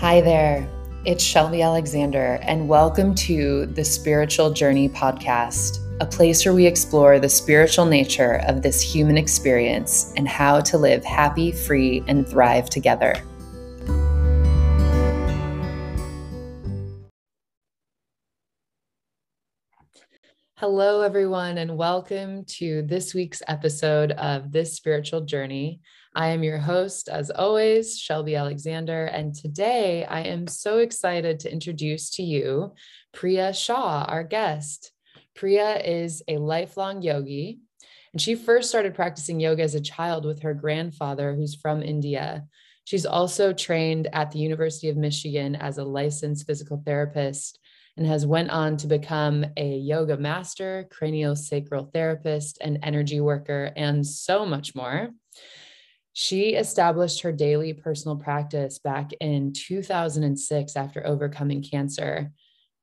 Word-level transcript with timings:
Hi 0.00 0.22
there, 0.22 0.66
it's 1.04 1.22
Shelby 1.22 1.60
Alexander, 1.60 2.38
and 2.40 2.70
welcome 2.70 3.14
to 3.16 3.66
the 3.66 3.84
Spiritual 3.84 4.50
Journey 4.50 4.88
Podcast, 4.88 5.78
a 6.00 6.06
place 6.06 6.42
where 6.42 6.54
we 6.54 6.64
explore 6.64 7.18
the 7.18 7.28
spiritual 7.28 7.84
nature 7.84 8.40
of 8.48 8.62
this 8.62 8.80
human 8.80 9.18
experience 9.18 10.14
and 10.16 10.26
how 10.26 10.62
to 10.62 10.78
live 10.78 11.04
happy, 11.04 11.52
free, 11.52 12.02
and 12.08 12.26
thrive 12.26 12.70
together. 12.70 13.14
Hello, 20.54 21.02
everyone, 21.02 21.58
and 21.58 21.76
welcome 21.76 22.46
to 22.46 22.80
this 22.86 23.12
week's 23.12 23.42
episode 23.48 24.12
of 24.12 24.50
This 24.50 24.74
Spiritual 24.74 25.26
Journey. 25.26 25.82
I 26.14 26.30
am 26.30 26.42
your 26.42 26.58
host, 26.58 27.08
as 27.08 27.30
always, 27.30 27.96
Shelby 27.96 28.34
Alexander, 28.34 29.04
and 29.04 29.32
today 29.32 30.04
I 30.04 30.22
am 30.22 30.48
so 30.48 30.78
excited 30.78 31.38
to 31.40 31.52
introduce 31.52 32.10
to 32.12 32.24
you 32.24 32.74
Priya 33.12 33.54
Shah, 33.54 34.06
our 34.08 34.24
guest. 34.24 34.90
Priya 35.36 35.78
is 35.78 36.20
a 36.26 36.38
lifelong 36.38 37.00
yogi, 37.02 37.60
and 38.12 38.20
she 38.20 38.34
first 38.34 38.70
started 38.70 38.96
practicing 38.96 39.38
yoga 39.38 39.62
as 39.62 39.76
a 39.76 39.80
child 39.80 40.24
with 40.24 40.42
her 40.42 40.52
grandfather, 40.52 41.36
who's 41.36 41.54
from 41.54 41.80
India. 41.80 42.44
She's 42.82 43.06
also 43.06 43.52
trained 43.52 44.08
at 44.12 44.32
the 44.32 44.40
University 44.40 44.88
of 44.88 44.96
Michigan 44.96 45.54
as 45.54 45.78
a 45.78 45.84
licensed 45.84 46.44
physical 46.44 46.82
therapist 46.84 47.60
and 47.96 48.04
has 48.04 48.26
went 48.26 48.50
on 48.50 48.76
to 48.78 48.88
become 48.88 49.44
a 49.56 49.76
yoga 49.76 50.16
master, 50.16 50.88
craniosacral 50.92 51.92
therapist, 51.92 52.58
and 52.60 52.80
energy 52.82 53.20
worker, 53.20 53.72
and 53.76 54.04
so 54.04 54.44
much 54.44 54.74
more. 54.74 55.10
She 56.12 56.54
established 56.54 57.22
her 57.22 57.32
daily 57.32 57.72
personal 57.72 58.16
practice 58.16 58.78
back 58.78 59.12
in 59.20 59.52
2006 59.52 60.76
after 60.76 61.06
overcoming 61.06 61.62
cancer. 61.62 62.32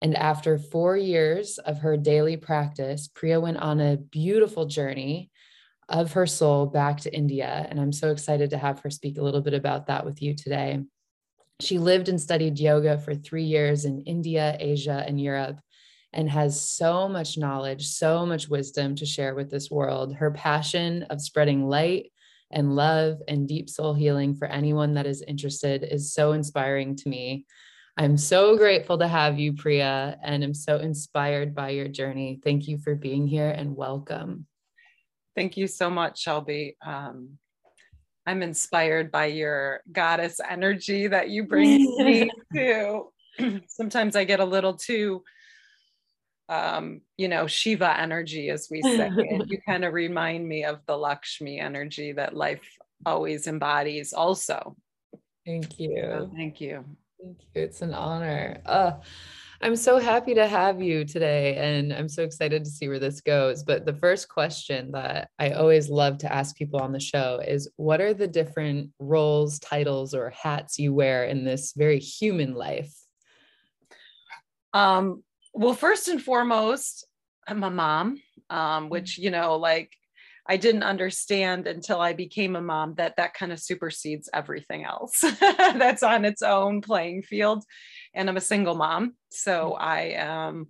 And 0.02 0.16
after 0.16 0.58
four 0.58 0.96
years 0.96 1.58
of 1.58 1.80
her 1.80 1.98
daily 1.98 2.38
practice, 2.38 3.10
Priya 3.14 3.40
went 3.40 3.58
on 3.58 3.80
a 3.80 3.98
beautiful 3.98 4.66
journey 4.66 5.32
of 5.90 6.14
her 6.14 6.28
soul 6.28 6.68
back 6.68 7.02
to 7.02 7.14
India. 7.14 7.66
And 7.70 7.80
I'm 7.80 7.94
so 7.94 8.12
excited 8.12 8.52
to 8.52 8.58
have 8.58 8.80
her 8.82 8.90
speak 8.90 9.18
a 9.18 9.24
little 9.24 9.42
bit 9.42 9.54
about 9.54 9.88
that 9.88 10.06
with 10.06 10.22
you 10.22 10.36
today. 10.36 10.82
She 11.60 11.80
lived 11.80 12.08
and 12.08 12.22
studied 12.22 12.60
yoga 12.60 12.98
for 12.98 13.16
three 13.16 13.46
years 13.46 13.86
in 13.86 14.04
India, 14.04 14.56
Asia, 14.60 15.04
and 15.08 15.20
Europe, 15.20 15.60
and 16.14 16.30
has 16.30 16.70
so 16.70 17.10
much 17.10 17.38
knowledge, 17.38 17.88
so 17.88 18.26
much 18.26 18.48
wisdom 18.48 18.96
to 18.96 19.06
share 19.06 19.34
with 19.34 19.50
this 19.50 19.72
world. 19.72 20.16
Her 20.16 20.32
passion 20.32 21.04
of 21.10 21.22
spreading 21.22 21.68
light 21.68 22.12
and 22.52 22.76
love 22.76 23.22
and 23.28 23.48
deep 23.48 23.70
soul 23.70 23.94
healing 23.94 24.36
for 24.36 24.46
anyone 24.48 24.94
that 24.94 25.06
is 25.06 25.22
interested 25.22 25.84
is 25.84 26.14
so 26.14 26.32
inspiring 26.32 26.96
to 26.96 27.10
me. 27.10 27.46
I'm 27.98 28.18
so 28.18 28.58
grateful 28.58 29.00
to 29.00 29.08
have 29.08 29.40
you, 29.40 29.54
Priya, 29.54 30.18
and 30.24 30.44
I'm 30.44 30.54
so 30.54 30.78
inspired 30.78 31.56
by 31.56 31.70
your 31.70 31.88
journey. 31.88 32.40
Thank 32.44 32.68
you 32.68 32.78
for 32.78 32.96
being 32.96 33.28
here 33.28 33.50
and 33.50 33.76
welcome. 33.76 34.46
Thank 35.36 35.58
you 35.58 35.68
so 35.68 35.90
much, 35.90 36.22
Shelby. 36.22 36.78
Um, 36.86 37.38
I'm 38.26 38.44
inspired 38.44 39.12
by 39.12 39.28
your 39.28 39.82
goddess 39.92 40.40
energy 40.48 41.08
that 41.08 41.30
you 41.30 41.46
bring 41.46 41.98
to 41.98 42.04
me 42.04 42.30
to. 42.54 43.12
Sometimes 43.68 44.16
I 44.16 44.26
get 44.26 44.40
a 44.40 44.46
little 44.46 44.74
too 44.74 45.24
um, 46.50 47.02
you 47.18 47.28
know, 47.28 47.48
Shiva 47.48 48.00
energy, 48.00 48.50
as 48.50 48.68
we 48.72 48.82
say. 48.82 49.08
and 49.08 49.50
you 49.50 49.60
kind 49.68 49.84
of 49.84 49.94
remind 49.94 50.48
me 50.48 50.64
of 50.64 50.80
the 50.86 50.98
Lakshmi 50.98 51.60
energy 51.60 52.14
that 52.14 52.36
life 52.36 52.62
always 53.06 53.48
embodies, 53.48 54.14
also. 54.14 54.76
Thank 55.46 55.80
you. 55.80 56.02
So 56.02 56.32
thank 56.36 56.62
you. 56.62 56.84
Thank 57.22 57.38
you. 57.42 57.62
It's 57.62 57.82
an 57.82 57.94
honor. 57.94 58.62
Uh, 58.66 58.94
I'm 59.60 59.76
so 59.76 59.98
happy 59.98 60.36
to 60.36 60.46
have 60.46 60.82
you 60.82 61.04
today, 61.04 61.56
and 61.56 61.92
I'm 61.92 62.10
so 62.10 62.24
excited 62.24 62.64
to 62.64 62.70
see 62.70 62.88
where 62.88 63.00
this 63.00 63.22
goes. 63.22 63.64
But 63.64 63.86
the 63.86 63.94
first 63.94 64.30
question 64.30 64.92
that 64.92 65.30
I 65.40 65.52
always 65.52 65.90
love 65.90 66.20
to 66.20 66.32
ask 66.32 66.56
people 66.56 66.80
on 66.80 66.92
the 66.92 67.00
show 67.00 67.42
is 67.46 67.68
what 67.76 68.00
are 68.00 68.14
the 68.14 68.28
different 68.28 68.92
roles, 69.00 69.58
titles, 69.58 70.14
or 70.14 70.30
hats 70.30 70.78
you 70.78 70.94
wear 70.94 71.26
in 71.26 71.44
this 71.44 71.74
very 71.76 71.98
human 71.98 72.54
life? 72.54 72.94
Um, 74.74 75.24
well, 75.58 75.74
first 75.74 76.08
and 76.08 76.22
foremost, 76.22 77.08
I'm 77.48 77.64
a 77.64 77.72
mom, 77.72 78.22
um, 78.52 78.86
mm. 78.86 78.90
which, 78.90 79.18
you 79.18 79.32
know, 79.32 79.56
like 79.56 79.92
I 80.46 80.56
didn't 80.56 80.84
understand 80.84 81.66
until 81.66 82.00
I 82.00 82.14
became 82.14 82.56
a 82.56 82.62
mom 82.62 82.94
that 82.96 83.16
that 83.18 83.34
kind 83.34 83.52
of 83.52 83.60
supersedes 83.60 84.30
everything 84.32 84.86
else 84.86 85.22
that's 85.40 86.04
on 86.04 86.26
its 86.26 86.44
own 86.44 86.82
playing 86.82 87.24
field. 87.24 87.64
And 88.14 88.30
I'm 88.30 88.38
a 88.38 88.42
single 88.42 88.76
mom. 88.76 89.16
So 89.30 89.76
mm. 89.80 89.82
I 89.82 90.02
am, 90.18 90.68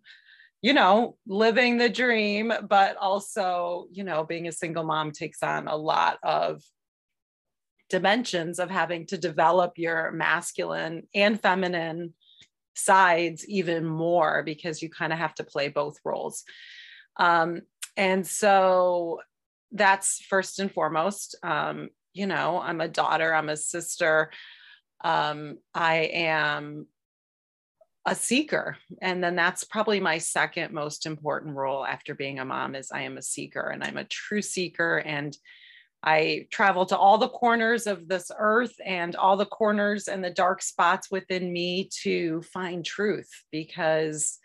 you 0.61 0.71
know, 0.71 1.17
living 1.27 1.77
the 1.77 1.89
dream, 1.89 2.53
but 2.69 2.95
also, 2.95 3.87
you 3.91 4.05
know, 4.05 4.23
being 4.23 4.47
a 4.47 4.53
single 4.53 4.85
mom 4.85 5.11
takes 5.11 5.43
on 5.43 5.67
a 5.67 5.75
lot 5.75 6.17
of 6.23 6.63
dimensions 7.89 8.57
of 8.57 8.69
having 8.69 9.05
to 9.07 9.17
develop 9.17 9.73
your 9.75 10.11
masculine 10.11 11.07
and 11.13 11.41
feminine 11.41 12.13
sides 12.77 13.47
even 13.47 13.85
more 13.85 14.43
because 14.43 14.81
you 14.81 14.89
kind 14.89 15.11
of 15.11 15.19
have 15.19 15.35
to 15.35 15.43
play 15.43 15.67
both 15.69 15.97
roles. 16.05 16.43
Um, 17.17 17.61
and 17.95 18.25
so 18.25 19.19
that's 19.71 20.21
first 20.29 20.59
and 20.59 20.71
foremost. 20.71 21.35
Um, 21.43 21.89
you 22.13 22.27
know, 22.27 22.59
I'm 22.61 22.81
a 22.81 22.87
daughter, 22.87 23.33
I'm 23.33 23.49
a 23.49 23.57
sister, 23.57 24.31
um, 25.03 25.57
I 25.73 26.09
am 26.13 26.87
a 28.05 28.15
seeker. 28.15 28.77
And 29.01 29.21
then 29.23 29.35
that's 29.35 29.65
probably 29.65 29.99
my 29.99 30.17
second 30.17 30.73
most 30.73 31.05
important 31.05 31.55
role 31.55 31.85
after 31.85 32.15
being 32.15 32.39
a 32.39 32.45
mom 32.45 32.73
is 32.73 32.91
I 32.91 33.01
am 33.01 33.17
a 33.17 33.21
seeker 33.21 33.69
and 33.69 33.83
I'm 33.83 33.97
a 33.97 34.05
true 34.05 34.41
seeker. 34.41 34.99
And 34.99 35.37
I 36.03 36.47
travel 36.51 36.85
to 36.87 36.97
all 36.97 37.17
the 37.17 37.29
corners 37.29 37.87
of 37.87 38.07
this 38.07 38.31
earth 38.37 38.75
and 38.85 39.15
all 39.15 39.35
the 39.35 39.45
corners 39.45 40.07
and 40.07 40.23
the 40.23 40.29
dark 40.29 40.61
spots 40.61 41.09
within 41.09 41.51
me 41.51 41.89
to 42.03 42.41
find 42.53 42.85
truth 42.85 43.29
because 43.51 44.37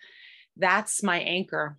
that's 0.56 1.02
my 1.02 1.20
anchor. 1.20 1.78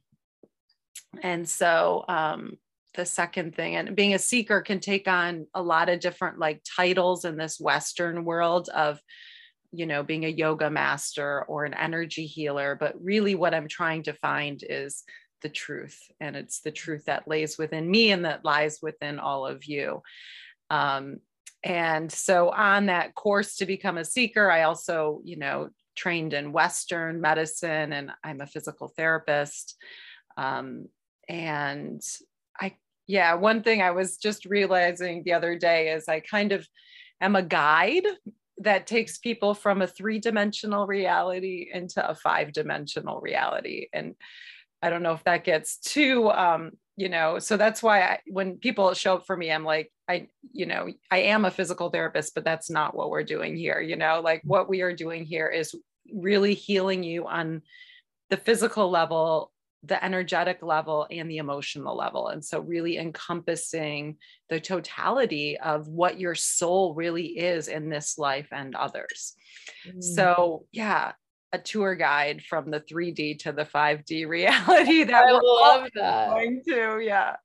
And 1.22 1.48
so, 1.48 2.06
um, 2.08 2.58
the 2.96 3.06
second 3.06 3.56
thing, 3.56 3.76
and 3.76 3.96
being 3.96 4.14
a 4.14 4.20
seeker 4.20 4.62
can 4.62 4.80
take 4.80 5.08
on 5.08 5.48
a 5.54 5.62
lot 5.62 5.90
of 5.90 6.00
different 6.00 6.38
like 6.38 6.62
titles 6.64 7.26
in 7.26 7.38
this 7.38 7.60
Western 7.60 8.24
world 8.24 8.70
of, 8.70 9.00
you 9.72 9.88
know, 9.88 10.04
being 10.04 10.26
a 10.26 10.30
yoga 10.30 10.70
master 10.70 11.44
or 11.46 11.66
an 11.66 11.74
energy 11.74 12.28
healer. 12.28 12.78
But 12.80 12.94
really, 13.04 13.34
what 13.34 13.56
I'm 13.56 13.68
trying 13.68 14.04
to 14.04 14.14
find 14.14 14.64
is 14.68 15.04
the 15.44 15.50
truth 15.50 16.00
and 16.20 16.36
it's 16.36 16.62
the 16.62 16.72
truth 16.72 17.06
that 17.06 17.28
lays 17.28 17.58
within 17.58 17.90
me 17.90 18.12
and 18.12 18.26
that 18.26 18.44
lies 18.44 18.80
within 18.82 19.20
all 19.20 19.46
of 19.46 19.66
you. 19.66 20.02
Um, 20.72 21.20
and 21.64 22.12
so 22.12 22.50
on 22.50 22.88
that 22.88 23.14
course 23.14 23.56
to 23.56 23.66
become 23.66 23.98
a 23.98 24.04
seeker 24.04 24.52
i 24.52 24.64
also 24.64 25.22
you 25.24 25.38
know 25.38 25.70
trained 25.96 26.34
in 26.34 26.52
western 26.52 27.22
medicine 27.22 27.94
and 27.94 28.12
i'm 28.24 28.42
a 28.42 28.48
physical 28.48 28.90
therapist. 28.90 29.78
Um, 30.36 30.88
and 31.30 32.02
i 32.60 32.76
yeah 33.08 33.36
one 33.36 33.64
thing 33.64 33.82
i 33.82 33.92
was 33.92 34.18
just 34.18 34.46
realizing 34.46 35.24
the 35.24 35.34
other 35.34 35.58
day 35.58 35.90
is 35.90 36.10
i 36.10 36.20
kind 36.20 36.52
of 36.52 36.68
am 37.22 37.38
a 37.38 37.44
guide 37.44 38.06
that 38.58 38.88
takes 38.88 39.18
people 39.18 39.54
from 39.54 39.82
a 39.82 39.88
three 39.88 40.20
dimensional 40.20 40.86
reality 40.86 41.70
into 41.74 42.08
a 42.08 42.16
five 42.16 42.54
dimensional 42.54 43.20
reality. 43.20 43.88
And 43.94 44.16
I 44.84 44.90
don't 44.90 45.02
know 45.02 45.14
if 45.14 45.24
that 45.24 45.46
gets 45.46 45.78
too, 45.78 46.30
um, 46.30 46.72
you 46.98 47.08
know, 47.08 47.40
so 47.40 47.56
that's 47.56 47.82
why 47.82 48.02
I, 48.02 48.20
when 48.28 48.58
people 48.58 48.94
show 48.94 49.16
up 49.16 49.26
for 49.26 49.36
me, 49.36 49.50
I'm 49.50 49.64
like, 49.64 49.92
I, 50.10 50.28
you 50.52 50.66
know, 50.66 50.90
I 51.10 51.20
am 51.20 51.46
a 51.46 51.52
physical 51.52 51.90
therapist, 51.90 52.36
but 52.36 52.44
that's 52.44 52.70
not 52.70 52.94
what 52.94 53.10
we're 53.10 53.24
doing 53.24 53.56
here. 53.56 53.80
You 53.80 53.96
know, 53.96 54.20
like 54.22 54.42
what 54.44 54.68
we 54.68 54.82
are 54.82 54.94
doing 54.94 55.24
here 55.24 55.48
is 55.48 55.74
really 56.14 56.54
healing 56.54 57.02
you 57.02 57.26
on 57.28 57.62
the 58.30 58.36
physical 58.36 58.90
level, 58.90 59.54
the 59.84 60.04
energetic 60.04 60.62
level, 60.62 61.08
and 61.10 61.32
the 61.32 61.38
emotional 61.38 61.96
level. 61.96 62.28
And 62.28 62.44
so, 62.44 62.60
really 62.60 62.98
encompassing 62.98 64.18
the 64.50 64.60
totality 64.60 65.58
of 65.58 65.88
what 65.88 66.20
your 66.20 66.36
soul 66.36 66.94
really 66.94 67.38
is 67.40 67.70
in 67.70 67.90
this 67.90 68.18
life 68.18 68.50
and 68.52 68.76
others. 68.76 69.36
Mm. 69.88 70.04
So, 70.04 70.66
yeah, 70.72 71.14
a 71.54 71.60
tour 71.60 71.96
guide 71.96 72.42
from 72.42 72.70
the 72.72 72.82
3D 72.82 73.40
to 73.40 73.52
the 73.52 73.64
5D 73.64 74.28
reality 74.28 75.04
that 75.04 75.24
I 75.24 75.32
love 75.32 75.88
that. 75.96 76.30
going 76.30 76.62
to. 76.68 77.00
Yeah. 77.02 77.36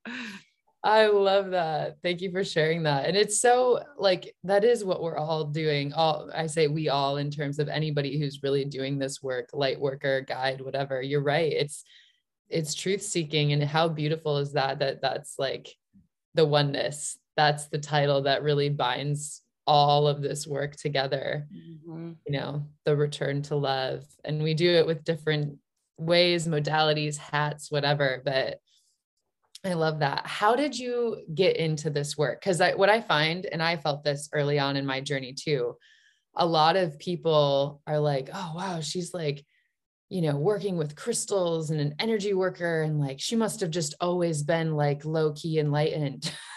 I 0.83 1.07
love 1.07 1.51
that. 1.51 1.97
Thank 2.01 2.21
you 2.21 2.31
for 2.31 2.43
sharing 2.43 2.83
that. 2.83 3.05
And 3.05 3.17
it's 3.17 3.41
so 3.41 3.83
like 3.97 4.33
that 4.45 4.63
is 4.63 4.83
what 4.83 5.03
we're 5.03 5.17
all 5.17 5.43
doing. 5.43 5.91
All 5.93 6.29
I 6.33 6.47
say 6.47 6.67
we 6.67 6.87
all 6.87 7.17
in 7.17 7.29
terms 7.29 7.59
of 7.59 7.67
anybody 7.67 8.17
who's 8.17 8.43
really 8.43 8.63
doing 8.63 8.97
this 8.97 9.21
work, 9.21 9.49
light 9.53 9.79
worker, 9.79 10.21
guide, 10.21 10.61
whatever. 10.61 11.01
You're 11.01 11.21
right. 11.21 11.51
It's 11.51 11.83
it's 12.47 12.73
truth 12.73 13.01
seeking 13.01 13.51
and 13.51 13.61
how 13.61 13.89
beautiful 13.89 14.37
is 14.37 14.53
that 14.53 14.79
that 14.79 15.01
that's 15.01 15.35
like 15.37 15.67
the 16.33 16.45
oneness. 16.45 17.17
That's 17.35 17.67
the 17.67 17.77
title 17.77 18.23
that 18.23 18.43
really 18.43 18.69
binds 18.69 19.41
all 19.75 20.07
of 20.07 20.21
this 20.21 20.47
work 20.47 20.75
together 20.75 21.47
Mhm. 21.53 22.15
you 22.25 22.33
know 22.37 22.51
the 22.85 22.95
return 22.95 23.41
to 23.43 23.55
love. 23.55 24.03
And 24.25 24.41
we 24.41 24.53
do 24.55 24.69
it 24.79 24.87
with 24.87 25.03
different 25.03 25.59
ways 25.97 26.47
modalities 26.47 27.17
hats 27.17 27.69
whatever 27.69 28.21
but 28.25 28.57
i 29.65 29.73
love 29.73 29.99
that. 29.99 30.21
How 30.39 30.55
did 30.55 30.73
you 30.83 30.95
get 31.41 31.57
into 31.57 31.89
this 31.89 32.17
work? 32.17 32.39
Because 32.39 32.59
I, 32.61 32.69
what 32.73 32.89
i 32.89 32.99
find 33.01 33.45
and 33.51 33.61
i 33.61 33.73
felt 33.77 34.03
this 34.03 34.29
early 34.33 34.57
on 34.65 34.75
in 34.77 34.85
my 34.85 34.99
journey 35.01 35.33
too 35.45 35.75
a 36.35 36.45
lot 36.59 36.75
of 36.77 36.97
people 36.99 37.81
are 37.85 37.99
like 37.99 38.27
oh 38.33 38.51
wow 38.55 38.79
she's 38.79 39.13
like 39.13 39.43
you 40.15 40.21
know 40.25 40.37
working 40.51 40.75
with 40.77 40.95
crystals 41.03 41.69
and 41.71 41.79
an 41.81 41.93
energy 41.99 42.33
worker 42.33 42.81
and 42.83 42.99
like 43.05 43.19
she 43.19 43.35
must 43.35 43.59
have 43.59 43.71
just 43.79 43.93
always 44.01 44.41
been 44.43 44.69
like 44.85 45.03
low 45.05 45.33
key 45.33 45.59
enlightened 45.59 46.23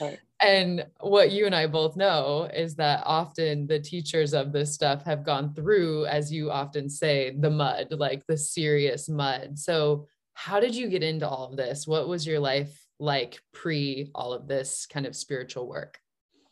Right. 0.00 0.18
and 0.42 0.86
what 1.00 1.30
you 1.32 1.46
and 1.46 1.54
I 1.54 1.66
both 1.66 1.96
know 1.96 2.48
is 2.52 2.74
that 2.76 3.02
often 3.04 3.66
the 3.66 3.78
teachers 3.78 4.34
of 4.34 4.52
this 4.52 4.74
stuff 4.74 5.04
have 5.04 5.24
gone 5.24 5.54
through, 5.54 6.06
as 6.06 6.32
you 6.32 6.50
often 6.50 6.88
say, 6.88 7.34
the 7.38 7.50
mud, 7.50 7.88
like 7.90 8.26
the 8.26 8.36
serious 8.36 9.08
mud. 9.08 9.58
So, 9.58 10.06
how 10.34 10.60
did 10.60 10.74
you 10.74 10.88
get 10.88 11.02
into 11.02 11.28
all 11.28 11.50
of 11.50 11.56
this? 11.56 11.86
What 11.86 12.08
was 12.08 12.26
your 12.26 12.40
life 12.40 12.86
like 12.98 13.40
pre 13.52 14.10
all 14.14 14.32
of 14.32 14.48
this 14.48 14.86
kind 14.86 15.06
of 15.06 15.14
spiritual 15.14 15.68
work? 15.68 15.98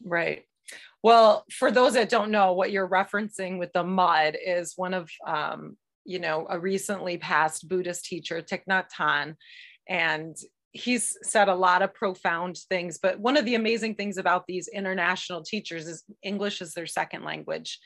Right. 0.05 0.45
Well, 1.03 1.45
for 1.51 1.71
those 1.71 1.95
that 1.95 2.11
don't 2.11 2.31
know, 2.31 2.53
what 2.53 2.71
you're 2.71 2.89
referencing 2.89 3.59
with 3.59 3.73
the 3.73 3.83
mud 3.83 4.37
is 4.45 4.75
one 4.77 4.95
of, 4.95 5.11
um, 5.27 5.77
you 6.05 6.19
know, 6.19 6.47
a 6.49 6.59
recently 6.59 7.17
passed 7.17 7.69
Buddhist 7.69 8.05
teacher, 8.05 8.43
Thich 8.43 8.65
Nhat 8.69 8.87
Hanh, 8.99 9.37
and 9.89 10.37
he's 10.73 11.17
said 11.23 11.49
a 11.49 11.55
lot 11.55 11.83
of 11.83 11.93
profound 11.95 12.57
things. 12.69 12.99
But 12.99 13.19
one 13.19 13.37
of 13.37 13.45
the 13.45 13.57
amazing 13.57 13.97
things 13.97 14.19
about 14.19 14.47
these 14.47 14.69
international 14.69 15.43
teachers 15.43 15.87
is 15.87 16.05
English 16.23 16.61
is 16.61 16.75
their 16.75 16.87
second 16.87 17.25
language, 17.25 17.79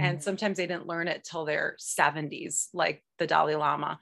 and 0.00 0.22
sometimes 0.22 0.56
they 0.56 0.66
didn't 0.66 0.86
learn 0.86 1.08
it 1.08 1.26
till 1.28 1.44
their 1.44 1.76
70s, 1.80 2.68
like 2.72 3.02
the 3.18 3.26
Dalai 3.26 3.56
Lama, 3.56 3.98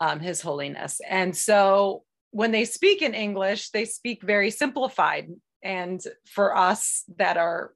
um, 0.00 0.20
His 0.20 0.40
Holiness. 0.40 1.00
And 1.08 1.36
so 1.36 2.04
when 2.30 2.50
they 2.50 2.64
speak 2.64 3.02
in 3.02 3.14
English, 3.14 3.70
they 3.70 3.84
speak 3.84 4.22
very 4.22 4.50
simplified. 4.50 5.28
And 5.62 6.00
for 6.26 6.56
us 6.56 7.04
that 7.16 7.36
are 7.36 7.72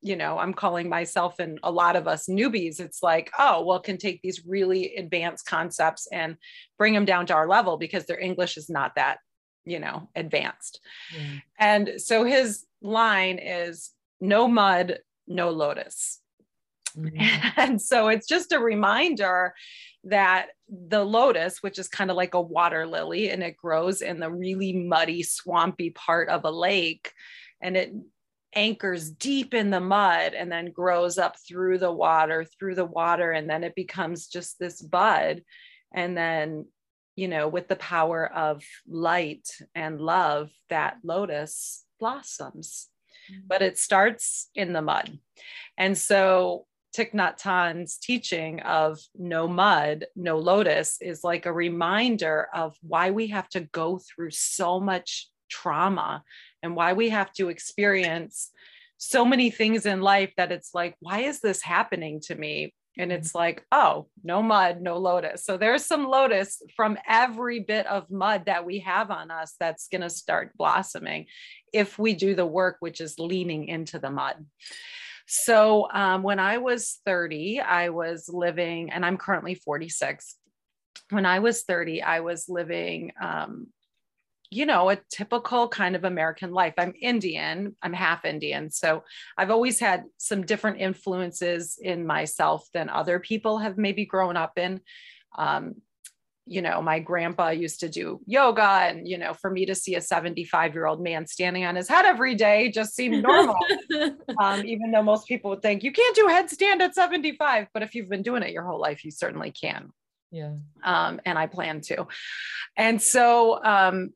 you 0.00 0.16
know, 0.16 0.38
I'm 0.38 0.54
calling 0.54 0.88
myself 0.88 1.40
and 1.40 1.58
a 1.62 1.70
lot 1.70 1.96
of 1.96 2.06
us 2.06 2.28
newbies, 2.28 2.78
it's 2.78 3.02
like, 3.02 3.30
oh, 3.38 3.64
well, 3.64 3.80
can 3.80 3.98
take 3.98 4.22
these 4.22 4.46
really 4.46 4.94
advanced 4.94 5.46
concepts 5.46 6.06
and 6.12 6.36
bring 6.78 6.94
them 6.94 7.04
down 7.04 7.26
to 7.26 7.34
our 7.34 7.48
level 7.48 7.76
because 7.76 8.06
their 8.06 8.20
English 8.20 8.56
is 8.56 8.70
not 8.70 8.94
that, 8.94 9.18
you 9.68 9.78
know, 9.78 10.08
advanced. 10.14 10.80
Yeah. 11.14 11.40
And 11.58 12.00
so 12.00 12.24
his 12.24 12.64
line 12.80 13.38
is 13.38 13.90
no 14.20 14.48
mud, 14.48 15.00
no 15.26 15.50
lotus. 15.50 16.20
Mhm. 16.96 17.52
And 17.56 17.80
so 17.80 18.08
it's 18.08 18.26
just 18.26 18.52
a 18.52 18.58
reminder 18.58 19.54
that 20.04 20.48
the 20.68 21.04
lotus, 21.04 21.62
which 21.62 21.78
is 21.78 21.88
kind 21.88 22.10
of 22.10 22.16
like 22.16 22.34
a 22.34 22.40
water 22.40 22.86
lily 22.86 23.30
and 23.30 23.42
it 23.42 23.56
grows 23.56 24.00
in 24.00 24.20
the 24.20 24.30
really 24.30 24.72
muddy, 24.72 25.22
swampy 25.22 25.90
part 25.90 26.28
of 26.28 26.44
a 26.44 26.50
lake, 26.50 27.12
and 27.60 27.76
it 27.76 27.92
anchors 28.54 29.10
deep 29.10 29.52
in 29.52 29.70
the 29.70 29.80
mud 29.80 30.32
and 30.32 30.50
then 30.50 30.70
grows 30.70 31.18
up 31.18 31.36
through 31.46 31.78
the 31.78 31.92
water, 31.92 32.44
through 32.44 32.74
the 32.74 32.84
water, 32.84 33.32
and 33.32 33.48
then 33.48 33.62
it 33.62 33.74
becomes 33.74 34.26
just 34.26 34.58
this 34.58 34.80
bud. 34.80 35.42
And 35.94 36.16
then, 36.16 36.66
you 37.18 37.26
know, 37.26 37.48
with 37.48 37.66
the 37.66 37.74
power 37.74 38.32
of 38.32 38.62
light 38.88 39.48
and 39.74 40.00
love, 40.00 40.50
that 40.70 40.98
lotus 41.02 41.84
blossoms. 41.98 42.86
Mm-hmm. 43.28 43.40
But 43.48 43.60
it 43.60 43.76
starts 43.76 44.48
in 44.54 44.72
the 44.72 44.82
mud. 44.82 45.18
And 45.76 45.98
so 45.98 46.66
Thich 46.96 47.12
Nhat 47.12 47.40
Hanh's 47.42 47.98
teaching 47.98 48.60
of 48.60 49.00
no 49.16 49.48
mud, 49.48 50.06
no 50.14 50.38
lotus 50.38 50.98
is 51.00 51.24
like 51.24 51.44
a 51.44 51.52
reminder 51.52 52.46
of 52.54 52.76
why 52.82 53.10
we 53.10 53.26
have 53.26 53.48
to 53.48 53.62
go 53.62 53.98
through 53.98 54.30
so 54.30 54.78
much 54.78 55.28
trauma 55.50 56.22
and 56.62 56.76
why 56.76 56.92
we 56.92 57.08
have 57.08 57.32
to 57.32 57.48
experience 57.48 58.50
so 58.96 59.24
many 59.24 59.50
things 59.50 59.86
in 59.86 60.02
life 60.02 60.32
that 60.36 60.52
it's 60.52 60.72
like, 60.72 60.94
why 61.00 61.22
is 61.22 61.40
this 61.40 61.62
happening 61.62 62.20
to 62.26 62.36
me? 62.36 62.72
And 62.98 63.12
it's 63.12 63.34
like, 63.34 63.64
oh, 63.70 64.08
no 64.24 64.42
mud, 64.42 64.80
no 64.80 64.98
lotus. 64.98 65.44
So 65.44 65.56
there's 65.56 65.84
some 65.84 66.08
lotus 66.08 66.60
from 66.74 66.98
every 67.08 67.60
bit 67.60 67.86
of 67.86 68.10
mud 68.10 68.46
that 68.46 68.66
we 68.66 68.80
have 68.80 69.10
on 69.12 69.30
us 69.30 69.54
that's 69.60 69.88
going 69.88 70.02
to 70.02 70.10
start 70.10 70.56
blossoming 70.58 71.26
if 71.72 71.98
we 71.98 72.14
do 72.14 72.34
the 72.34 72.46
work, 72.46 72.76
which 72.80 73.00
is 73.00 73.18
leaning 73.18 73.68
into 73.68 73.98
the 73.98 74.10
mud. 74.10 74.44
So 75.26 75.88
um, 75.92 76.22
when 76.22 76.40
I 76.40 76.58
was 76.58 77.00
30, 77.04 77.60
I 77.60 77.90
was 77.90 78.28
living, 78.32 78.90
and 78.90 79.04
I'm 79.04 79.18
currently 79.18 79.54
46. 79.54 80.34
When 81.10 81.26
I 81.26 81.38
was 81.38 81.62
30, 81.62 82.02
I 82.02 82.20
was 82.20 82.48
living, 82.48 83.12
um, 83.20 83.68
you 84.50 84.64
know, 84.64 84.88
a 84.88 84.98
typical 85.10 85.68
kind 85.68 85.94
of 85.94 86.04
American 86.04 86.52
life. 86.52 86.74
I'm 86.78 86.94
Indian, 87.00 87.76
I'm 87.82 87.92
half 87.92 88.24
Indian. 88.24 88.70
So 88.70 89.04
I've 89.36 89.50
always 89.50 89.78
had 89.78 90.04
some 90.16 90.46
different 90.46 90.80
influences 90.80 91.78
in 91.80 92.06
myself 92.06 92.66
than 92.72 92.88
other 92.88 93.20
people 93.20 93.58
have 93.58 93.76
maybe 93.76 94.06
grown 94.06 94.36
up 94.36 94.58
in. 94.58 94.80
Um, 95.36 95.76
you 96.46 96.62
know, 96.62 96.80
my 96.80 96.98
grandpa 96.98 97.50
used 97.50 97.80
to 97.80 97.90
do 97.90 98.20
yoga, 98.24 98.62
and, 98.62 99.06
you 99.06 99.18
know, 99.18 99.34
for 99.34 99.50
me 99.50 99.66
to 99.66 99.74
see 99.74 99.96
a 99.96 100.00
75 100.00 100.72
year 100.72 100.86
old 100.86 101.02
man 101.02 101.26
standing 101.26 101.66
on 101.66 101.76
his 101.76 101.88
head 101.88 102.06
every 102.06 102.34
day 102.34 102.70
just 102.70 102.94
seemed 102.94 103.22
normal. 103.22 103.58
um, 104.40 104.64
even 104.64 104.90
though 104.90 105.02
most 105.02 105.28
people 105.28 105.50
would 105.50 105.60
think 105.60 105.82
you 105.82 105.92
can't 105.92 106.16
do 106.16 106.26
headstand 106.26 106.80
at 106.80 106.94
75. 106.94 107.66
But 107.74 107.82
if 107.82 107.94
you've 107.94 108.08
been 108.08 108.22
doing 108.22 108.42
it 108.42 108.52
your 108.52 108.64
whole 108.64 108.80
life, 108.80 109.04
you 109.04 109.10
certainly 109.10 109.50
can. 109.50 109.90
yeah. 110.30 110.54
Um, 110.82 111.20
and 111.26 111.38
I 111.38 111.48
plan 111.48 111.82
to. 111.82 112.06
And 112.76 113.00
so 113.00 113.62
um, 113.62 114.14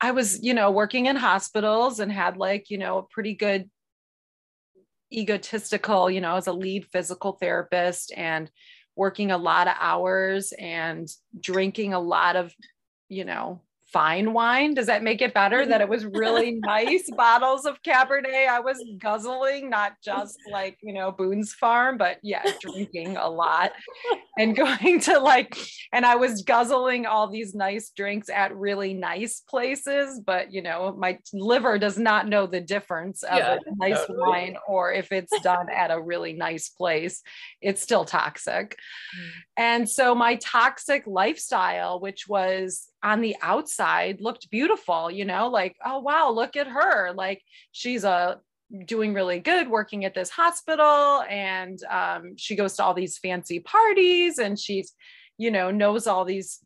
I 0.00 0.10
was, 0.10 0.42
you 0.42 0.54
know, 0.54 0.70
working 0.70 1.06
in 1.06 1.16
hospitals 1.16 2.00
and 2.00 2.10
had 2.10 2.36
like, 2.36 2.70
you 2.70 2.78
know, 2.78 2.98
a 2.98 3.02
pretty 3.02 3.34
good 3.34 3.70
egotistical, 5.12 6.10
you 6.10 6.20
know, 6.20 6.36
as 6.36 6.46
a 6.46 6.52
lead 6.52 6.86
physical 6.92 7.32
therapist 7.32 8.12
and 8.16 8.50
working 8.96 9.30
a 9.30 9.38
lot 9.38 9.68
of 9.68 9.74
hours 9.78 10.52
and 10.58 11.08
drinking 11.38 11.94
a 11.94 12.00
lot 12.00 12.36
of, 12.36 12.54
you 13.08 13.24
know, 13.24 13.60
fine 13.94 14.32
wine. 14.32 14.74
Does 14.74 14.86
that 14.88 15.04
make 15.04 15.22
it 15.22 15.32
better 15.32 15.64
that 15.64 15.80
it 15.80 15.88
was 15.88 16.04
really 16.04 16.50
nice 16.64 17.08
bottles 17.16 17.64
of 17.64 17.80
Cabernet 17.82 18.48
I 18.48 18.58
was 18.58 18.84
guzzling, 18.98 19.70
not 19.70 19.92
just 20.04 20.36
like, 20.50 20.78
you 20.82 20.92
know, 20.92 21.12
Boone's 21.12 21.54
Farm, 21.54 21.96
but 21.96 22.18
yeah, 22.20 22.42
drinking 22.60 23.16
a 23.16 23.30
lot 23.30 23.70
and 24.36 24.56
going 24.64 24.98
to 25.02 25.20
like, 25.20 25.56
and 25.92 26.04
I 26.04 26.16
was 26.16 26.42
guzzling 26.42 27.06
all 27.06 27.28
these 27.28 27.54
nice 27.54 27.90
drinks 27.90 28.28
at 28.28 28.56
really 28.56 28.94
nice 28.94 29.42
places, 29.48 30.20
but 30.26 30.52
you 30.52 30.60
know, 30.60 30.92
my 30.98 31.20
liver 31.32 31.78
does 31.78 31.96
not 31.96 32.26
know 32.26 32.48
the 32.48 32.60
difference 32.60 33.22
of 33.22 33.38
Yeah, 33.38 33.58
a 33.64 33.76
nice 33.76 34.00
totally. 34.00 34.18
wine 34.18 34.56
or 34.66 34.92
if 34.92 35.12
it's 35.12 35.40
done 35.42 35.68
at 35.70 35.92
a 35.92 36.00
really 36.02 36.32
nice 36.32 36.68
place, 36.68 37.22
it's 37.62 37.80
still 37.80 38.04
toxic. 38.04 38.76
Mm. 39.16 39.30
And 39.56 39.88
so 39.88 40.16
my 40.16 40.34
toxic 40.34 41.04
lifestyle, 41.06 42.00
which 42.00 42.26
was 42.26 42.88
on 43.04 43.20
the 43.20 43.36
outside, 43.42 44.20
looked 44.20 44.50
beautiful, 44.50 45.10
you 45.10 45.26
know, 45.26 45.48
like, 45.48 45.76
oh, 45.84 46.00
wow, 46.00 46.30
look 46.30 46.56
at 46.56 46.66
her. 46.66 47.12
Like 47.12 47.42
she's 47.70 48.02
a 48.02 48.40
doing 48.86 49.12
really 49.14 49.38
good 49.38 49.68
working 49.68 50.04
at 50.04 50.14
this 50.14 50.30
hospital 50.30 51.22
and 51.28 51.78
um, 51.84 52.36
she 52.36 52.56
goes 52.56 52.74
to 52.74 52.82
all 52.82 52.94
these 52.94 53.18
fancy 53.18 53.60
parties 53.60 54.38
and 54.38 54.58
she's 54.58 54.94
you 55.36 55.50
know 55.50 55.70
knows 55.70 56.06
all 56.06 56.24
these 56.24 56.60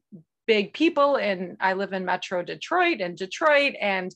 big 0.47 0.73
people 0.73 1.17
and 1.17 1.57
i 1.61 1.73
live 1.73 1.93
in 1.93 2.05
metro 2.05 2.43
detroit 2.43 3.01
and 3.01 3.19
detroit 3.19 3.75
and 3.81 4.15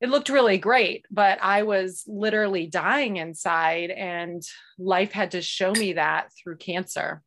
it 0.00 0.10
looked 0.10 0.28
really 0.28 0.58
great 0.58 1.06
but 1.10 1.38
i 1.40 1.62
was 1.62 2.02
literally 2.06 2.66
dying 2.66 3.16
inside 3.16 3.90
and 3.90 4.42
life 4.78 5.12
had 5.12 5.30
to 5.30 5.40
show 5.40 5.72
me 5.72 5.94
that 5.94 6.28
through 6.42 6.56
cancer 6.56 7.22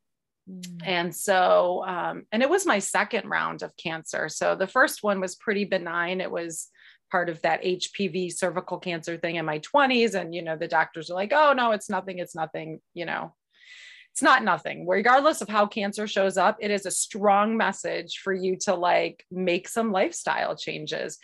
Mm. 0.48 0.82
and 0.84 1.14
so, 1.14 1.84
um, 1.86 2.24
and 2.30 2.42
it 2.42 2.48
was 2.48 2.66
my 2.66 2.78
second 2.78 3.28
round 3.28 3.62
of 3.62 3.76
cancer. 3.76 4.28
So 4.28 4.54
the 4.54 4.68
first 4.68 5.02
one 5.02 5.20
was 5.20 5.34
pretty 5.34 5.64
benign. 5.64 6.20
It 6.20 6.30
was 6.30 6.68
part 7.10 7.28
of 7.28 7.40
that 7.42 7.62
HPV 7.62 8.32
cervical 8.32 8.78
cancer 8.78 9.16
thing 9.16 9.36
in 9.36 9.44
my 9.44 9.60
20s. 9.60 10.14
And, 10.14 10.34
you 10.34 10.42
know, 10.42 10.56
the 10.56 10.68
doctors 10.68 11.10
are 11.10 11.14
like, 11.14 11.32
oh, 11.32 11.52
no, 11.52 11.72
it's 11.72 11.90
nothing. 11.90 12.18
It's 12.18 12.34
nothing, 12.34 12.80
you 12.94 13.06
know, 13.06 13.34
it's 14.12 14.22
not 14.22 14.44
nothing. 14.44 14.86
Regardless 14.86 15.40
of 15.40 15.48
how 15.48 15.66
cancer 15.66 16.06
shows 16.06 16.36
up, 16.36 16.56
it 16.60 16.70
is 16.70 16.86
a 16.86 16.90
strong 16.90 17.56
message 17.56 18.20
for 18.22 18.32
you 18.32 18.56
to 18.62 18.74
like 18.74 19.24
make 19.30 19.68
some 19.68 19.92
lifestyle 19.92 20.56
changes. 20.56 21.18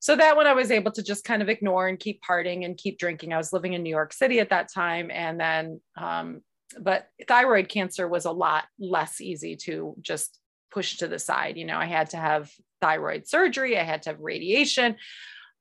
So 0.00 0.14
that 0.14 0.36
one 0.36 0.46
I 0.46 0.54
was 0.54 0.70
able 0.70 0.92
to 0.92 1.02
just 1.02 1.24
kind 1.24 1.42
of 1.42 1.48
ignore 1.48 1.88
and 1.88 1.98
keep 1.98 2.20
partying 2.22 2.64
and 2.64 2.76
keep 2.76 2.98
drinking. 2.98 3.32
I 3.32 3.36
was 3.36 3.52
living 3.52 3.72
in 3.72 3.82
New 3.82 3.90
York 3.90 4.12
City 4.12 4.38
at 4.38 4.50
that 4.50 4.72
time. 4.72 5.10
And 5.10 5.40
then, 5.40 5.80
um, 5.96 6.42
but 6.80 7.08
thyroid 7.26 7.68
cancer 7.68 8.08
was 8.08 8.24
a 8.24 8.32
lot 8.32 8.64
less 8.78 9.20
easy 9.20 9.56
to 9.56 9.94
just 10.00 10.38
push 10.70 10.98
to 10.98 11.08
the 11.08 11.18
side. 11.18 11.56
You 11.56 11.64
know, 11.64 11.78
I 11.78 11.86
had 11.86 12.10
to 12.10 12.16
have 12.16 12.50
thyroid 12.80 13.26
surgery, 13.26 13.78
I 13.78 13.84
had 13.84 14.02
to 14.02 14.10
have 14.10 14.20
radiation. 14.20 14.96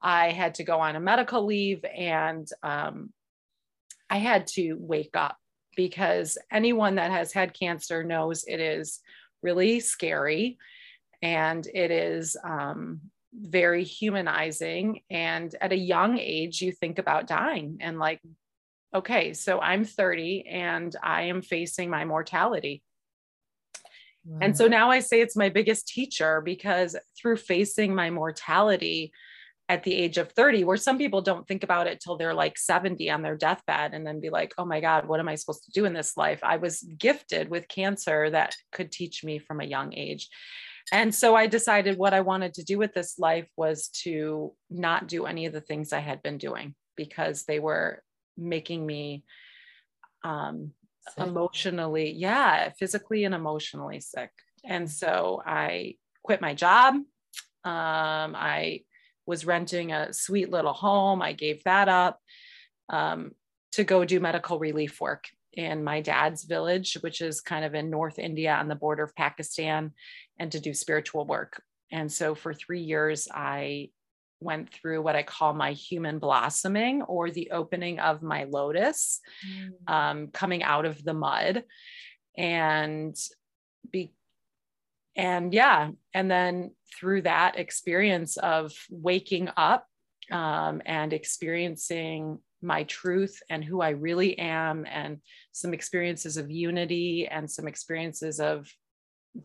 I 0.02 0.32
had 0.32 0.56
to 0.56 0.64
go 0.64 0.80
on 0.80 0.96
a 0.96 1.00
medical 1.00 1.46
leave 1.46 1.84
and 1.84 2.48
um, 2.62 3.12
I 4.10 4.18
had 4.18 4.48
to 4.48 4.74
wake 4.74 5.16
up 5.16 5.38
because 5.76 6.38
anyone 6.52 6.96
that 6.96 7.12
has 7.12 7.34
had 7.34 7.58
cancer 7.58 8.04
knows 8.04 8.44
it 8.48 8.60
is 8.60 9.00
really 9.42 9.80
scary 9.80 10.58
and 11.22 11.66
it 11.74 11.92
is 11.92 12.38
um, 12.44 13.02
very 13.34 13.84
humanizing. 13.84 15.02
And 15.10 15.54
at 15.60 15.72
a 15.72 15.78
young 15.78 16.20
age, 16.20 16.62
you 16.62 16.72
think 16.72 17.00
about 17.00 17.28
dying 17.28 17.78
and 17.82 17.98
like, 18.00 18.22
okay, 18.94 19.34
so 19.34 19.60
I'm 19.60 19.84
30 19.84 20.48
and 20.48 20.96
I 21.04 21.24
am 21.24 21.42
facing 21.42 21.90
my 21.90 22.06
mortality. 22.06 22.84
Wow. 24.26 24.40
And 24.42 24.58
so 24.58 24.68
now 24.68 24.90
I 24.90 25.00
say 25.00 25.22
it's 25.22 25.36
my 25.36 25.50
biggest 25.50 25.88
teacher 25.88 26.42
because 26.42 26.96
through 27.20 27.38
facing 27.38 27.96
my 27.96 28.10
mortality, 28.10 29.12
at 29.70 29.84
the 29.84 29.94
age 29.94 30.18
of 30.18 30.32
30 30.32 30.64
where 30.64 30.78
some 30.78 30.98
people 30.98 31.22
don't 31.22 31.48
think 31.48 31.64
about 31.64 31.88
it 31.88 32.00
till 32.00 32.18
they're 32.18 32.34
like 32.34 32.58
70 32.58 33.10
on 33.10 33.22
their 33.22 33.36
deathbed 33.36 33.94
and 33.94 34.06
then 34.06 34.20
be 34.20 34.30
like 34.30 34.54
oh 34.58 34.66
my 34.66 34.80
god 34.80 35.08
what 35.08 35.20
am 35.20 35.28
i 35.28 35.36
supposed 35.36 35.66
to 35.66 35.72
do 35.72 35.86
in 35.86 35.94
this 35.94 36.16
life 36.16 36.40
i 36.44 36.58
was 36.58 36.82
gifted 36.98 37.50
with 37.50 37.68
cancer 37.68 38.30
that 38.30 38.56
could 38.72 38.92
teach 38.92 39.24
me 39.24 39.40
from 39.40 39.60
a 39.60 39.66
young 39.66 39.94
age 39.94 40.30
and 40.92 41.14
so 41.14 41.36
i 41.36 41.48
decided 41.48 41.98
what 41.98 42.14
i 42.14 42.22
wanted 42.22 42.54
to 42.54 42.64
do 42.64 42.78
with 42.78 42.94
this 42.94 43.20
life 43.20 43.48
was 43.58 43.90
to 43.90 44.54
not 44.70 45.08
do 45.08 45.26
any 45.26 45.46
of 45.46 45.54
the 45.54 45.62
things 45.62 45.92
i 45.92 46.00
had 46.00 46.22
been 46.24 46.38
doing 46.38 46.74
because 46.96 47.44
they 47.44 47.60
were 47.60 48.02
making 48.38 48.86
me 48.86 49.24
um, 50.24 50.72
emotionally 51.18 52.12
yeah 52.12 52.70
physically 52.78 53.24
and 53.24 53.34
emotionally 53.34 54.00
sick 54.00 54.32
and 54.66 54.90
so 54.90 55.42
i 55.46 55.96
quit 56.24 56.42
my 56.42 56.54
job 56.54 56.96
um, 56.96 57.06
i 58.36 58.82
was 59.28 59.46
renting 59.46 59.92
a 59.92 60.12
sweet 60.14 60.50
little 60.50 60.74
home. 60.74 61.22
I 61.22 61.34
gave 61.34 61.64
that 61.66 61.90
up 61.90 62.20
um, 62.90 63.32
to 63.74 63.84
go 63.84 64.06
do 64.06 64.20
medical 64.20 64.58
relief 64.58 65.00
work 65.00 65.26
in 65.54 65.84
my 65.84 66.02
dad's 66.02 66.46
village, 66.46 66.98
which 67.02 67.22
is 67.22 67.42
kind 67.42 67.66
of 67.66 67.76
in 67.76 67.90
North 67.90 68.18
India 68.18 68.54
on 68.54 68.70
the 68.70 68.76
border 68.76 69.04
of 69.04 69.16
Pakistan, 69.16 69.92
and 70.40 70.52
to 70.52 70.60
do 70.60 70.74
spiritual 70.74 71.26
work. 71.26 71.62
And 71.92 72.12
so 72.12 72.34
for 72.36 72.54
three 72.54 72.82
years, 72.82 73.28
I 73.32 73.90
went 74.40 74.72
through 74.72 75.02
what 75.02 75.16
I 75.16 75.24
call 75.24 75.54
my 75.54 75.72
human 75.72 76.20
blossoming 76.20 77.02
or 77.04 77.32
the 77.32 77.52
opening 77.52 78.00
of 78.00 78.22
my 78.22 78.44
lotus, 78.46 79.20
mm. 79.48 79.92
um, 79.92 80.28
coming 80.28 80.64
out 80.64 80.86
of 80.86 81.04
the 81.04 81.14
mud. 81.14 81.64
And 82.38 83.16
be, 83.92 84.14
and 85.18 85.54
yeah 85.54 85.90
and 86.14 86.32
then 86.32 86.72
through 86.98 87.24
that 87.24 87.58
experience 87.60 88.38
of 88.38 88.72
waking 88.90 89.50
up 89.58 89.86
um, 90.32 90.82
and 90.86 91.12
experiencing 91.12 92.40
my 92.62 92.84
truth 92.84 93.42
and 93.50 93.64
who 93.64 93.82
i 93.82 93.90
really 93.90 94.38
am 94.40 94.86
and 94.90 95.18
some 95.52 95.74
experiences 95.74 96.38
of 96.38 96.50
unity 96.50 97.28
and 97.28 97.50
some 97.50 97.68
experiences 97.68 98.40
of 98.40 98.72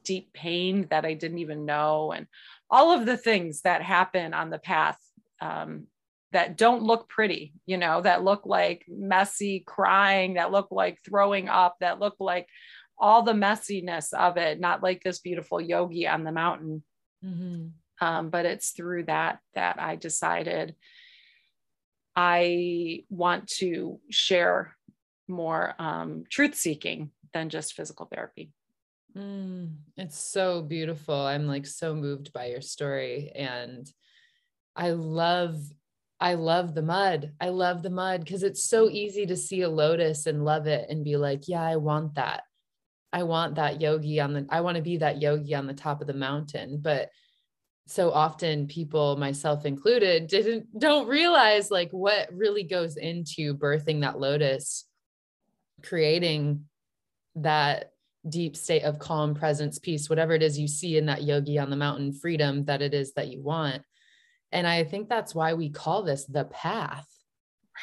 deep 0.04 0.32
pain 0.32 0.87
that 0.90 1.04
i 1.04 1.14
didn't 1.14 1.38
even 1.38 1.64
know 1.64 2.12
and 2.12 2.26
all 2.72 2.90
of 2.90 3.06
the 3.06 3.16
things 3.16 3.60
that 3.62 3.82
happen 3.82 4.34
on 4.34 4.50
the 4.50 4.58
path 4.58 4.98
um, 5.40 5.86
that 6.32 6.56
don't 6.56 6.82
look 6.82 7.08
pretty 7.08 7.52
you 7.66 7.76
know 7.76 8.00
that 8.00 8.24
look 8.24 8.46
like 8.46 8.84
messy 8.88 9.62
crying 9.66 10.34
that 10.34 10.50
look 10.50 10.68
like 10.72 10.98
throwing 11.04 11.48
up 11.48 11.76
that 11.80 12.00
look 12.00 12.16
like 12.18 12.48
all 13.02 13.22
the 13.22 13.32
messiness 13.32 14.12
of 14.14 14.36
it, 14.36 14.60
not 14.60 14.82
like 14.82 15.02
this 15.02 15.18
beautiful 15.18 15.60
yogi 15.60 16.06
on 16.06 16.22
the 16.22 16.30
mountain. 16.30 16.84
Mm-hmm. 17.24 17.66
Um, 18.00 18.30
but 18.30 18.46
it's 18.46 18.70
through 18.70 19.04
that 19.04 19.40
that 19.54 19.80
I 19.80 19.96
decided 19.96 20.76
I 22.14 23.04
want 23.10 23.48
to 23.58 24.00
share 24.10 24.76
more 25.28 25.74
um, 25.78 26.24
truth 26.30 26.54
seeking 26.54 27.10
than 27.34 27.48
just 27.48 27.74
physical 27.74 28.06
therapy. 28.06 28.50
Mm, 29.16 29.76
it's 29.97 30.19
so 30.19 30.62
beautiful. 30.62 31.14
I'm 31.14 31.47
like 31.47 31.66
so 31.66 31.95
moved 31.95 32.33
by 32.33 32.47
your 32.47 32.62
story. 32.62 33.31
And 33.35 33.90
I 34.75 34.90
love, 34.90 35.57
I 36.19 36.35
love 36.35 36.75
the 36.75 36.83
mud. 36.83 37.33
I 37.40 37.50
love 37.50 37.83
the 37.83 37.90
mud 37.90 38.25
because 38.25 38.42
it's 38.42 38.64
so 38.64 38.88
easy 38.88 39.26
to 39.26 39.37
see 39.37 39.62
a 39.62 39.69
lotus 39.69 40.26
and 40.26 40.45
love 40.45 40.66
it 40.66 40.88
and 40.88 41.04
be 41.04 41.16
like, 41.16 41.49
yeah, 41.49 41.62
I 41.62 41.76
want 41.76 42.14
that. 42.14 42.42
I 43.12 43.25
want 43.25 43.57
that 43.57 43.81
yogi 43.81 44.21
on 44.21 44.33
the, 44.33 44.47
I 44.49 44.62
want 44.62 44.76
to 44.76 44.83
be 44.83 44.99
that 44.99 45.21
yogi 45.21 45.54
on 45.54 45.66
the 45.66 45.75
top 45.75 46.00
of 46.00 46.07
the 46.07 46.14
mountain. 46.14 46.78
But 46.81 47.11
so 47.87 48.11
often 48.11 48.66
people, 48.69 49.16
myself 49.16 49.66
included, 49.66 50.28
didn't, 50.28 50.78
don't 50.78 51.09
realize 51.09 51.71
like 51.71 51.90
what 51.90 52.33
really 52.33 52.62
goes 52.62 52.97
into 52.97 53.54
birthing 53.54 54.00
that 54.00 54.19
lotus, 54.19 54.87
creating 55.83 56.64
that 57.37 57.91
deep 58.28 58.56
state 58.56 58.82
of 58.82 58.98
calm 58.98 59.34
presence, 59.34 59.78
peace, 59.78 60.08
whatever 60.08 60.32
it 60.32 60.42
is 60.42 60.58
you 60.58 60.68
see 60.68 60.96
in 60.96 61.06
that 61.06 61.22
yogi 61.22 61.58
on 61.58 61.70
the 61.70 61.76
mountain, 61.76 62.12
freedom 62.12 62.64
that 62.64 62.82
it 62.82 62.94
is 62.94 63.12
that 63.14 63.28
you 63.28 63.42
want. 63.42 63.82
And 64.52 64.66
I 64.66 64.84
think 64.84 65.08
that's 65.08 65.34
why 65.34 65.54
we 65.54 65.70
call 65.70 66.02
this 66.02 66.24
the 66.24 66.44
path. 66.44 67.06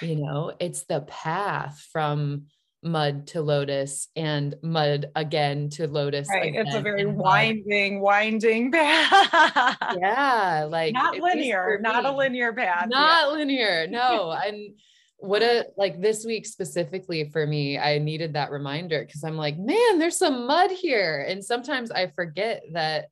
You 0.01 0.15
know, 0.15 0.53
it's 0.59 0.83
the 0.83 1.01
path 1.01 1.85
from 1.91 2.45
mud 2.81 3.27
to 3.27 3.41
lotus 3.41 4.07
and 4.15 4.55
mud 4.61 5.11
again 5.15 5.69
to 5.71 5.87
lotus. 5.87 6.29
Right. 6.29 6.55
It's 6.55 6.75
a 6.75 6.81
very 6.81 7.05
winding, 7.05 7.99
winding 7.99 8.71
path. 8.71 9.77
yeah. 9.99 10.67
Like 10.69 10.93
not 10.93 11.17
linear, 11.17 11.79
not 11.81 12.05
a 12.05 12.11
linear 12.11 12.53
path. 12.53 12.87
Not 12.87 13.27
yeah. 13.27 13.37
linear. 13.37 13.87
No. 13.87 14.31
and 14.31 14.75
what 15.19 15.41
a 15.41 15.67
like 15.77 16.01
this 16.01 16.25
week 16.25 16.45
specifically 16.45 17.29
for 17.29 17.45
me, 17.45 17.77
I 17.77 17.97
needed 17.97 18.33
that 18.33 18.51
reminder 18.51 19.03
because 19.05 19.23
I'm 19.23 19.37
like, 19.37 19.57
man, 19.57 19.99
there's 19.99 20.17
some 20.17 20.47
mud 20.47 20.71
here. 20.71 21.25
And 21.27 21.43
sometimes 21.43 21.91
I 21.91 22.07
forget 22.07 22.63
that 22.73 23.05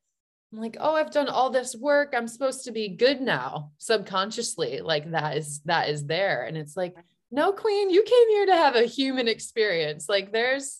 I'm 0.52 0.60
like, 0.60 0.78
oh, 0.80 0.94
I've 0.94 1.10
done 1.10 1.28
all 1.28 1.50
this 1.50 1.76
work. 1.76 2.14
I'm 2.16 2.28
supposed 2.28 2.64
to 2.64 2.72
be 2.72 2.88
good 2.88 3.20
now. 3.20 3.72
Subconsciously, 3.78 4.80
like 4.80 5.10
that 5.10 5.36
is 5.36 5.60
that 5.66 5.90
is 5.90 6.06
there. 6.06 6.44
And 6.44 6.56
it's 6.56 6.76
like, 6.76 6.94
no 7.30 7.52
queen 7.52 7.90
you 7.90 8.02
came 8.02 8.28
here 8.30 8.46
to 8.46 8.56
have 8.56 8.76
a 8.76 8.84
human 8.84 9.28
experience 9.28 10.08
like 10.08 10.32
there's 10.32 10.78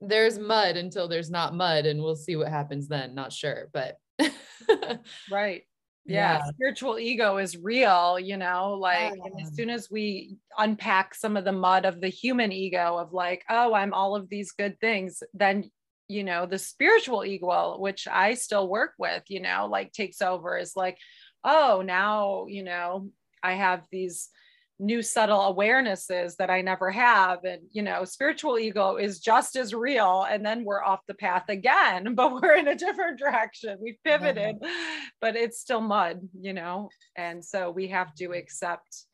there's 0.00 0.38
mud 0.38 0.76
until 0.76 1.08
there's 1.08 1.30
not 1.30 1.54
mud 1.54 1.86
and 1.86 2.02
we'll 2.02 2.16
see 2.16 2.36
what 2.36 2.48
happens 2.48 2.88
then 2.88 3.14
not 3.14 3.32
sure 3.32 3.68
but 3.72 3.98
right 5.30 5.62
yeah. 6.06 6.38
yeah. 6.38 6.50
spiritual 6.50 6.98
ego 6.98 7.36
is 7.36 7.56
real 7.56 8.18
you 8.18 8.36
know 8.36 8.74
like 8.78 9.14
yeah. 9.16 9.44
as 9.44 9.54
soon 9.54 9.70
as 9.70 9.90
we 9.90 10.36
unpack 10.58 11.14
some 11.14 11.36
of 11.36 11.44
the 11.44 11.52
mud 11.52 11.84
of 11.84 12.00
the 12.00 12.08
human 12.08 12.52
ego 12.52 12.96
of 12.96 13.12
like 13.12 13.44
oh 13.50 13.74
i'm 13.74 13.92
all 13.92 14.16
of 14.16 14.28
these 14.28 14.52
good 14.52 14.78
things 14.80 15.22
then 15.34 15.70
you 16.08 16.22
know 16.22 16.46
the 16.46 16.58
spiritual 16.58 17.24
ego 17.24 17.76
which 17.78 18.06
i 18.08 18.34
still 18.34 18.68
work 18.68 18.92
with 18.98 19.22
you 19.28 19.40
know 19.40 19.66
like 19.70 19.92
takes 19.92 20.22
over 20.22 20.56
is 20.56 20.76
like 20.76 20.96
oh 21.44 21.82
now 21.84 22.46
you 22.48 22.62
know 22.62 23.08
i 23.42 23.54
have 23.54 23.84
these 23.90 24.28
new 24.78 25.00
subtle 25.02 25.54
awarenesses 25.54 26.36
that 26.36 26.50
I 26.50 26.60
never 26.60 26.90
have. 26.90 27.44
And, 27.44 27.62
you 27.72 27.82
know, 27.82 28.04
spiritual 28.04 28.58
ego 28.58 28.96
is 28.96 29.20
just 29.20 29.56
as 29.56 29.72
real. 29.72 30.26
And 30.28 30.44
then 30.44 30.64
we're 30.64 30.82
off 30.82 31.00
the 31.06 31.14
path 31.14 31.48
again, 31.48 32.14
but 32.16 32.32
we're 32.34 32.56
in 32.56 32.68
a 32.68 32.74
different 32.74 33.18
direction. 33.18 33.78
We've 33.80 34.02
pivoted, 34.04 34.56
mm-hmm. 34.56 35.00
but 35.20 35.36
it's 35.36 35.60
still 35.60 35.80
mud, 35.80 36.28
you 36.38 36.52
know? 36.52 36.90
And 37.16 37.44
so 37.44 37.70
we 37.70 37.88
have 37.88 38.14
to 38.16 38.32
accept 38.32 39.04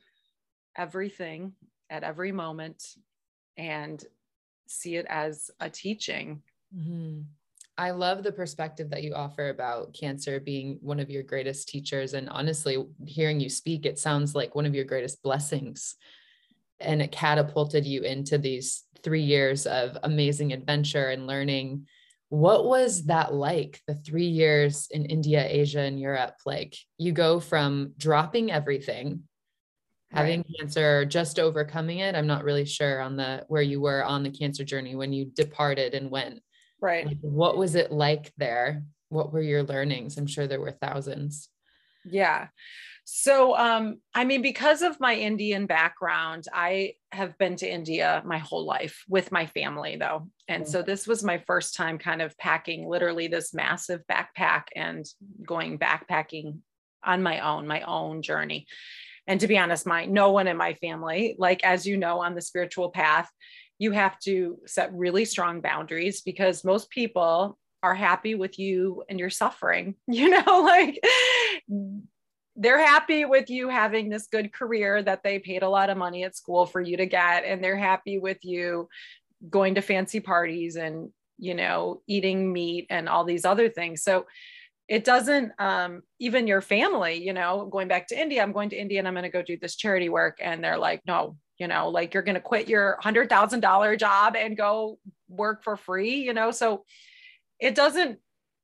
everything 0.77 1.53
at 1.91 2.03
every 2.03 2.33
moment 2.33 2.83
and 3.57 4.03
see 4.67 4.97
it 4.97 5.07
as 5.09 5.51
a 5.61 5.71
teaching. 5.71 6.43
Mm-hmm. 6.77 7.21
I 7.79 7.93
love 7.93 8.23
the 8.23 8.33
perspective 8.33 8.91
that 8.91 9.03
you 9.03 9.15
offer 9.15 9.49
about 9.49 9.95
cancer 9.95 10.39
being 10.39 10.79
one 10.83 11.01
of 11.01 11.11
your 11.11 11.23
greatest 11.23 11.69
teachers. 11.69 12.13
And 12.13 12.29
honestly, 12.29 12.77
hearing 13.07 13.41
you 13.41 13.49
speak, 13.49 13.87
it 13.87 13.99
sounds 13.99 14.35
like 14.35 14.55
one 14.55 14.67
of 14.67 14.75
your 14.75 14.85
greatest 14.85 15.23
blessings. 15.23 15.97
And 16.81 17.01
it 17.01 17.13
catapulted 17.13 17.87
you 17.87 18.03
into 18.03 18.37
these 18.37 18.85
three 19.03 19.23
years 19.23 19.67
of 19.67 19.97
amazing 20.03 20.53
adventure 20.53 21.09
and 21.09 21.27
learning. 21.27 21.87
What 22.29 22.67
was 22.67 23.05
that 23.05 23.33
like, 23.33 23.81
the 23.87 23.95
three 23.95 24.27
years 24.27 24.89
in 24.91 25.07
India, 25.07 25.45
Asia, 25.47 25.81
and 25.81 25.99
Europe? 25.99 26.37
Like 26.45 26.77
you 26.99 27.13
go 27.13 27.41
from 27.41 27.95
dropping 27.97 28.53
everything, 28.53 29.23
having 30.11 30.41
right. 30.41 30.57
cancer, 30.61 31.07
just 31.07 31.39
overcoming 31.39 32.01
it. 32.01 32.15
I'm 32.15 32.27
not 32.27 32.45
really 32.45 32.67
sure 32.67 33.01
on 33.01 33.17
the 33.17 33.45
where 33.49 33.63
you 33.63 33.81
were 33.81 34.05
on 34.05 34.23
the 34.23 34.31
cancer 34.31 34.65
journey 34.65 34.95
when 34.95 35.13
you 35.13 35.25
departed 35.25 35.95
and 35.95 36.11
went 36.11 36.43
Right. 36.83 37.07
Like, 37.07 37.19
what 37.21 37.57
was 37.57 37.77
it 37.77 37.93
like 37.93 38.33
there? 38.37 38.83
What 39.09 39.33
were 39.33 39.41
your 39.41 39.63
learnings? 39.63 40.19
I'm 40.19 40.27
sure 40.27 40.47
there 40.47 40.61
were 40.61 40.73
thousands. 40.73 41.49
Yeah. 42.05 42.49
So, 43.05 43.57
um, 43.57 44.01
I 44.15 44.25
mean, 44.25 44.43
because 44.43 44.83
of 44.83 45.01
my 45.01 45.15
Indian 45.15 45.67
background, 45.67 46.47
I 46.53 46.95
have 47.11 47.37
been 47.39 47.57
to 47.57 47.71
India 47.71 48.23
my 48.25 48.39
whole 48.39 48.65
life 48.65 49.05
with 49.09 49.33
my 49.33 49.47
family, 49.47 49.97
though. 49.97 50.29
And 50.49 50.67
so, 50.69 50.83
this 50.83 51.07
was 51.07 51.25
my 51.25 51.39
first 51.47 51.75
time 51.77 51.99
kind 51.99 52.23
of 52.23 52.37
packing 52.39 52.89
literally 52.89 53.27
this 53.29 53.55
massive 53.55 54.03
backpack 54.11 54.65
and 54.77 55.05
going 55.47 55.79
backpacking 55.79 56.59
on 57.05 57.23
my 57.23 57.41
own, 57.41 57.67
my 57.67 57.83
own 57.83 58.23
journey. 58.23 58.67
And 59.27 59.41
to 59.41 59.49
be 59.49 59.59
honest, 59.59 59.87
my 59.87 60.05
no 60.05 60.31
one 60.31 60.49
in 60.49 60.57
my 60.57 60.75
family, 60.75 61.37
like 61.39 61.65
as 61.65 61.87
you 61.87 61.97
know, 61.97 62.21
on 62.21 62.35
the 62.35 62.41
spiritual 62.41 62.91
path, 62.91 63.31
you 63.83 63.91
have 63.91 64.17
to 64.21 64.59
set 64.65 64.95
really 64.95 65.25
strong 65.25 65.61
boundaries 65.61 66.21
because 66.21 66.63
most 66.63 66.89
people 66.89 67.59
are 67.83 67.97
happy 67.97 68.37
with 68.37 68.57
you 68.57 69.03
and 69.09 69.19
your 69.19 69.29
suffering, 69.29 69.97
you 70.07 70.31
know, 70.31 70.61
like 70.61 71.03
they're 72.55 72.87
happy 72.87 73.25
with 73.25 73.51
you 73.51 73.69
having 73.69 74.09
this 74.09 74.29
good 74.29 74.53
career 74.53 75.03
that 75.03 75.25
they 75.25 75.41
paid 75.41 75.65
a 75.65 75.69
lot 75.69 75.91
of 75.91 75.97
money 75.97 76.23
at 76.23 76.37
school 76.37 76.65
for 76.65 76.81
you 76.81 76.97
to 76.97 77.07
get 77.07 77.45
and 77.45 77.65
they're 77.65 77.77
happy 77.77 78.21
with 78.21 78.39
you 78.45 78.89
going 79.51 79.75
to 79.75 79.83
fancy 79.83 80.21
parties 80.21 80.77
and 80.77 81.11
you 81.39 81.55
know 81.55 82.03
eating 82.07 82.53
meat 82.53 82.87
and 82.89 83.09
all 83.09 83.25
these 83.25 83.45
other 83.45 83.69
things. 83.69 84.05
So 84.05 84.27
it 84.87 85.03
doesn't 85.03 85.51
um, 85.59 86.03
even 86.21 86.47
your 86.47 86.61
family 86.61 87.15
you 87.15 87.33
know 87.33 87.67
going 87.71 87.89
back 87.89 88.07
to 88.09 88.21
india 88.21 88.43
i'm 88.43 88.53
going 88.53 88.69
to 88.69 88.77
india 88.77 88.99
and 88.99 89.09
i'm 89.09 89.15
going 89.15 89.23
to 89.23 89.31
go 89.31 89.41
do 89.41 89.57
this 89.57 89.77
charity 89.77 90.09
work 90.09 90.39
and 90.41 90.63
they're 90.63 90.77
like 90.77 91.01
no 91.07 91.37
you 91.63 91.69
know 91.69 91.89
like 91.89 92.13
you're 92.13 92.25
going 92.25 92.35
to 92.35 92.41
quit 92.41 92.69
your 92.69 92.99
$100000 93.03 93.99
job 93.99 94.35
and 94.37 94.57
go 94.57 94.99
work 95.29 95.63
for 95.63 95.77
free 95.77 96.17
you 96.17 96.35
know? 96.35 96.51
So 96.51 96.85
it 97.61 97.75
doesn't 97.77 98.19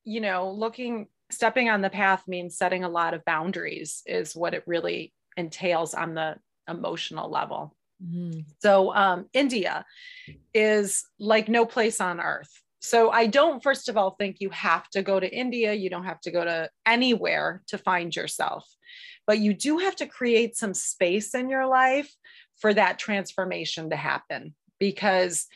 you 0.04 0.20
know 0.20 0.50
looking 0.50 1.06
stepping 1.30 1.68
on 1.70 1.80
the 1.82 1.90
path 1.90 2.26
means 2.26 2.58
setting 2.58 2.82
a 2.84 2.88
lot 2.88 3.14
of 3.14 3.24
boundaries 3.24 4.02
is 4.06 4.34
what 4.34 4.54
it 4.54 4.64
really 4.66 5.12
entails 5.36 5.94
on 5.94 6.14
the 6.14 6.36
emotional 6.68 7.30
level. 7.30 7.74
Mm-hmm. 8.00 8.40
so 8.60 8.94
um, 8.94 9.26
india 9.32 9.84
is 10.54 11.04
like 11.18 11.48
no 11.48 11.66
place 11.66 12.00
on 12.00 12.20
earth. 12.20 12.52
So 12.80 13.10
i 13.10 13.26
don't 13.26 13.62
first 13.62 13.88
of 13.88 13.96
all 13.96 14.12
think 14.12 14.36
you 14.38 14.50
have 14.50 14.88
to 14.90 15.02
go 15.02 15.18
to 15.18 15.28
india. 15.44 15.72
You 15.82 15.90
don't 15.90 16.04
have 16.04 16.20
to 16.26 16.30
go 16.30 16.44
to 16.44 16.70
anywhere 16.86 17.62
to 17.70 17.76
find 17.78 18.14
yourself. 18.14 18.64
But 19.26 19.40
you 19.40 19.52
do 19.52 19.78
have 19.78 19.96
to 19.96 20.06
create 20.06 20.56
some 20.56 20.74
space 20.74 21.34
in 21.34 21.50
your 21.50 21.66
life 21.66 22.10
for 22.58 22.74
that 22.74 22.98
transformation 22.98 23.90
to 23.90 23.96
happen. 23.96 24.54
Because 24.78 25.46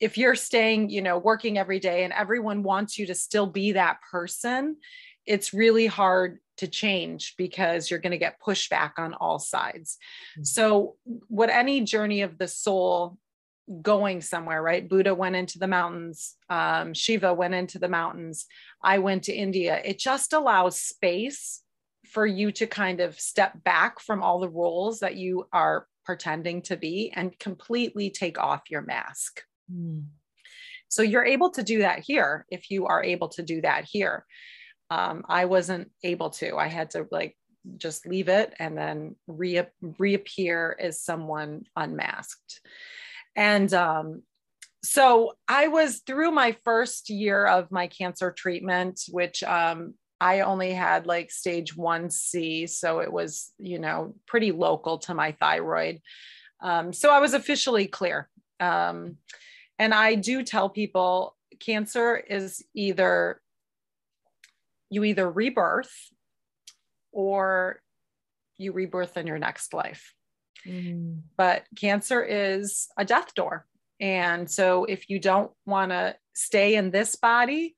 if 0.00 0.18
you're 0.18 0.34
staying 0.34 0.90
you 0.90 1.00
know 1.02 1.18
working 1.18 1.56
every 1.56 1.78
day 1.78 2.04
and 2.04 2.12
everyone 2.12 2.62
wants 2.62 2.98
you 2.98 3.06
to 3.06 3.14
still 3.14 3.46
be 3.46 3.72
that 3.72 3.98
person 4.10 4.76
it's 5.26 5.54
really 5.54 5.86
hard 5.86 6.38
to 6.58 6.68
change 6.68 7.34
because 7.38 7.90
you're 7.90 8.00
going 8.00 8.12
to 8.12 8.18
get 8.18 8.40
pushback 8.40 8.92
on 8.98 9.14
all 9.14 9.38
sides. 9.38 9.96
Mm-hmm. 10.32 10.44
so 10.44 10.96
what 11.28 11.48
any 11.50 11.80
journey 11.80 12.22
of 12.22 12.38
the 12.38 12.48
soul 12.48 13.16
going 13.80 14.20
somewhere 14.20 14.62
right? 14.62 14.86
Buddha 14.86 15.14
went 15.14 15.36
into 15.36 15.58
the 15.58 15.66
mountains 15.66 16.36
um, 16.50 16.92
shiva 16.92 17.32
went 17.32 17.54
into 17.54 17.78
the 17.78 17.88
mountains 17.88 18.46
i 18.82 18.98
went 18.98 19.24
to 19.24 19.32
india. 19.32 19.80
It 19.84 19.98
just 19.98 20.32
allows 20.32 20.80
space 20.80 21.62
for 22.06 22.26
you 22.26 22.52
to 22.52 22.66
kind 22.66 23.00
of 23.00 23.18
step 23.18 23.64
back 23.64 24.00
from 24.00 24.22
all 24.22 24.38
the 24.38 24.48
roles 24.48 25.00
that 25.00 25.16
you 25.16 25.48
are 25.52 25.86
pretending 26.04 26.62
to 26.62 26.76
be 26.76 27.12
and 27.14 27.38
completely 27.38 28.10
take 28.10 28.38
off 28.38 28.62
your 28.70 28.82
mask. 28.82 29.42
Mm. 29.72 30.04
So 30.88 31.02
you're 31.02 31.24
able 31.24 31.50
to 31.50 31.62
do 31.62 31.78
that 31.78 32.00
here 32.00 32.46
if 32.50 32.70
you 32.70 32.86
are 32.86 33.02
able 33.02 33.28
to 33.30 33.42
do 33.42 33.60
that 33.62 33.84
here. 33.84 34.24
Um, 34.90 35.24
I 35.28 35.46
wasn't 35.46 35.90
able 36.02 36.30
to. 36.30 36.56
I 36.56 36.68
had 36.68 36.90
to 36.90 37.06
like 37.10 37.36
just 37.76 38.06
leave 38.06 38.28
it 38.28 38.54
and 38.58 38.76
then 38.76 39.16
re- 39.26 39.66
reappear 39.98 40.76
as 40.78 41.00
someone 41.00 41.64
unmasked. 41.74 42.60
And 43.34 43.72
um, 43.74 44.22
so 44.84 45.32
I 45.48 45.68
was 45.68 46.02
through 46.06 46.30
my 46.30 46.56
first 46.64 47.10
year 47.10 47.46
of 47.46 47.72
my 47.72 47.86
cancer 47.86 48.30
treatment, 48.30 49.00
which 49.10 49.42
um, 49.42 49.94
I 50.24 50.40
only 50.40 50.72
had 50.72 51.06
like 51.06 51.30
stage 51.30 51.76
1C. 51.76 52.70
So 52.70 53.00
it 53.00 53.12
was, 53.12 53.52
you 53.58 53.78
know, 53.78 54.14
pretty 54.26 54.52
local 54.52 54.96
to 55.00 55.12
my 55.12 55.32
thyroid. 55.32 56.00
Um, 56.62 56.94
so 56.94 57.10
I 57.10 57.20
was 57.20 57.34
officially 57.34 57.86
clear. 57.86 58.30
Um, 58.58 59.18
and 59.78 59.92
I 59.92 60.14
do 60.14 60.42
tell 60.42 60.70
people 60.70 61.36
cancer 61.60 62.16
is 62.16 62.64
either 62.74 63.42
you 64.88 65.04
either 65.04 65.30
rebirth 65.30 65.92
or 67.12 67.82
you 68.56 68.72
rebirth 68.72 69.18
in 69.18 69.26
your 69.26 69.38
next 69.38 69.74
life. 69.74 70.14
Mm. 70.66 71.20
But 71.36 71.64
cancer 71.76 72.22
is 72.22 72.88
a 72.96 73.04
death 73.04 73.34
door. 73.34 73.66
And 74.00 74.50
so 74.50 74.86
if 74.86 75.10
you 75.10 75.18
don't 75.18 75.50
want 75.66 75.90
to 75.90 76.16
stay 76.32 76.76
in 76.76 76.92
this 76.92 77.14
body, 77.14 77.74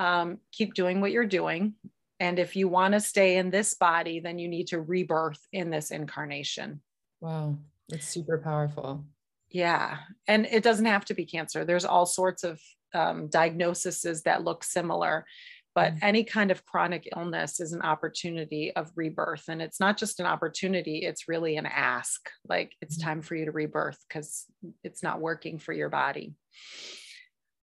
um, 0.00 0.38
keep 0.50 0.72
doing 0.72 1.00
what 1.00 1.12
you're 1.12 1.26
doing. 1.26 1.74
And 2.18 2.38
if 2.38 2.56
you 2.56 2.68
want 2.68 2.94
to 2.94 3.00
stay 3.00 3.36
in 3.36 3.50
this 3.50 3.74
body, 3.74 4.18
then 4.18 4.38
you 4.38 4.48
need 4.48 4.68
to 4.68 4.80
rebirth 4.80 5.40
in 5.52 5.70
this 5.70 5.90
incarnation. 5.90 6.80
Wow, 7.20 7.58
it's 7.90 8.08
super 8.08 8.38
powerful. 8.38 9.04
Yeah. 9.50 9.98
And 10.26 10.46
it 10.46 10.62
doesn't 10.62 10.86
have 10.86 11.04
to 11.06 11.14
be 11.14 11.26
cancer, 11.26 11.64
there's 11.64 11.84
all 11.84 12.06
sorts 12.06 12.44
of 12.44 12.60
um, 12.94 13.28
diagnoses 13.28 14.22
that 14.22 14.42
look 14.42 14.64
similar. 14.64 15.26
But 15.74 15.94
mm-hmm. 15.94 16.04
any 16.04 16.24
kind 16.24 16.50
of 16.50 16.64
chronic 16.64 17.08
illness 17.14 17.60
is 17.60 17.72
an 17.72 17.82
opportunity 17.82 18.74
of 18.74 18.90
rebirth. 18.96 19.44
And 19.48 19.62
it's 19.62 19.78
not 19.78 19.98
just 19.98 20.18
an 20.18 20.26
opportunity, 20.26 21.04
it's 21.04 21.28
really 21.28 21.56
an 21.56 21.66
ask. 21.66 22.20
Like 22.48 22.72
it's 22.80 22.98
mm-hmm. 22.98 23.08
time 23.08 23.22
for 23.22 23.36
you 23.36 23.44
to 23.44 23.52
rebirth 23.52 23.98
because 24.08 24.46
it's 24.82 25.02
not 25.02 25.20
working 25.20 25.58
for 25.58 25.72
your 25.72 25.90
body. 25.90 26.34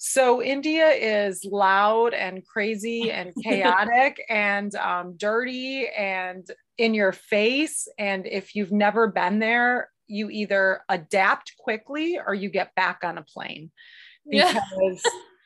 So 0.02 0.42
India 0.42 0.88
is 0.88 1.44
loud 1.44 2.14
and 2.14 2.42
crazy 2.46 3.10
and 3.10 3.34
chaotic 3.44 4.24
and 4.30 4.74
um, 4.76 5.18
dirty 5.18 5.88
and 5.88 6.48
in 6.78 6.94
your 6.94 7.12
face. 7.12 7.86
And 7.98 8.26
if 8.26 8.54
you've 8.54 8.72
never 8.72 9.08
been 9.08 9.40
there, 9.40 9.90
you 10.06 10.30
either 10.30 10.80
adapt 10.88 11.52
quickly 11.58 12.18
or 12.18 12.32
you 12.32 12.48
get 12.48 12.74
back 12.74 13.00
on 13.04 13.18
a 13.18 13.22
plane 13.22 13.70
because 14.26 15.02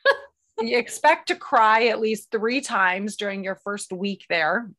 you 0.61 0.77
expect 0.77 1.27
to 1.27 1.35
cry 1.35 1.87
at 1.87 1.99
least 1.99 2.31
three 2.31 2.61
times 2.61 3.17
during 3.17 3.43
your 3.43 3.59
first 3.61 3.91
week 3.91 4.23
there. 4.29 4.71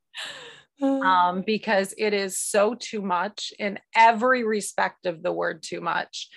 Um, 0.82 1.42
because 1.42 1.94
it 1.96 2.12
is 2.12 2.38
so 2.38 2.74
too 2.74 3.00
much 3.00 3.52
in 3.58 3.78
every 3.94 4.44
respect 4.44 5.06
of 5.06 5.22
the 5.22 5.32
word 5.32 5.62
too 5.62 5.80
much. 5.80 6.28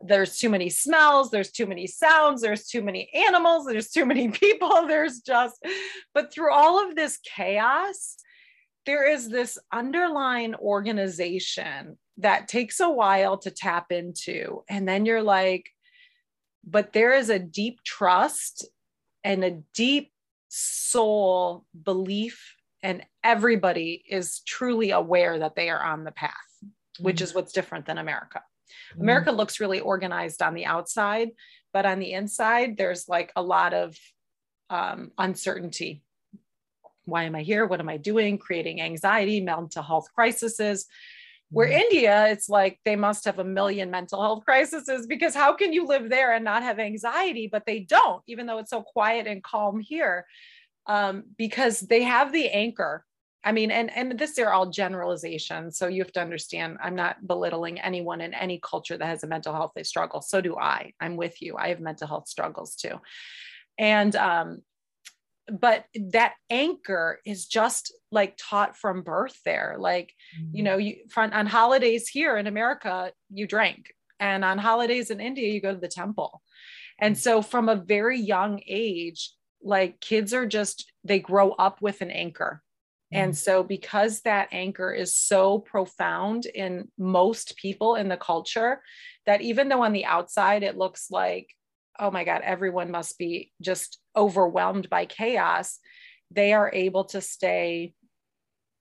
There's 0.00 0.38
too 0.38 0.48
many 0.48 0.70
smells, 0.70 1.30
there's 1.30 1.50
too 1.50 1.66
many 1.66 1.86
sounds, 1.86 2.40
there's 2.40 2.66
too 2.66 2.82
many 2.82 3.10
animals, 3.14 3.66
there's 3.66 3.90
too 3.90 4.06
many 4.06 4.28
people, 4.32 4.86
there's 4.86 5.20
just, 5.20 5.56
but 6.14 6.32
through 6.32 6.52
all 6.52 6.86
of 6.86 6.96
this 6.96 7.18
chaos, 7.24 8.16
there 8.86 9.08
is 9.08 9.28
this 9.28 9.58
underlying 9.72 10.54
organization 10.56 11.98
that 12.18 12.48
takes 12.48 12.80
a 12.80 12.90
while 12.90 13.38
to 13.38 13.50
tap 13.50 13.92
into. 13.92 14.62
And 14.68 14.88
then 14.88 15.06
you're 15.06 15.22
like, 15.22 15.70
but 16.64 16.92
there 16.92 17.12
is 17.12 17.30
a 17.30 17.38
deep 17.38 17.82
trust 17.84 18.66
and 19.24 19.44
a 19.44 19.62
deep 19.74 20.12
soul 20.48 21.64
belief 21.80 22.56
and 22.82 23.04
everybody 23.22 24.02
is 24.08 24.40
truly 24.40 24.90
aware 24.90 25.38
that 25.38 25.54
they 25.54 25.70
are 25.70 25.82
on 25.82 26.04
the 26.04 26.12
path 26.12 26.32
mm-hmm. 26.64 27.04
which 27.04 27.20
is 27.20 27.34
what's 27.34 27.52
different 27.52 27.86
than 27.86 27.98
america 27.98 28.42
mm-hmm. 28.92 29.02
america 29.02 29.32
looks 29.32 29.60
really 29.60 29.80
organized 29.80 30.42
on 30.42 30.54
the 30.54 30.66
outside 30.66 31.30
but 31.72 31.86
on 31.86 31.98
the 31.98 32.12
inside 32.12 32.76
there's 32.76 33.08
like 33.08 33.32
a 33.36 33.42
lot 33.42 33.74
of 33.74 33.96
um, 34.70 35.10
uncertainty 35.18 36.02
why 37.04 37.24
am 37.24 37.34
i 37.34 37.42
here 37.42 37.66
what 37.66 37.80
am 37.80 37.88
i 37.88 37.96
doing 37.96 38.38
creating 38.38 38.80
anxiety 38.80 39.40
mental 39.40 39.82
health 39.82 40.08
crises 40.14 40.86
where 41.52 41.68
mm-hmm. 41.68 41.80
India, 41.82 42.28
it's 42.28 42.48
like 42.48 42.80
they 42.84 42.96
must 42.96 43.26
have 43.26 43.38
a 43.38 43.44
million 43.44 43.90
mental 43.90 44.22
health 44.22 44.44
crises 44.44 45.06
because 45.06 45.34
how 45.34 45.52
can 45.52 45.72
you 45.72 45.86
live 45.86 46.08
there 46.08 46.32
and 46.32 46.44
not 46.44 46.62
have 46.62 46.78
anxiety? 46.78 47.46
But 47.46 47.64
they 47.66 47.80
don't, 47.80 48.22
even 48.26 48.46
though 48.46 48.56
it's 48.58 48.70
so 48.70 48.82
quiet 48.82 49.26
and 49.26 49.42
calm 49.42 49.78
here 49.78 50.24
um, 50.86 51.24
because 51.36 51.80
they 51.80 52.02
have 52.02 52.32
the 52.32 52.48
anchor. 52.48 53.04
I 53.44 53.50
mean, 53.50 53.72
and 53.72 53.90
and 53.90 54.18
this 54.18 54.38
are 54.38 54.52
all 54.52 54.70
generalizations. 54.70 55.76
So 55.76 55.88
you 55.88 56.02
have 56.02 56.12
to 56.12 56.20
understand, 56.20 56.78
I'm 56.80 56.94
not 56.94 57.26
belittling 57.26 57.80
anyone 57.80 58.20
in 58.20 58.34
any 58.34 58.60
culture 58.62 58.96
that 58.96 59.06
has 59.06 59.24
a 59.24 59.26
mental 59.26 59.52
health 59.52 59.72
they 59.74 59.82
struggle. 59.82 60.22
So 60.22 60.40
do 60.40 60.56
I. 60.56 60.92
I'm 61.00 61.16
with 61.16 61.42
you. 61.42 61.56
I 61.56 61.68
have 61.68 61.80
mental 61.80 62.06
health 62.06 62.28
struggles 62.28 62.76
too. 62.76 63.00
And 63.78 64.14
um, 64.14 64.62
but 65.50 65.86
that 65.94 66.34
anchor 66.50 67.20
is 67.26 67.46
just 67.46 67.92
like 68.10 68.38
taught 68.38 68.76
from 68.76 69.02
birth 69.02 69.38
there. 69.44 69.76
Like, 69.78 70.14
mm-hmm. 70.38 70.56
you 70.56 70.62
know, 70.62 70.76
you 70.76 70.96
front 71.10 71.34
on 71.34 71.46
holidays 71.46 72.08
here 72.08 72.36
in 72.36 72.46
America, 72.46 73.12
you 73.30 73.46
drink. 73.46 73.92
And 74.20 74.44
on 74.44 74.58
holidays 74.58 75.10
in 75.10 75.20
India, 75.20 75.52
you 75.52 75.60
go 75.60 75.74
to 75.74 75.80
the 75.80 75.88
temple. 75.88 76.42
And 77.00 77.18
so 77.18 77.42
from 77.42 77.68
a 77.68 77.74
very 77.74 78.20
young 78.20 78.60
age, 78.68 79.32
like 79.62 80.00
kids 80.00 80.34
are 80.34 80.46
just 80.46 80.92
they 81.04 81.18
grow 81.18 81.52
up 81.52 81.80
with 81.80 82.00
an 82.00 82.10
anchor 82.10 82.62
and 83.12 83.32
mm. 83.32 83.36
so 83.36 83.62
because 83.62 84.22
that 84.22 84.48
anchor 84.52 84.92
is 84.92 85.16
so 85.16 85.58
profound 85.58 86.46
in 86.46 86.88
most 86.98 87.56
people 87.56 87.94
in 87.94 88.08
the 88.08 88.16
culture 88.16 88.82
that 89.26 89.40
even 89.42 89.68
though 89.68 89.82
on 89.82 89.92
the 89.92 90.04
outside 90.04 90.62
it 90.62 90.76
looks 90.76 91.10
like 91.10 91.48
oh 91.98 92.10
my 92.10 92.24
god 92.24 92.42
everyone 92.44 92.90
must 92.90 93.18
be 93.18 93.52
just 93.60 93.98
overwhelmed 94.16 94.88
by 94.88 95.04
chaos 95.04 95.78
they 96.30 96.52
are 96.52 96.70
able 96.72 97.04
to 97.04 97.20
stay 97.20 97.94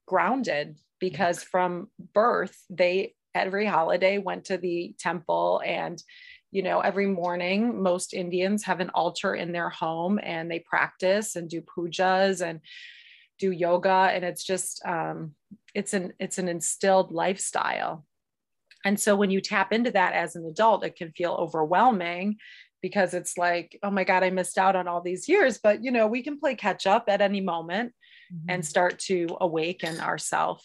grounded 0.07 0.77
because 0.99 1.43
from 1.43 1.89
birth 2.13 2.57
they 2.69 3.13
every 3.33 3.65
holiday 3.65 4.17
went 4.17 4.45
to 4.45 4.57
the 4.57 4.93
temple 4.99 5.61
and 5.65 6.01
you 6.51 6.61
know 6.61 6.79
every 6.81 7.07
morning 7.07 7.81
most 7.81 8.13
indians 8.13 8.63
have 8.63 8.79
an 8.79 8.91
altar 8.93 9.33
in 9.33 9.51
their 9.51 9.69
home 9.69 10.19
and 10.21 10.51
they 10.51 10.59
practice 10.59 11.35
and 11.35 11.49
do 11.49 11.61
pujas 11.61 12.45
and 12.45 12.59
do 13.41 13.51
yoga. 13.51 14.11
And 14.13 14.23
it's 14.23 14.43
just 14.43 14.85
um, 14.85 15.33
it's 15.73 15.93
an 15.93 16.13
it's 16.19 16.37
an 16.37 16.47
instilled 16.47 17.11
lifestyle. 17.11 18.05
And 18.85 18.99
so 18.99 19.15
when 19.15 19.31
you 19.31 19.41
tap 19.41 19.73
into 19.73 19.91
that 19.91 20.13
as 20.13 20.35
an 20.35 20.45
adult 20.45 20.85
it 20.85 20.95
can 20.95 21.11
feel 21.11 21.33
overwhelming 21.33 22.37
because 22.81 23.13
it's 23.13 23.37
like 23.37 23.77
oh 23.83 23.91
my 23.91 24.03
god 24.03 24.23
i 24.23 24.31
missed 24.31 24.57
out 24.57 24.75
on 24.75 24.87
all 24.87 25.01
these 25.01 25.27
years. 25.27 25.59
But 25.61 25.83
you 25.83 25.91
know 25.91 26.07
we 26.07 26.23
can 26.23 26.39
play 26.39 26.55
catch 26.55 26.87
up 26.87 27.05
at 27.07 27.21
any 27.21 27.41
moment 27.41 27.93
mm-hmm. 28.31 28.49
and 28.49 28.65
start 28.65 28.99
to 29.09 29.37
awaken 29.41 29.99
ourselves 29.99 30.63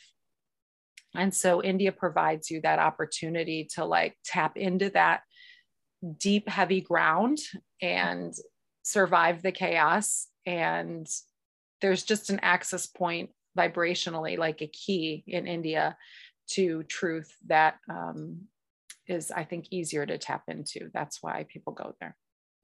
and 1.14 1.32
so 1.32 1.62
india 1.62 1.92
provides 1.92 2.50
you 2.50 2.60
that 2.60 2.78
opportunity 2.78 3.66
to 3.74 3.84
like 3.84 4.14
tap 4.24 4.56
into 4.56 4.90
that 4.90 5.20
deep 6.18 6.48
heavy 6.48 6.80
ground 6.80 7.38
and 7.82 8.34
survive 8.82 9.42
the 9.42 9.52
chaos. 9.52 10.28
And 10.44 11.06
there's 11.80 12.04
just 12.04 12.30
an 12.30 12.40
access 12.42 12.86
point 12.86 13.30
vibrationally 13.56 14.36
like 14.36 14.60
a 14.60 14.66
key 14.66 15.24
in 15.26 15.46
india 15.46 15.96
to 16.46 16.82
truth 16.84 17.34
that 17.46 17.76
um, 17.88 18.42
is 19.06 19.30
i 19.30 19.44
think 19.44 19.66
easier 19.70 20.04
to 20.06 20.18
tap 20.18 20.42
into. 20.48 20.90
That's 20.92 21.22
why 21.22 21.46
people 21.48 21.72
go 21.72 21.94
there. 22.00 22.16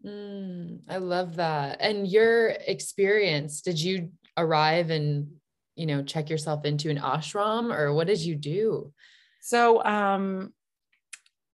Mm, 0.05 0.81
i 0.89 0.99
love 0.99 1.37
that. 1.37 1.79
And 1.81 2.07
your 2.07 2.49
experience 2.49 3.61
did 3.61 3.81
you 3.81 4.11
arrive 4.37 4.91
and 4.91 5.29
you 5.77 5.87
know 5.87 6.03
check 6.03 6.31
yourself 6.31 6.65
into 6.65 6.91
an 6.91 6.99
ashram 6.99 7.75
or 7.75 7.95
what 7.95 8.07
did 8.07 8.21
you 8.21 8.35
do? 8.37 8.93
So 9.41 9.83
um 9.85 10.53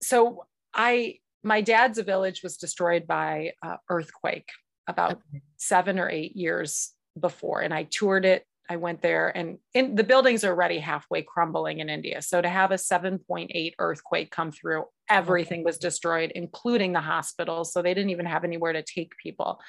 so 0.02 0.46
i 0.74 1.18
my 1.46 1.60
dad's 1.60 1.98
village 2.00 2.42
was 2.42 2.56
destroyed 2.56 3.06
by 3.06 3.52
uh, 3.62 3.76
earthquake 3.88 4.48
about 4.88 5.12
okay. 5.12 5.42
seven 5.56 5.98
or 5.98 6.10
eight 6.10 6.36
years 6.36 6.92
before 7.18 7.60
and 7.62 7.72
i 7.72 7.84
toured 7.84 8.24
it 8.24 8.44
I 8.68 8.76
went 8.76 9.02
there 9.02 9.36
and 9.36 9.58
in, 9.74 9.94
the 9.94 10.04
buildings 10.04 10.44
are 10.44 10.50
already 10.50 10.78
halfway 10.78 11.22
crumbling 11.22 11.78
in 11.80 11.88
India. 11.88 12.20
So 12.22 12.40
to 12.40 12.48
have 12.48 12.72
a 12.72 12.76
7.8 12.76 13.74
earthquake 13.78 14.30
come 14.30 14.50
through, 14.50 14.84
everything 15.08 15.62
was 15.62 15.78
destroyed, 15.78 16.32
including 16.34 16.92
the 16.92 17.00
hospitals. 17.00 17.72
So 17.72 17.80
they 17.80 17.94
didn't 17.94 18.10
even 18.10 18.26
have 18.26 18.44
anywhere 18.44 18.72
to 18.72 18.82
take 18.82 19.12
people. 19.22 19.60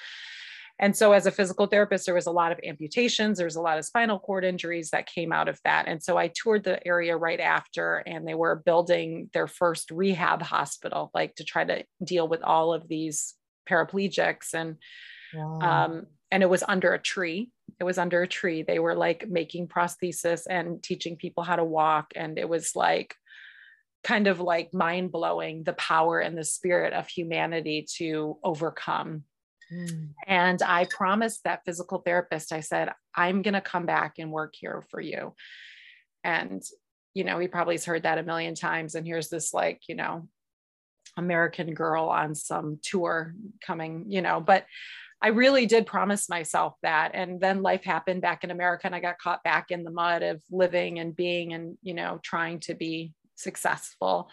And 0.79 0.95
so, 0.95 1.13
as 1.13 1.25
a 1.25 1.31
physical 1.31 1.65
therapist, 1.65 2.05
there 2.05 2.15
was 2.15 2.27
a 2.27 2.31
lot 2.31 2.51
of 2.51 2.59
amputations, 2.63 3.37
there 3.37 3.47
was 3.47 3.55
a 3.55 3.61
lot 3.61 3.79
of 3.79 3.85
spinal 3.85 4.19
cord 4.19 4.45
injuries 4.45 4.91
that 4.91 5.07
came 5.07 5.31
out 5.31 5.47
of 5.47 5.59
that. 5.63 5.87
And 5.87 6.01
so, 6.03 6.17
I 6.17 6.27
toured 6.27 6.63
the 6.63 6.85
area 6.85 7.17
right 7.17 7.39
after, 7.39 8.03
and 8.05 8.27
they 8.27 8.35
were 8.35 8.55
building 8.55 9.29
their 9.33 9.47
first 9.47 9.89
rehab 9.91 10.41
hospital, 10.41 11.09
like 11.13 11.35
to 11.35 11.43
try 11.43 11.63
to 11.63 11.83
deal 12.03 12.27
with 12.27 12.43
all 12.43 12.73
of 12.73 12.87
these 12.87 13.33
paraplegics. 13.67 14.53
And 14.53 14.77
wow. 15.33 15.59
um, 15.61 16.07
and 16.31 16.43
it 16.43 16.49
was 16.49 16.63
under 16.67 16.93
a 16.93 16.99
tree 16.99 17.51
it 17.79 17.83
was 17.83 17.97
under 17.97 18.21
a 18.21 18.27
tree 18.27 18.63
they 18.63 18.79
were 18.79 18.95
like 18.95 19.27
making 19.29 19.67
prosthesis 19.67 20.43
and 20.49 20.81
teaching 20.81 21.15
people 21.15 21.43
how 21.43 21.55
to 21.55 21.63
walk 21.63 22.11
and 22.15 22.37
it 22.37 22.47
was 22.47 22.75
like 22.75 23.15
kind 24.03 24.27
of 24.27 24.39
like 24.39 24.73
mind 24.73 25.11
blowing 25.11 25.63
the 25.63 25.73
power 25.73 26.19
and 26.19 26.37
the 26.37 26.43
spirit 26.43 26.93
of 26.93 27.07
humanity 27.07 27.85
to 27.97 28.37
overcome 28.43 29.23
mm. 29.71 30.09
and 30.25 30.61
i 30.61 30.85
promised 30.85 31.43
that 31.43 31.63
physical 31.65 31.99
therapist 31.99 32.51
i 32.51 32.59
said 32.59 32.91
i'm 33.15 33.41
going 33.41 33.53
to 33.53 33.61
come 33.61 33.85
back 33.85 34.15
and 34.19 34.31
work 34.31 34.53
here 34.57 34.83
for 34.89 34.99
you 34.99 35.33
and 36.23 36.63
you 37.13 37.23
know 37.23 37.39
he 37.39 37.47
probably 37.47 37.75
has 37.75 37.85
heard 37.85 38.03
that 38.03 38.17
a 38.17 38.23
million 38.23 38.55
times 38.55 38.95
and 38.95 39.05
here's 39.05 39.29
this 39.29 39.53
like 39.53 39.81
you 39.87 39.95
know 39.95 40.27
american 41.17 41.73
girl 41.73 42.05
on 42.05 42.35
some 42.35 42.79
tour 42.83 43.33
coming 43.61 44.05
you 44.07 44.21
know 44.21 44.39
but 44.39 44.65
I 45.21 45.29
really 45.29 45.65
did 45.65 45.87
promise 45.87 46.29
myself 46.29 46.75
that. 46.83 47.11
And 47.13 47.41
then 47.41 47.63
life 47.63 47.83
happened 47.83 48.21
back 48.21 48.43
in 48.43 48.51
America 48.51 48.85
and 48.85 48.93
I 48.93 48.99
got 48.99 49.17
caught 49.17 49.43
back 49.43 49.71
in 49.71 49.83
the 49.83 49.91
mud 49.91 50.21
of 50.21 50.41
living 50.51 50.99
and 50.99 51.15
being 51.15 51.53
and, 51.53 51.77
you 51.81 51.95
know, 51.95 52.19
trying 52.21 52.59
to 52.61 52.75
be 52.75 53.13
successful. 53.35 54.29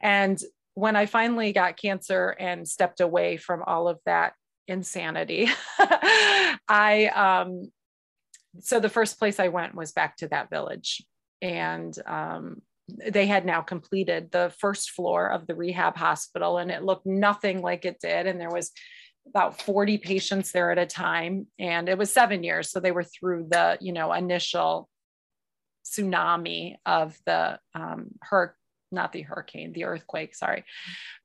And 0.00 0.40
when 0.74 0.96
I 0.96 1.06
finally 1.06 1.52
got 1.52 1.76
cancer 1.76 2.30
and 2.38 2.66
stepped 2.66 3.00
away 3.00 3.36
from 3.36 3.62
all 3.64 3.88
of 3.88 4.00
that 4.06 4.32
insanity, 4.68 5.48
I, 6.68 7.10
um, 7.14 7.72
so 8.60 8.80
the 8.80 8.88
first 8.88 9.18
place 9.18 9.40
I 9.40 9.48
went 9.48 9.74
was 9.74 9.92
back 9.92 10.16
to 10.18 10.28
that 10.28 10.50
village. 10.50 11.02
And, 11.42 11.96
um, 12.06 12.62
they 13.10 13.26
had 13.26 13.44
now 13.44 13.60
completed 13.60 14.30
the 14.30 14.52
first 14.58 14.92
floor 14.92 15.28
of 15.28 15.46
the 15.46 15.54
rehab 15.54 15.96
hospital 15.96 16.56
and 16.56 16.70
it 16.70 16.82
looked 16.82 17.04
nothing 17.04 17.60
like 17.60 17.84
it 17.84 17.98
did. 18.00 18.26
And 18.26 18.40
there 18.40 18.50
was 18.50 18.72
about 19.28 19.60
40 19.60 19.98
patients 19.98 20.52
there 20.52 20.70
at 20.70 20.78
a 20.78 20.86
time 20.86 21.46
and 21.58 21.88
it 21.88 21.98
was 21.98 22.12
seven 22.12 22.42
years 22.42 22.70
so 22.70 22.80
they 22.80 22.90
were 22.90 23.04
through 23.04 23.46
the 23.50 23.76
you 23.80 23.92
know 23.92 24.12
initial 24.12 24.88
tsunami 25.84 26.76
of 26.86 27.16
the 27.26 27.58
um 27.74 28.08
her 28.22 28.56
not 28.90 29.12
the 29.12 29.22
hurricane 29.22 29.72
the 29.72 29.84
earthquake 29.84 30.34
sorry 30.34 30.64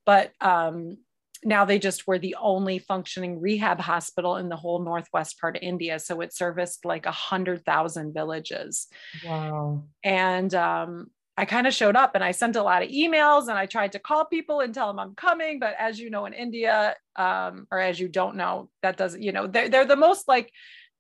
but 0.05 0.31
um 0.41 0.97
now 1.45 1.65
they 1.65 1.79
just 1.79 2.07
were 2.07 2.19
the 2.19 2.35
only 2.39 2.79
functioning 2.79 3.39
rehab 3.39 3.79
hospital 3.79 4.37
in 4.37 4.49
the 4.49 4.55
whole 4.55 4.83
northwest 4.83 5.39
part 5.39 5.55
of 5.55 5.63
India. 5.63 5.99
So 5.99 6.21
it 6.21 6.33
serviced 6.33 6.85
like 6.85 7.05
a 7.05 7.11
hundred 7.11 7.65
thousand 7.65 8.13
villages. 8.13 8.87
Wow. 9.25 9.83
And 10.03 10.53
um, 10.53 11.07
I 11.37 11.45
kind 11.45 11.65
of 11.65 11.73
showed 11.73 11.95
up 11.95 12.15
and 12.15 12.23
I 12.23 12.31
sent 12.31 12.55
a 12.55 12.63
lot 12.63 12.83
of 12.83 12.89
emails 12.89 13.43
and 13.43 13.57
I 13.57 13.65
tried 13.65 13.93
to 13.93 13.99
call 13.99 14.25
people 14.25 14.59
and 14.59 14.73
tell 14.73 14.87
them 14.87 14.99
I'm 14.99 15.15
coming. 15.15 15.59
But 15.59 15.75
as 15.79 15.99
you 15.99 16.09
know, 16.09 16.25
in 16.25 16.33
India, 16.33 16.95
um, 17.15 17.67
or 17.71 17.79
as 17.79 17.99
you 17.99 18.07
don't 18.07 18.35
know, 18.35 18.69
that 18.81 18.97
doesn't, 18.97 19.21
you 19.21 19.31
know, 19.31 19.47
they're, 19.47 19.69
they're 19.69 19.85
the 19.85 19.95
most 19.95 20.27
like 20.27 20.51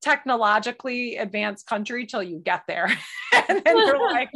technologically 0.01 1.17
advanced 1.17 1.67
country 1.67 2.05
till 2.05 2.23
you 2.23 2.39
get 2.39 2.63
there. 2.67 2.91
and 3.47 3.63
then 3.63 3.77
you're 3.77 3.99
like, 4.11 4.29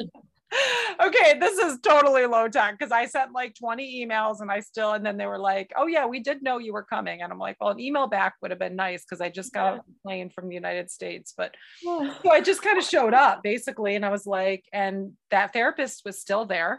okay, 1.01 1.37
this 1.39 1.57
is 1.57 1.79
totally 1.79 2.25
low 2.25 2.47
tech 2.47 2.77
because 2.77 2.91
I 2.91 3.05
sent 3.05 3.33
like 3.33 3.55
20 3.55 4.05
emails 4.05 4.39
and 4.39 4.51
I 4.51 4.61
still, 4.61 4.93
and 4.93 5.05
then 5.05 5.17
they 5.17 5.25
were 5.25 5.39
like, 5.39 5.71
oh, 5.75 5.87
yeah, 5.87 6.05
we 6.05 6.19
did 6.19 6.41
know 6.41 6.57
you 6.57 6.73
were 6.73 6.83
coming. 6.83 7.21
And 7.21 7.31
I'm 7.31 7.39
like, 7.39 7.57
well, 7.59 7.71
an 7.71 7.79
email 7.79 8.07
back 8.07 8.35
would 8.41 8.51
have 8.51 8.59
been 8.59 8.75
nice 8.75 9.03
because 9.03 9.21
I 9.21 9.29
just 9.29 9.53
got 9.53 9.75
yeah. 9.75 9.79
a 9.79 10.07
plane 10.07 10.29
from 10.29 10.47
the 10.47 10.55
United 10.55 10.89
States. 10.89 11.33
But 11.35 11.55
so 11.83 12.31
I 12.31 12.41
just 12.41 12.61
kind 12.61 12.77
of 12.77 12.83
showed 12.83 13.13
up 13.13 13.43
basically. 13.43 13.95
And 13.95 14.05
I 14.05 14.09
was 14.09 14.25
like, 14.25 14.63
and 14.71 15.13
that 15.31 15.53
therapist 15.53 16.03
was 16.05 16.19
still 16.19 16.45
there. 16.45 16.77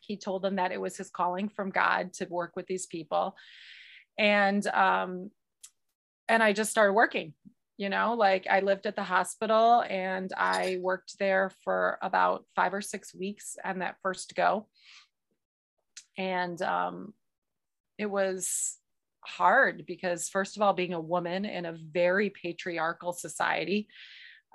He 0.00 0.16
told 0.16 0.42
them 0.42 0.56
that 0.56 0.72
it 0.72 0.80
was 0.80 0.96
his 0.96 1.10
calling 1.10 1.48
from 1.48 1.70
God 1.70 2.12
to 2.14 2.26
work 2.26 2.52
with 2.56 2.66
these 2.66 2.86
people. 2.86 3.36
And, 4.18 4.66
um, 4.66 5.30
and 6.28 6.42
I 6.42 6.52
just 6.52 6.70
started 6.70 6.92
working 6.92 7.34
you 7.76 7.88
know 7.88 8.14
like 8.14 8.46
i 8.48 8.60
lived 8.60 8.86
at 8.86 8.96
the 8.96 9.02
hospital 9.02 9.82
and 9.88 10.32
i 10.36 10.78
worked 10.80 11.18
there 11.18 11.50
for 11.64 11.98
about 12.02 12.44
five 12.54 12.72
or 12.72 12.80
six 12.80 13.14
weeks 13.14 13.56
on 13.64 13.80
that 13.80 13.96
first 14.02 14.34
go 14.36 14.66
and 16.16 16.62
um, 16.62 17.12
it 17.98 18.06
was 18.06 18.76
hard 19.20 19.84
because 19.86 20.28
first 20.28 20.56
of 20.56 20.62
all 20.62 20.72
being 20.72 20.92
a 20.92 21.00
woman 21.00 21.44
in 21.44 21.66
a 21.66 21.76
very 21.92 22.30
patriarchal 22.30 23.12
society 23.12 23.88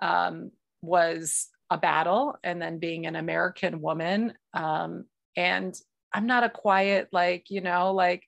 um, 0.02 0.52
was 0.82 1.50
a 1.70 1.78
battle 1.78 2.38
and 2.44 2.62
then 2.62 2.80
being 2.80 3.06
an 3.06 3.16
american 3.16 3.82
woman 3.82 4.34
um, 4.54 5.06
and 5.36 5.76
i'm 6.14 6.26
not 6.26 6.44
a 6.44 6.50
quiet 6.50 7.10
like 7.12 7.46
you 7.50 7.62
know 7.62 7.94
like. 7.94 8.24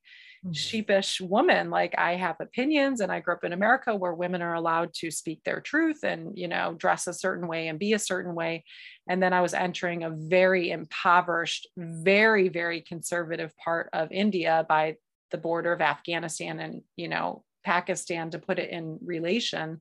Sheepish 0.51 1.21
woman 1.21 1.69
like 1.69 1.93
i 1.99 2.15
have 2.15 2.35
opinions 2.39 2.99
and 2.99 3.11
i 3.11 3.19
grew 3.19 3.35
up 3.35 3.43
in 3.43 3.53
america 3.53 3.95
where 3.95 4.13
women 4.13 4.41
are 4.41 4.55
allowed 4.55 4.91
to 4.91 5.11
speak 5.11 5.43
their 5.43 5.61
truth 5.61 6.03
and 6.03 6.35
you 6.35 6.47
know 6.47 6.73
dress 6.79 7.05
a 7.05 7.13
certain 7.13 7.47
way 7.47 7.67
and 7.67 7.77
be 7.77 7.93
a 7.93 7.99
certain 7.99 8.33
way 8.33 8.63
and 9.07 9.21
then 9.21 9.33
i 9.33 9.41
was 9.41 9.53
entering 9.53 10.03
a 10.03 10.09
very 10.09 10.71
impoverished 10.71 11.67
very 11.77 12.49
very 12.49 12.81
conservative 12.81 13.55
part 13.57 13.87
of 13.93 14.11
india 14.11 14.65
by 14.67 14.95
the 15.29 15.37
border 15.37 15.71
of 15.71 15.81
afghanistan 15.81 16.59
and 16.59 16.81
you 16.95 17.07
know 17.07 17.43
pakistan 17.63 18.31
to 18.31 18.39
put 18.39 18.57
it 18.57 18.71
in 18.71 18.97
relation 19.03 19.79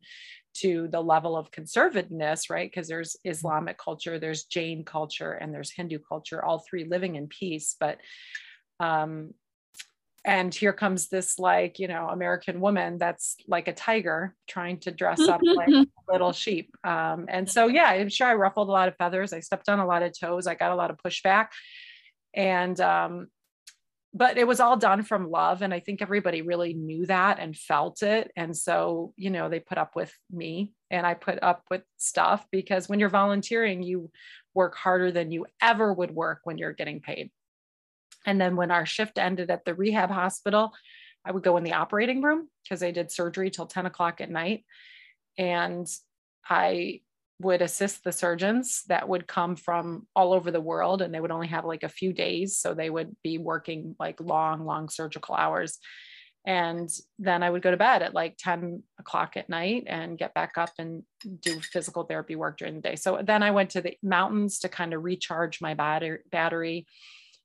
to 0.52 0.88
the 0.88 1.00
level 1.00 1.36
of 1.36 1.50
conservativeness, 1.52 2.50
right? 2.50 2.68
Because 2.68 2.88
there's 2.88 3.12
mm-hmm. 3.12 3.30
Islamic 3.30 3.78
culture, 3.78 4.18
there's 4.18 4.44
Jain 4.44 4.84
culture, 4.84 5.32
and 5.32 5.54
there's 5.54 5.70
Hindu 5.70 6.00
culture, 6.00 6.44
all 6.44 6.64
three 6.68 6.84
living 6.84 7.16
in 7.16 7.28
peace. 7.28 7.76
But 7.78 7.98
um, 8.80 9.32
and 10.24 10.54
here 10.54 10.72
comes 10.72 11.08
this 11.08 11.38
like 11.38 11.78
you 11.78 11.88
know 11.88 12.08
american 12.08 12.60
woman 12.60 12.98
that's 12.98 13.36
like 13.48 13.68
a 13.68 13.72
tiger 13.72 14.34
trying 14.46 14.78
to 14.78 14.90
dress 14.90 15.20
up 15.20 15.40
like 15.42 15.68
a 15.68 15.86
little 16.12 16.32
sheep. 16.32 16.74
Um, 16.84 17.26
and 17.28 17.48
so 17.48 17.66
yeah 17.66 17.86
i'm 17.86 18.08
sure 18.08 18.28
i 18.28 18.34
ruffled 18.34 18.68
a 18.68 18.72
lot 18.72 18.88
of 18.88 18.96
feathers. 18.96 19.32
I 19.32 19.40
stepped 19.40 19.68
on 19.68 19.78
a 19.78 19.86
lot 19.86 20.02
of 20.02 20.18
toes. 20.18 20.46
I 20.46 20.54
got 20.54 20.72
a 20.72 20.76
lot 20.76 20.90
of 20.90 20.98
pushback. 20.98 21.48
And 22.34 22.78
um, 22.80 23.28
but 24.12 24.36
it 24.36 24.46
was 24.46 24.60
all 24.60 24.76
done 24.76 25.02
from 25.04 25.30
love 25.30 25.62
and 25.62 25.72
i 25.72 25.80
think 25.80 26.02
everybody 26.02 26.42
really 26.42 26.74
knew 26.74 27.06
that 27.06 27.38
and 27.38 27.56
felt 27.56 28.02
it. 28.02 28.30
And 28.36 28.56
so 28.56 29.14
you 29.16 29.30
know 29.30 29.48
they 29.48 29.60
put 29.60 29.78
up 29.78 29.96
with 29.96 30.12
me 30.30 30.72
and 30.90 31.06
i 31.06 31.14
put 31.14 31.42
up 31.42 31.62
with 31.70 31.82
stuff 31.96 32.44
because 32.50 32.88
when 32.88 33.00
you're 33.00 33.08
volunteering 33.08 33.82
you 33.82 34.10
work 34.52 34.76
harder 34.76 35.12
than 35.12 35.30
you 35.30 35.46
ever 35.62 35.92
would 35.92 36.10
work 36.10 36.40
when 36.44 36.58
you're 36.58 36.72
getting 36.72 37.00
paid 37.00 37.30
and 38.26 38.40
then 38.40 38.56
when 38.56 38.70
our 38.70 38.86
shift 38.86 39.18
ended 39.18 39.50
at 39.50 39.64
the 39.64 39.74
rehab 39.74 40.10
hospital 40.10 40.72
i 41.24 41.30
would 41.30 41.42
go 41.42 41.56
in 41.56 41.64
the 41.64 41.74
operating 41.74 42.22
room 42.22 42.48
because 42.62 42.82
i 42.82 42.90
did 42.90 43.10
surgery 43.10 43.50
till 43.50 43.66
10 43.66 43.86
o'clock 43.86 44.20
at 44.20 44.30
night. 44.30 44.64
And 45.38 45.86
i 46.48 47.00
would 47.40 47.62
assist 47.62 48.04
the 48.04 48.12
surgeons 48.12 48.82
that 48.88 49.08
would 49.08 49.26
come 49.26 49.56
from 49.56 50.06
all 50.14 50.34
over 50.34 50.50
the 50.50 50.60
world 50.60 51.00
and 51.00 51.14
they 51.14 51.20
would 51.20 51.30
only 51.30 51.46
have 51.46 51.64
like 51.64 51.82
a 51.82 51.88
few 51.88 52.12
days. 52.12 52.58
So 52.58 52.74
they 52.74 52.90
would 52.90 53.16
be 53.24 53.38
working 53.38 53.96
like 53.98 54.20
long 54.20 54.66
long 54.66 54.90
surgical 54.90 55.34
hours. 55.34 55.78
And 56.46 56.88
then 57.18 57.42
i 57.42 57.50
would 57.50 57.62
go 57.62 57.70
to 57.70 57.76
bed 57.76 58.02
at 58.02 58.14
like 58.14 58.36
10 58.38 58.82
o'clock 58.98 59.36
at 59.36 59.48
night 59.48 59.84
and 59.86 60.18
get 60.18 60.34
back 60.34 60.58
up 60.58 60.70
and 60.78 61.02
do 61.40 61.60
physical 61.60 62.04
therapy 62.04 62.36
work 62.36 62.58
during 62.58 62.76
the 62.76 62.80
day. 62.80 62.96
So 62.96 63.20
then 63.22 63.42
i 63.42 63.50
went 63.50 63.70
to 63.70 63.80
the 63.80 63.96
mountains 64.02 64.58
to 64.60 64.68
kind 64.68 64.92
of 64.92 65.04
recharge 65.04 65.60
my 65.60 65.74
battery 65.74 66.86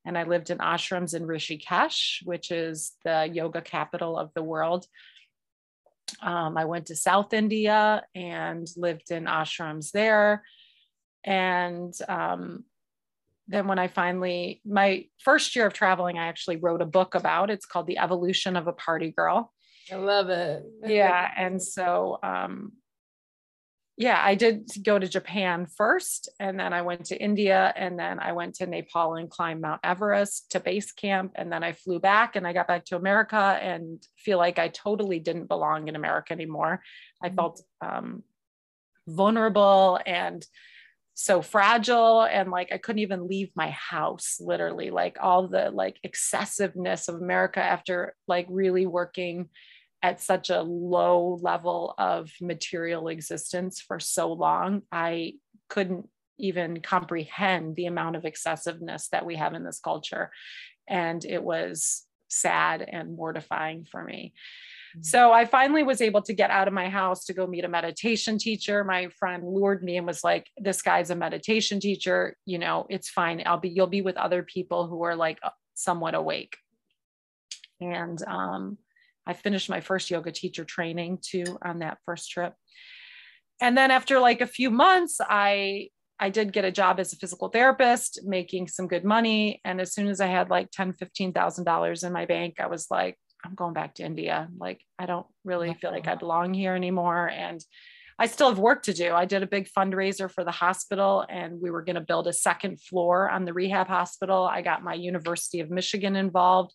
and 0.06 0.18
i 0.18 0.24
lived 0.24 0.50
in 0.50 0.58
ashrams 0.60 1.14
in 1.14 1.24
rishikesh 1.26 2.26
which 2.26 2.52
is 2.52 2.94
the 3.04 3.30
yoga 3.32 3.62
capital 3.62 4.18
of 4.18 4.32
the 4.34 4.44
world 4.44 4.86
um, 6.22 6.58
I 6.58 6.66
went 6.66 6.88
to 6.88 6.96
South 6.96 7.34
India 7.34 8.04
and 8.14 8.68
lived 8.78 9.12
in 9.12 9.26
ashrams 9.26 9.92
there. 9.92 10.44
And 11.24 11.94
um, 12.08 12.66
then 13.48 13.68
when 13.68 13.80
I 13.80 13.88
finally, 13.88 14.62
my 14.66 15.06
first 15.20 15.56
year 15.56 15.68
of 15.68 15.74
traveling, 15.74 16.18
I 16.18 16.28
actually 16.28 16.58
wrote 16.58 16.82
a 16.82 16.86
book 16.86 17.16
about. 17.16 17.50
It's 17.50 17.66
called 17.66 17.88
The 17.88 17.98
Evolution 17.98 18.56
of 18.56 18.68
a 18.68 18.74
Party 18.74 19.12
Girl. 19.12 19.52
I 19.92 19.96
love 19.96 20.30
it. 20.30 20.64
yeah. 20.86 21.30
And 21.38 21.62
so 21.62 22.18
um, 22.24 22.74
yeah, 23.98 24.22
I 24.22 24.36
did 24.36 24.70
go 24.84 25.00
to 25.00 25.08
Japan 25.08 25.68
first, 25.68 26.30
and 26.40 26.60
then 26.60 26.74
I 26.74 26.82
went 26.82 27.06
to 27.06 27.18
India, 27.18 27.74
and 27.78 27.98
then 27.98 28.20
I 28.20 28.34
went 28.34 28.56
to 28.56 28.68
Nepal 28.68 29.16
and 29.16 29.30
climbed 29.30 29.62
Mount 29.62 29.80
Everest 29.84 30.52
to 30.52 30.60
base 30.60 30.92
camp, 30.92 31.32
and 31.36 31.50
then 31.52 31.64
I 31.64 31.72
flew 31.72 32.00
back, 32.00 32.36
and 32.36 32.46
I 32.46 32.52
got 32.52 32.68
back 32.68 32.84
to 32.86 32.98
America, 32.98 33.38
and 33.38 34.06
feel 34.18 34.38
like 34.38 34.60
I 34.60 34.68
totally 34.68 35.20
didn't 35.20 35.48
belong 35.48 35.88
in 35.88 35.96
America 35.96 36.34
anymore. 36.34 36.82
I 37.24 37.28
mm-hmm. 37.28 37.36
felt 37.36 37.62
um, 37.80 38.24
vulnerable 39.08 40.00
and 40.06 40.46
so 41.18 41.42
fragile 41.42 42.24
and 42.24 42.52
like 42.52 42.74
i 42.74 42.78
couldn't 42.78 43.00
even 43.00 43.28
leave 43.28 43.50
my 43.56 43.70
house 43.70 44.36
literally 44.42 44.92
like 44.92 45.18
all 45.22 45.48
the 45.48 45.72
like 45.72 45.98
excessiveness 46.04 47.08
of 47.08 47.16
america 47.16 47.62
after 47.62 48.14
like 48.28 48.46
really 48.50 48.86
working 48.86 49.48
at 50.06 50.22
such 50.22 50.52
a 50.52 50.62
low 50.62 51.40
level 51.42 51.96
of 51.98 52.32
material 52.40 53.08
existence 53.08 53.82
for 53.82 54.00
so 54.00 54.32
long, 54.32 54.84
I 54.92 55.34
couldn't 55.68 56.08
even 56.38 56.82
comprehend 56.82 57.76
the 57.76 57.88
amount 57.88 58.16
of 58.16 58.24
excessiveness 58.24 59.08
that 59.12 59.26
we 59.26 59.36
have 59.36 59.56
in 59.56 59.64
this 59.64 59.80
culture. 59.80 60.30
And 60.88 61.26
it 61.26 61.44
was 61.44 62.04
sad 62.28 62.88
and 62.88 63.16
mortifying 63.16 63.88
for 63.90 64.04
me. 64.04 64.34
Mm-hmm. 64.92 65.02
So 65.02 65.32
I 65.32 65.46
finally 65.46 65.82
was 65.82 66.02
able 66.02 66.22
to 66.22 66.34
get 66.34 66.52
out 66.52 66.68
of 66.68 66.74
my 66.76 66.88
house 66.88 67.26
to 67.26 67.34
go 67.34 67.48
meet 67.48 67.66
a 67.66 67.68
meditation 67.68 68.38
teacher. 68.38 68.84
My 68.84 69.08
friend 69.08 69.44
lured 69.44 69.84
me 69.84 69.98
and 69.98 70.06
was 70.06 70.24
like, 70.24 70.46
"This 70.56 70.84
guy's 70.84 71.10
a 71.10 71.16
meditation 71.16 71.80
teacher. 71.80 72.38
You 72.46 72.60
know, 72.60 72.86
it's 72.92 73.10
fine. 73.10 73.42
I'll 73.48 73.58
be. 73.58 73.70
You'll 73.70 73.88
be 73.88 74.04
with 74.04 74.18
other 74.18 74.44
people 74.44 74.86
who 74.86 75.02
are 75.02 75.16
like 75.16 75.40
somewhat 75.74 76.14
awake." 76.14 76.58
And 77.82 78.22
um, 78.28 78.78
I 79.28 79.34
finished 79.34 79.70
my 79.70 79.82
first 79.82 80.10
yoga 80.10 80.32
teacher 80.32 80.66
training 80.66 81.20
too 81.22 81.58
on 81.64 81.80
that 81.80 81.98
first 82.06 82.30
trip. 82.30 82.54
And 83.62 83.78
then 83.78 83.92
after 83.92 84.20
like 84.20 84.42
a 84.42 84.48
few 84.48 84.70
months, 84.70 85.20
I 85.22 85.90
I 86.20 86.30
did 86.30 86.54
get 86.54 86.66
a 86.66 86.72
job 86.72 87.00
as 87.00 87.12
a 87.12 87.18
physical 87.18 87.50
therapist, 87.50 88.22
making 88.24 88.70
some 88.70 88.88
good 88.88 89.04
money. 89.04 89.60
And 89.66 89.82
as 89.82 89.94
soon 89.94 90.08
as 90.08 90.22
I 90.22 90.28
had 90.28 90.50
like 90.50 90.72
ten, 90.72 90.94
fifteen 90.94 91.34
thousand 91.34 91.66
dollars 91.66 92.04
in 92.04 92.14
my 92.14 92.26
bank, 92.26 92.56
I 92.60 92.68
was 92.68 92.88
like, 92.90 93.18
I'm 93.46 93.56
going 93.56 93.74
back 93.74 93.96
to 93.96 94.04
India. 94.04 94.48
Like 94.58 94.82
I 94.98 95.06
don't 95.06 95.28
really 95.44 95.74
feel 95.74 95.92
like 95.92 96.08
I 96.08 96.16
belong 96.16 96.54
here 96.54 96.76
anymore. 96.76 97.30
And 97.30 97.62
I 98.18 98.28
still 98.28 98.48
have 98.48 98.60
work 98.60 98.84
to 98.84 98.94
do. 98.94 99.14
I 99.14 99.26
did 99.26 99.44
a 99.44 99.48
big 99.48 99.68
fundraiser 99.78 100.32
for 100.32 100.46
the 100.46 100.52
hospital 100.52 101.26
and 101.30 101.60
we 101.60 101.70
were 101.70 101.84
going 101.84 101.96
to 101.96 102.02
build 102.02 102.28
a 102.28 102.34
second 102.34 102.82
floor 102.82 103.30
on 103.30 103.44
the 103.44 103.52
rehab 103.52 103.88
hospital. 103.88 104.44
I 104.44 104.62
got 104.62 104.84
my 104.84 104.94
University 104.94 105.60
of 105.60 105.70
Michigan 105.70 106.16
involved 106.16 106.74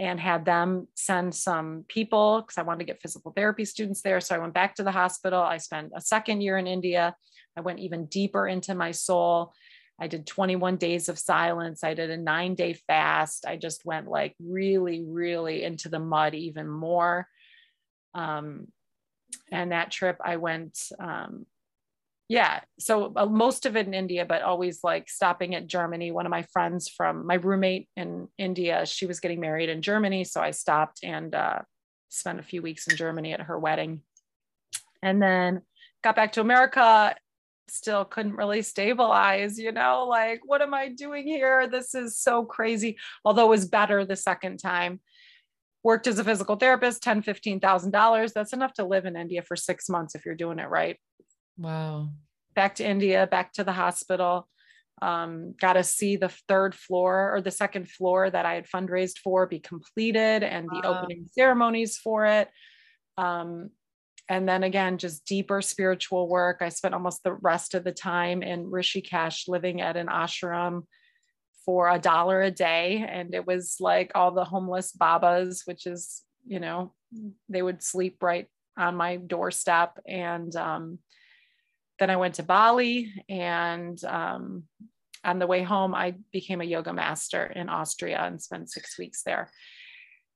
and 0.00 0.18
had 0.18 0.46
them 0.46 0.88
send 0.94 1.34
some 1.34 1.84
people 1.86 2.40
because 2.40 2.56
I 2.56 2.62
wanted 2.62 2.78
to 2.78 2.84
get 2.86 3.02
physical 3.02 3.32
therapy 3.32 3.66
students 3.66 4.00
there. 4.00 4.18
So 4.18 4.34
I 4.34 4.38
went 4.38 4.54
back 4.54 4.74
to 4.76 4.82
the 4.82 4.90
hospital. 4.90 5.42
I 5.42 5.58
spent 5.58 5.92
a 5.94 6.00
second 6.00 6.40
year 6.40 6.56
in 6.56 6.66
India. 6.66 7.14
I 7.54 7.60
went 7.60 7.80
even 7.80 8.06
deeper 8.06 8.48
into 8.48 8.74
my 8.74 8.92
soul. 8.92 9.52
I 10.00 10.06
did 10.06 10.26
21 10.26 10.78
days 10.78 11.10
of 11.10 11.18
silence. 11.18 11.84
I 11.84 11.92
did 11.92 12.08
a 12.08 12.16
nine 12.16 12.54
day 12.54 12.72
fast. 12.72 13.44
I 13.46 13.56
just 13.56 13.84
went 13.84 14.08
like 14.08 14.34
really, 14.42 15.04
really 15.06 15.64
into 15.64 15.90
the 15.90 16.00
mud 16.00 16.34
even 16.34 16.66
more. 16.66 17.28
Um, 18.14 18.68
and 19.52 19.70
that 19.72 19.90
trip, 19.90 20.16
I 20.24 20.38
went 20.38 20.78
um, 20.98 21.44
yeah 22.30 22.60
so 22.78 23.12
uh, 23.16 23.26
most 23.26 23.66
of 23.66 23.76
it 23.76 23.88
in 23.88 23.92
india 23.92 24.24
but 24.24 24.40
always 24.40 24.84
like 24.84 25.10
stopping 25.10 25.56
at 25.56 25.66
germany. 25.66 26.12
One 26.12 26.26
of 26.26 26.30
my 26.30 26.44
friends 26.52 26.88
from 26.88 27.26
my 27.26 27.34
roommate 27.34 27.88
in 27.96 28.28
india 28.38 28.86
she 28.86 29.04
was 29.04 29.18
getting 29.18 29.40
married 29.40 29.68
in 29.68 29.82
germany 29.82 30.22
so 30.22 30.40
i 30.40 30.52
stopped 30.52 31.00
and 31.02 31.34
uh, 31.34 31.58
spent 32.08 32.38
a 32.38 32.44
few 32.44 32.62
weeks 32.62 32.86
in 32.86 32.96
germany 32.96 33.32
at 33.32 33.42
her 33.42 33.58
wedding. 33.58 34.02
And 35.02 35.20
then 35.20 35.62
got 36.04 36.14
back 36.14 36.32
to 36.32 36.40
america 36.40 37.16
still 37.68 38.04
couldn't 38.04 38.36
really 38.36 38.62
stabilize 38.62 39.58
you 39.58 39.72
know 39.72 40.06
like 40.08 40.40
what 40.44 40.62
am 40.62 40.72
i 40.72 40.88
doing 40.88 41.26
here? 41.26 41.68
This 41.68 41.94
is 41.94 42.16
so 42.16 42.44
crazy. 42.44 42.96
Although 43.24 43.46
it 43.46 43.56
was 43.58 43.66
better 43.66 44.04
the 44.04 44.16
second 44.16 44.58
time. 44.58 45.00
Worked 45.82 46.06
as 46.06 46.18
a 46.18 46.24
physical 46.24 46.56
therapist 46.56 47.02
10 47.02 47.22
15000 47.22 47.90
dollars. 47.90 48.32
That's 48.32 48.52
enough 48.52 48.74
to 48.74 48.84
live 48.84 49.04
in 49.04 49.16
india 49.16 49.42
for 49.42 49.56
six 49.56 49.88
months 49.88 50.14
if 50.14 50.24
you're 50.24 50.44
doing 50.44 50.60
it 50.60 50.68
right 50.68 50.98
Wow. 51.60 52.08
Back 52.54 52.76
to 52.76 52.84
India, 52.86 53.26
back 53.30 53.52
to 53.54 53.64
the 53.64 53.72
hospital. 53.72 54.48
Um, 55.02 55.54
got 55.58 55.74
to 55.74 55.84
see 55.84 56.16
the 56.16 56.32
third 56.48 56.74
floor 56.74 57.34
or 57.34 57.40
the 57.40 57.50
second 57.50 57.90
floor 57.90 58.30
that 58.30 58.44
I 58.46 58.54
had 58.54 58.66
fundraised 58.66 59.18
for 59.18 59.46
be 59.46 59.60
completed 59.60 60.42
and 60.42 60.68
the 60.68 60.80
wow. 60.82 61.00
opening 61.00 61.26
ceremonies 61.32 61.96
for 61.96 62.26
it. 62.26 62.48
Um, 63.16 63.70
and 64.28 64.48
then 64.48 64.62
again, 64.62 64.98
just 64.98 65.26
deeper 65.26 65.60
spiritual 65.60 66.28
work. 66.28 66.58
I 66.60 66.68
spent 66.68 66.94
almost 66.94 67.22
the 67.22 67.34
rest 67.34 67.74
of 67.74 67.84
the 67.84 67.92
time 67.92 68.42
in 68.42 68.70
Rishikesh 68.70 69.48
living 69.48 69.80
at 69.80 69.96
an 69.96 70.06
ashram 70.06 70.84
for 71.64 71.90
a 71.90 71.98
dollar 71.98 72.40
a 72.42 72.50
day. 72.50 73.04
And 73.06 73.34
it 73.34 73.46
was 73.46 73.76
like 73.80 74.12
all 74.14 74.30
the 74.30 74.44
homeless 74.44 74.92
babas, 74.92 75.62
which 75.64 75.86
is, 75.86 76.22
you 76.46 76.60
know, 76.60 76.94
they 77.48 77.60
would 77.60 77.82
sleep 77.82 78.22
right 78.22 78.46
on 78.78 78.96
my 78.96 79.16
doorstep. 79.16 79.98
And 80.06 80.54
um, 80.56 80.98
then 82.00 82.10
I 82.10 82.16
went 82.16 82.36
to 82.36 82.42
Bali, 82.42 83.12
and 83.28 84.02
um, 84.04 84.64
on 85.22 85.38
the 85.38 85.46
way 85.46 85.62
home, 85.62 85.94
I 85.94 86.14
became 86.32 86.62
a 86.62 86.64
yoga 86.64 86.92
master 86.92 87.44
in 87.44 87.68
Austria 87.68 88.20
and 88.22 88.42
spent 88.42 88.70
six 88.70 88.98
weeks 88.98 89.22
there. 89.22 89.50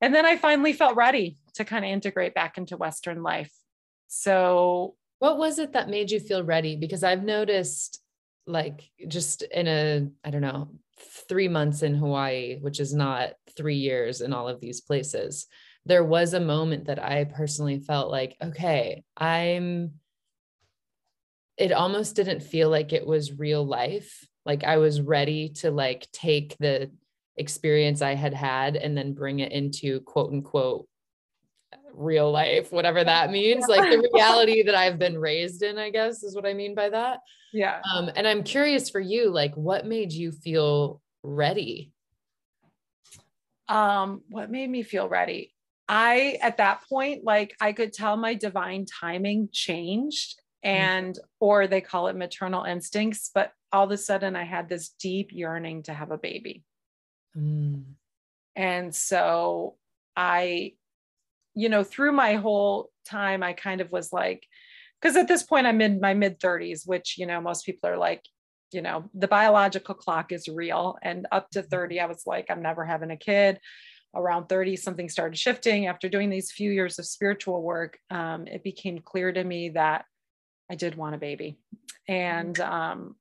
And 0.01 0.15
then 0.15 0.27
I 0.27 0.37
finally 0.37 0.75
felt 0.75 0.95
ready 0.95 1.39
to 1.55 1.65
kind 1.65 1.85
of 1.85 1.91
integrate 1.91 2.35
back 2.35 2.59
into 2.59 2.77
Western 2.77 3.23
life. 3.23 3.51
So, 4.09 4.95
what 5.21 5.39
was 5.39 5.59
it 5.59 5.73
that 5.73 5.89
made 5.89 6.11
you 6.11 6.21
feel 6.21 6.45
ready? 6.45 6.77
Because 6.77 7.03
I've 7.03 7.25
noticed, 7.25 8.03
like, 8.47 8.83
just 9.09 9.41
in 9.43 9.67
a, 9.67 10.07
I 10.23 10.31
don't 10.31 10.43
know, 10.43 10.69
three 11.29 11.49
months 11.49 11.83
in 11.83 11.95
Hawaii, 11.95 12.59
which 12.61 12.79
is 12.79 12.93
not 12.93 13.31
three 13.57 13.77
years 13.77 14.21
in 14.21 14.35
all 14.35 14.49
of 14.49 14.61
these 14.61 14.83
places, 14.83 15.47
there 15.87 16.05
was 16.05 16.35
a 16.35 16.41
moment 16.41 16.87
that 16.87 17.03
I 17.03 17.25
personally 17.25 17.79
felt 17.79 18.11
like, 18.11 18.37
okay, 18.43 19.03
I'm 19.17 19.93
it 21.57 21.73
almost 21.73 22.17
didn't 22.17 22.41
feel 22.41 22.69
like 22.69 22.93
it 22.93 23.07
was 23.07 23.39
real 23.39 23.65
life. 23.65 24.27
Like 24.47 24.63
i 24.65 24.77
was 24.77 25.01
ready 25.01 25.49
to 25.61 25.71
like 25.71 26.07
take 26.13 26.57
the 26.59 26.91
experience 27.37 28.03
i 28.03 28.15
had 28.15 28.35
had 28.35 28.77
and 28.77 28.97
then 28.97 29.13
bring 29.13 29.41
it 29.41 29.51
into 29.53 30.01
quote 30.01 30.31
unquote 30.33 30.87
real 31.95 32.31
life 32.31 32.71
whatever 32.71 33.03
that 33.05 33.31
means. 33.31 33.67
Like 33.69 33.91
the 33.91 34.11
reality 34.15 34.63
that 34.65 34.75
i've 34.75 34.99
been 34.99 35.17
raised 35.17 35.63
in 35.63 35.79
i 35.79 35.91
guess 35.91 36.23
is 36.23 36.35
what 36.35 36.47
i 36.47 36.53
mean 36.53 36.75
by 36.75 36.91
that. 36.91 37.21
Yeah. 37.53 37.81
Um 37.95 38.11
and 38.15 38.29
i'm 38.29 38.43
curious 38.43 38.91
for 38.91 39.01
you 39.01 39.31
like 39.31 39.55
what 39.55 39.87
made 39.87 40.13
you 40.13 40.33
feel 40.33 41.01
ready? 41.23 41.93
Um 43.69 44.23
what 44.29 44.51
made 44.51 44.69
me 44.69 44.83
feel 44.83 45.09
ready? 45.09 45.55
I, 45.89 46.39
at 46.41 46.57
that 46.59 46.83
point, 46.89 47.25
like 47.25 47.55
I 47.61 47.73
could 47.73 47.93
tell 47.93 48.17
my 48.17 48.35
divine 48.35 48.87
timing 48.87 49.49
changed. 49.53 50.41
And 50.65 51.19
or 51.41 51.67
they 51.67 51.81
call 51.81 52.09
it 52.09 52.17
maternal 52.17 52.65
instincts 52.65 53.31
but 53.35 53.53
all 53.73 53.85
of 53.85 53.91
a 53.91 53.99
sudden 53.99 54.35
i 54.35 54.45
had 54.45 54.69
this 54.69 54.91
deep 55.01 55.31
yearning 55.33 55.83
to 55.83 55.93
have 55.93 56.11
a 56.11 56.19
baby 56.19 56.65
mm. 57.37 57.83
And 58.57 58.95
so 58.95 59.77
I, 60.17 60.75
you 61.55 61.69
know, 61.69 61.85
through 61.85 62.13
my 62.13 62.35
whole 62.35 62.91
time, 63.05 63.43
I 63.43 63.53
kind 63.53 63.81
of 63.81 63.91
was 63.91 64.13
like, 64.13 64.47
because 65.01 65.17
at 65.17 65.29
this 65.29 65.43
point 65.43 65.67
I'm 65.67 65.81
in 65.81 66.01
my 66.01 66.15
mid 66.15 66.41
30s, 66.41 66.87
which, 66.87 67.19
you 67.19 67.27
know, 67.27 67.41
most 67.41 67.67
people 67.67 67.91
are 67.91 67.99
like, 67.99 68.23
you 68.73 68.83
know, 68.83 69.09
the 69.15 69.29
biological 69.29 69.95
clock 69.95 70.33
is 70.33 70.49
real. 70.49 70.97
And 71.03 71.27
up 71.31 71.51
to 71.51 71.63
30, 71.63 72.01
I 72.01 72.07
was 72.07 72.23
like, 72.27 72.47
I'm 72.49 72.63
never 72.63 72.85
having 72.85 73.11
a 73.11 73.17
kid. 73.17 73.61
Around 74.15 74.49
30, 74.49 74.77
something 74.77 75.09
started 75.09 75.39
shifting. 75.39 75.87
After 75.87 76.09
doing 76.09 76.31
these 76.31 76.53
few 76.53 76.71
years 76.71 76.99
of 76.99 77.07
spiritual 77.07 77.63
work, 77.63 77.99
um, 78.11 78.47
it 78.47 78.63
became 78.63 79.01
clear 79.01 79.33
to 79.33 79.43
me 79.43 79.71
that 79.71 80.05
I 80.71 80.75
did 80.75 80.97
want 80.97 81.15
a 81.15 81.19
baby. 81.19 81.59
And 82.09 82.59
um, 82.61 83.17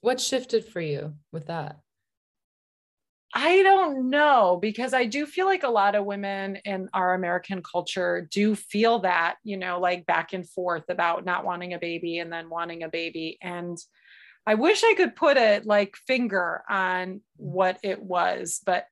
what 0.00 0.20
shifted 0.20 0.64
for 0.64 0.80
you 0.80 1.14
with 1.32 1.46
that? 1.46 1.80
I 3.34 3.62
don't 3.62 4.08
know 4.08 4.58
because 4.60 4.94
I 4.94 5.04
do 5.04 5.26
feel 5.26 5.46
like 5.46 5.62
a 5.62 5.68
lot 5.68 5.94
of 5.94 6.06
women 6.06 6.56
in 6.64 6.88
our 6.94 7.12
American 7.12 7.62
culture 7.62 8.26
do 8.30 8.54
feel 8.54 9.00
that, 9.00 9.36
you 9.44 9.58
know, 9.58 9.78
like 9.78 10.06
back 10.06 10.32
and 10.32 10.48
forth 10.48 10.84
about 10.88 11.24
not 11.24 11.44
wanting 11.44 11.74
a 11.74 11.78
baby 11.78 12.18
and 12.18 12.32
then 12.32 12.48
wanting 12.48 12.82
a 12.82 12.88
baby. 12.88 13.36
And 13.42 13.76
I 14.46 14.54
wish 14.54 14.82
I 14.84 14.94
could 14.94 15.16
put 15.16 15.36
a 15.36 15.60
like 15.64 15.96
finger 16.06 16.62
on 16.68 17.20
what 17.36 17.78
it 17.82 18.00
was, 18.00 18.60
but 18.64 18.86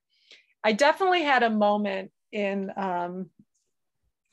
I 0.63 0.73
definitely 0.73 1.23
had 1.23 1.41
a 1.41 1.49
moment 1.49 2.11
in 2.31 2.71
um, 2.75 3.29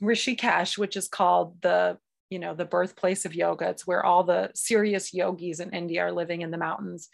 Rishikesh, 0.03 0.77
which 0.77 0.97
is 0.97 1.09
called 1.09 1.63
the 1.63 1.97
you 2.33 2.39
know 2.39 2.55
the 2.55 2.65
birthplace 2.65 3.25
of 3.25 3.35
yoga. 3.35 3.69
It's 3.69 3.87
where 3.87 4.05
all 4.05 4.25
the 4.25 4.51
serious 4.55 5.15
yogis 5.15 5.61
in 5.61 5.71
India 5.71 6.03
are 6.03 6.13
living 6.13 6.43
in 6.43 6.51
the 6.51 6.59
mountains 6.59 7.09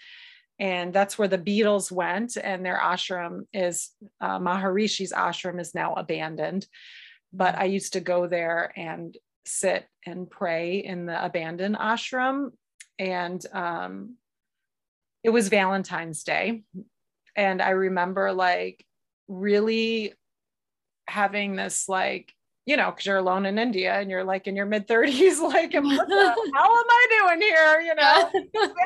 and 0.58 0.92
that's 0.92 1.16
where 1.18 1.28
the 1.28 1.38
Beatles 1.38 1.90
went. 1.90 2.36
And 2.36 2.64
their 2.64 2.78
ashram 2.78 3.42
is 3.52 3.90
uh, 4.20 4.38
Maharishi's 4.38 5.12
ashram 5.12 5.60
is 5.60 5.74
now 5.74 5.94
abandoned. 5.94 6.66
But 7.32 7.56
I 7.56 7.64
used 7.64 7.92
to 7.92 8.00
go 8.00 8.26
there 8.26 8.72
and 8.76 9.16
sit 9.44 9.86
and 10.04 10.28
pray 10.28 10.78
in 10.78 11.06
the 11.06 11.24
abandoned 11.24 11.76
ashram. 11.76 12.50
And 12.98 13.44
um, 13.52 14.16
it 15.22 15.30
was 15.30 15.48
Valentine's 15.48 16.24
Day. 16.24 16.64
And 17.36 17.62
I 17.62 17.70
remember 17.70 18.32
like 18.32 18.84
really 19.28 20.14
having 21.06 21.54
this 21.54 21.88
like 21.88 22.34
you 22.68 22.76
know, 22.76 22.90
because 22.90 23.06
you're 23.06 23.16
alone 23.16 23.46
in 23.46 23.58
India 23.58 23.94
and 23.94 24.10
you're 24.10 24.24
like 24.24 24.46
in 24.46 24.54
your 24.54 24.66
mid 24.66 24.86
30s, 24.86 25.40
like, 25.42 25.72
how 25.72 25.80
am 25.80 25.88
I 25.90 27.06
doing 27.18 27.40
here? 27.40 27.80
You 27.80 27.94
know, 27.94 28.30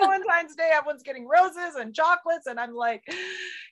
Valentine's 0.01 0.55
Day, 0.55 0.71
everyone's 0.73 1.03
getting 1.03 1.27
roses 1.27 1.75
and 1.77 1.93
chocolates. 1.93 2.47
And 2.47 2.61
I'm 2.61 2.77
like, 2.77 3.03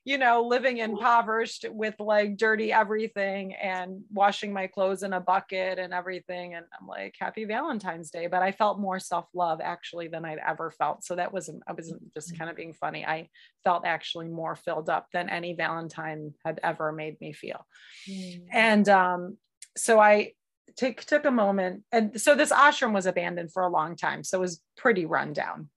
you 0.04 0.18
know, 0.18 0.42
living 0.42 0.78
impoverished 0.78 1.64
with 1.70 1.94
like 2.00 2.36
dirty 2.36 2.72
everything 2.72 3.54
and 3.54 4.02
washing 4.10 4.52
my 4.52 4.66
clothes 4.66 5.04
in 5.04 5.12
a 5.12 5.20
bucket 5.20 5.78
and 5.78 5.94
everything. 5.94 6.54
And 6.54 6.66
I'm 6.80 6.88
like, 6.88 7.14
happy 7.20 7.44
Valentine's 7.44 8.10
Day. 8.10 8.26
But 8.26 8.42
I 8.42 8.50
felt 8.50 8.80
more 8.80 8.98
self 8.98 9.26
love 9.32 9.60
actually 9.62 10.08
than 10.08 10.24
I'd 10.24 10.40
ever 10.44 10.72
felt. 10.72 11.04
So 11.04 11.14
that 11.14 11.32
wasn't, 11.32 11.62
I 11.68 11.72
wasn't 11.72 12.12
just 12.14 12.30
mm-hmm. 12.30 12.38
kind 12.38 12.50
of 12.50 12.56
being 12.56 12.74
funny. 12.74 13.06
I 13.06 13.28
felt 13.62 13.86
actually 13.86 14.26
more 14.26 14.56
filled 14.56 14.90
up 14.90 15.06
than 15.12 15.30
any 15.30 15.54
Valentine 15.54 16.34
had 16.44 16.58
ever 16.64 16.90
made 16.90 17.20
me 17.20 17.32
feel. 17.32 17.64
Mm. 18.10 18.46
And, 18.50 18.88
um, 18.88 19.36
so 19.76 20.00
I 20.00 20.32
took 20.76 21.00
took 21.04 21.24
a 21.24 21.30
moment, 21.30 21.82
and 21.92 22.20
so 22.20 22.34
this 22.34 22.52
ashram 22.52 22.92
was 22.92 23.06
abandoned 23.06 23.52
for 23.52 23.62
a 23.62 23.68
long 23.68 23.96
time, 23.96 24.24
so 24.24 24.38
it 24.38 24.40
was 24.40 24.62
pretty 24.76 25.06
run 25.06 25.32
down, 25.32 25.68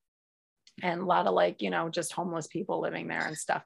and 0.82 1.02
a 1.02 1.06
lot 1.06 1.28
of 1.28 1.34
like 1.34 1.62
you 1.62 1.70
know 1.70 1.90
just 1.90 2.14
homeless 2.14 2.48
people 2.48 2.82
living 2.82 3.08
there 3.08 3.26
and 3.26 3.38
stuff, 3.38 3.64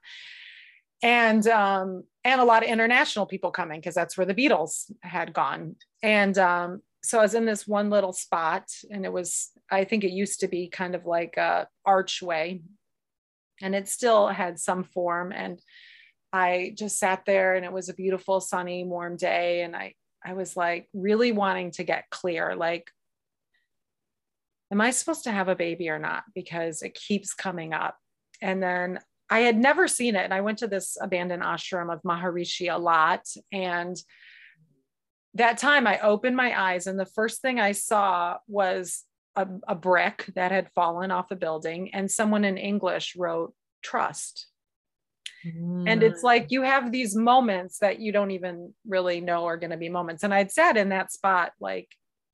and 1.03 1.45
um, 1.47 2.03
and 2.23 2.41
a 2.41 2.45
lot 2.45 2.63
of 2.63 2.69
international 2.69 3.25
people 3.25 3.51
coming 3.51 3.79
because 3.79 3.95
that's 3.95 4.17
where 4.17 4.25
the 4.25 4.35
Beatles 4.35 4.91
had 5.01 5.33
gone, 5.33 5.75
and 6.01 6.37
um, 6.37 6.81
so 7.03 7.19
I 7.19 7.21
was 7.21 7.35
in 7.35 7.45
this 7.45 7.67
one 7.67 7.89
little 7.89 8.13
spot, 8.13 8.65
and 8.89 9.05
it 9.05 9.13
was 9.13 9.51
I 9.69 9.83
think 9.83 10.03
it 10.03 10.11
used 10.11 10.41
to 10.41 10.47
be 10.47 10.67
kind 10.69 10.95
of 10.95 11.05
like 11.05 11.37
a 11.37 11.67
archway, 11.85 12.61
and 13.61 13.75
it 13.75 13.87
still 13.87 14.27
had 14.27 14.59
some 14.59 14.83
form. 14.83 15.31
And. 15.31 15.61
I 16.33 16.73
just 16.77 16.99
sat 16.99 17.23
there 17.25 17.55
and 17.55 17.63
it 17.63 17.71
was 17.71 17.87
a 17.87 17.93
beautiful 17.93 18.41
sunny 18.41 18.83
warm 18.83 19.15
day 19.15 19.61
and 19.61 19.73
I 19.73 19.95
I 20.25 20.33
was 20.33 20.57
like 20.57 20.89
really 20.93 21.31
wanting 21.31 21.71
to 21.71 21.83
get 21.83 22.09
clear 22.09 22.55
like, 22.55 22.89
am 24.71 24.81
I 24.81 24.91
supposed 24.91 25.23
to 25.23 25.31
have 25.31 25.47
a 25.47 25.55
baby 25.55 25.89
or 25.89 25.99
not? 25.99 26.23
Because 26.35 26.81
it 26.81 26.93
keeps 26.93 27.33
coming 27.33 27.73
up. 27.73 27.97
And 28.41 28.61
then 28.61 28.99
I 29.29 29.39
had 29.39 29.57
never 29.57 29.87
seen 29.87 30.15
it. 30.15 30.23
And 30.23 30.33
I 30.33 30.41
went 30.41 30.59
to 30.59 30.67
this 30.67 30.97
abandoned 30.99 31.43
ashram 31.43 31.91
of 31.91 32.01
Maharishi 32.03 32.73
a 32.73 32.77
lot. 32.77 33.25
And 33.51 33.97
that 35.37 35.57
time 35.57 35.85
I 35.85 35.99
opened 35.99 36.35
my 36.35 36.59
eyes, 36.59 36.87
and 36.87 36.99
the 36.99 37.05
first 37.05 37.41
thing 37.41 37.59
I 37.59 37.73
saw 37.73 38.37
was 38.47 39.03
a, 39.35 39.47
a 39.67 39.75
brick 39.75 40.25
that 40.35 40.51
had 40.51 40.71
fallen 40.73 41.11
off 41.11 41.31
a 41.31 41.35
building, 41.35 41.93
and 41.93 42.09
someone 42.09 42.43
in 42.43 42.57
English 42.57 43.15
wrote 43.15 43.53
trust 43.83 44.47
and 45.43 46.03
it's 46.03 46.23
like 46.23 46.47
you 46.49 46.61
have 46.63 46.91
these 46.91 47.15
moments 47.15 47.79
that 47.79 47.99
you 47.99 48.11
don't 48.11 48.31
even 48.31 48.73
really 48.87 49.21
know 49.21 49.45
are 49.45 49.57
going 49.57 49.71
to 49.71 49.77
be 49.77 49.89
moments. 49.89 50.23
And 50.23 50.33
I'd 50.33 50.51
sat 50.51 50.77
in 50.77 50.89
that 50.89 51.11
spot 51.11 51.53
like, 51.59 51.89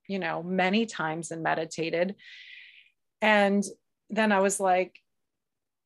you 0.07 0.19
know, 0.19 0.41
many 0.43 0.85
times 0.85 1.31
and 1.31 1.43
meditated. 1.43 2.15
And 3.21 3.63
then 4.09 4.31
I 4.31 4.39
was 4.39 4.59
like, 4.59 4.99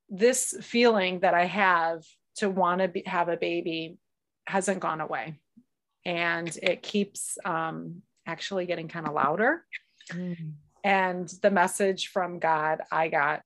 this 0.10 0.56
feeling 0.62 1.20
that 1.22 1.34
I 1.34 1.46
have 1.46 2.04
to 2.38 2.50
want 2.50 2.82
to 2.82 2.88
be, 2.88 3.04
have 3.06 3.30
a 3.30 3.38
baby 3.38 3.98
hasn't 4.46 4.80
gone 4.80 5.02
away. 5.02 5.40
And 6.06 6.56
it 6.64 6.82
keeps 6.82 7.38
um, 7.44 8.04
actually 8.26 8.66
getting 8.66 8.88
kind 8.88 9.08
of 9.08 9.14
louder. 9.14 9.66
Mm. 10.12 10.54
And 10.84 11.28
the 11.42 11.52
message 11.52 12.08
from 12.08 12.40
God 12.40 12.82
I 12.92 13.10
got 13.10 13.42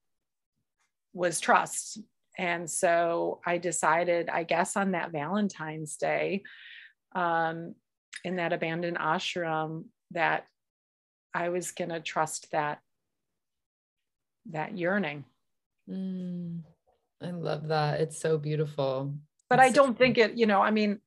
was 1.13 1.39
trust 1.39 1.99
and 2.37 2.69
so 2.69 3.39
I 3.45 3.57
decided, 3.57 4.29
I 4.29 4.43
guess, 4.43 4.77
on 4.77 4.91
that 4.91 5.11
Valentine's 5.11 5.97
Day, 5.97 6.43
um, 7.13 7.75
in 8.23 8.37
that 8.37 8.53
abandoned 8.53 8.97
ashram, 8.97 9.85
that 10.11 10.45
I 11.33 11.49
was 11.49 11.71
going 11.71 11.89
to 11.89 11.99
trust 11.99 12.51
that 12.51 12.79
that 14.49 14.77
yearning. 14.77 15.25
Mm, 15.89 16.61
I 17.21 17.31
love 17.31 17.67
that. 17.67 18.01
It's 18.01 18.19
so 18.19 18.37
beautiful. 18.37 19.13
But 19.49 19.59
it's 19.59 19.69
I 19.69 19.71
don't 19.71 19.97
think 19.97 20.17
it, 20.17 20.33
you 20.33 20.45
know, 20.45 20.61
I 20.61 20.71
mean, 20.71 20.99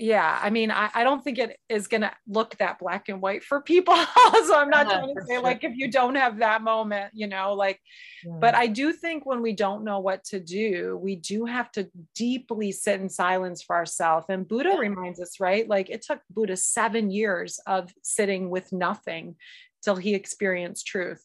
yeah 0.00 0.38
i 0.42 0.48
mean 0.48 0.70
I, 0.70 0.90
I 0.94 1.04
don't 1.04 1.22
think 1.22 1.38
it 1.38 1.58
is 1.68 1.86
going 1.86 2.00
to 2.00 2.12
look 2.26 2.56
that 2.56 2.78
black 2.78 3.10
and 3.10 3.20
white 3.20 3.44
for 3.44 3.60
people 3.60 3.94
so 3.94 4.58
i'm 4.58 4.70
not 4.70 4.88
trying 4.88 5.14
to 5.14 5.22
say 5.26 5.34
sure. 5.34 5.42
like 5.42 5.62
if 5.62 5.76
you 5.76 5.90
don't 5.90 6.14
have 6.14 6.38
that 6.38 6.62
moment 6.62 7.12
you 7.12 7.26
know 7.26 7.52
like 7.52 7.78
yeah. 8.24 8.32
but 8.40 8.54
i 8.54 8.66
do 8.66 8.94
think 8.94 9.26
when 9.26 9.42
we 9.42 9.52
don't 9.52 9.84
know 9.84 10.00
what 10.00 10.24
to 10.24 10.40
do 10.40 10.98
we 11.02 11.16
do 11.16 11.44
have 11.44 11.70
to 11.72 11.88
deeply 12.14 12.72
sit 12.72 13.00
in 13.00 13.10
silence 13.10 13.62
for 13.62 13.76
ourselves 13.76 14.26
and 14.30 14.48
buddha 14.48 14.70
yeah. 14.72 14.78
reminds 14.78 15.20
us 15.20 15.38
right 15.38 15.68
like 15.68 15.90
it 15.90 16.00
took 16.00 16.20
buddha 16.30 16.56
seven 16.56 17.10
years 17.10 17.60
of 17.66 17.92
sitting 18.02 18.48
with 18.48 18.72
nothing 18.72 19.36
till 19.82 19.96
he 19.96 20.14
experienced 20.14 20.86
truth 20.86 21.22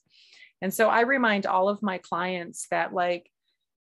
and 0.62 0.74
so 0.74 0.90
i 0.90 1.02
remind 1.02 1.46
all 1.46 1.70
of 1.70 1.82
my 1.82 1.98
clients 1.98 2.68
that 2.72 2.94
like 2.94 3.32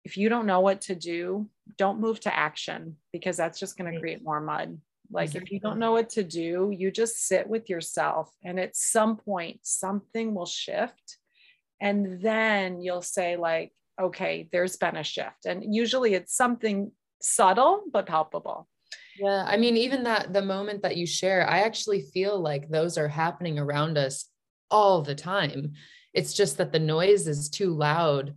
if 0.03 0.17
you 0.17 0.29
don't 0.29 0.45
know 0.45 0.61
what 0.61 0.81
to 0.81 0.95
do, 0.95 1.47
don't 1.77 1.99
move 1.99 2.19
to 2.21 2.35
action 2.35 2.97
because 3.11 3.37
that's 3.37 3.59
just 3.59 3.77
going 3.77 3.93
to 3.93 3.99
create 3.99 4.23
more 4.23 4.39
mud. 4.39 4.77
Like 5.11 5.29
exactly. 5.29 5.47
if 5.47 5.51
you 5.51 5.59
don't 5.59 5.79
know 5.79 5.91
what 5.91 6.09
to 6.11 6.23
do, 6.23 6.73
you 6.75 6.89
just 6.91 7.27
sit 7.27 7.47
with 7.47 7.69
yourself 7.69 8.31
and 8.43 8.59
at 8.59 8.75
some 8.75 9.17
point 9.17 9.59
something 9.63 10.33
will 10.33 10.45
shift 10.45 11.17
and 11.81 12.21
then 12.21 12.81
you'll 12.81 13.01
say 13.01 13.35
like 13.35 13.73
okay, 13.99 14.49
there's 14.51 14.77
been 14.77 14.95
a 14.95 15.03
shift. 15.03 15.45
And 15.45 15.75
usually 15.75 16.15
it's 16.15 16.35
something 16.35 16.91
subtle 17.21 17.83
but 17.91 18.07
palpable. 18.07 18.67
Yeah, 19.19 19.43
I 19.45 19.57
mean 19.57 19.77
even 19.77 20.03
that 20.03 20.33
the 20.33 20.41
moment 20.41 20.81
that 20.83 20.97
you 20.97 21.05
share, 21.05 21.47
I 21.47 21.59
actually 21.59 22.01
feel 22.13 22.39
like 22.39 22.69
those 22.69 22.97
are 22.97 23.07
happening 23.07 23.59
around 23.59 23.97
us 23.97 24.27
all 24.69 25.01
the 25.01 25.15
time. 25.15 25.73
It's 26.13 26.33
just 26.33 26.57
that 26.57 26.71
the 26.71 26.79
noise 26.79 27.27
is 27.27 27.49
too 27.49 27.73
loud 27.73 28.33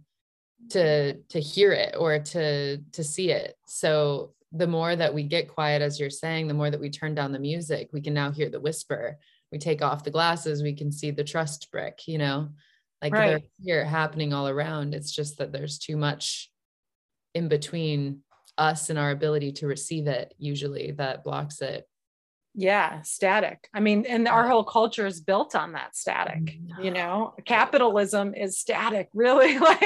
to 0.70 1.14
to 1.14 1.40
hear 1.40 1.72
it 1.72 1.94
or 1.98 2.18
to 2.18 2.78
to 2.78 3.04
see 3.04 3.30
it. 3.30 3.56
So 3.66 4.34
the 4.52 4.66
more 4.66 4.94
that 4.94 5.12
we 5.12 5.24
get 5.24 5.48
quiet 5.48 5.82
as 5.82 5.98
you're 5.98 6.10
saying 6.10 6.46
the 6.46 6.54
more 6.54 6.70
that 6.70 6.80
we 6.80 6.88
turn 6.88 7.14
down 7.14 7.32
the 7.32 7.38
music 7.38 7.90
we 7.92 8.00
can 8.00 8.14
now 8.14 8.30
hear 8.30 8.48
the 8.48 8.60
whisper. 8.60 9.18
We 9.52 9.58
take 9.58 9.82
off 9.82 10.04
the 10.04 10.10
glasses 10.10 10.62
we 10.62 10.74
can 10.74 10.90
see 10.90 11.10
the 11.10 11.22
trust 11.22 11.70
brick 11.70 12.08
you 12.08 12.18
know 12.18 12.50
like 13.04 13.12
right. 13.12 13.28
they're 13.28 13.42
here 13.62 13.84
happening 13.84 14.32
all 14.32 14.48
around. 14.48 14.94
It's 14.94 15.12
just 15.12 15.38
that 15.38 15.52
there's 15.52 15.78
too 15.78 15.96
much 15.96 16.50
in 17.34 17.48
between 17.48 18.20
us 18.56 18.88
and 18.88 18.98
our 18.98 19.10
ability 19.10 19.52
to 19.52 19.66
receive 19.66 20.06
it 20.06 20.32
usually 20.38 20.92
that 20.92 21.22
blocks 21.24 21.60
it 21.60 21.86
yeah 22.54 23.02
static. 23.02 23.68
I 23.74 23.80
mean 23.80 24.06
and 24.06 24.28
our 24.28 24.48
whole 24.48 24.64
culture 24.64 25.06
is 25.06 25.20
built 25.20 25.54
on 25.54 25.72
that 25.72 25.96
static 25.96 26.56
you 26.80 26.90
know? 26.90 27.34
Capitalism 27.44 28.34
is 28.34 28.58
static 28.58 29.08
really. 29.14 29.58
Like 29.58 29.78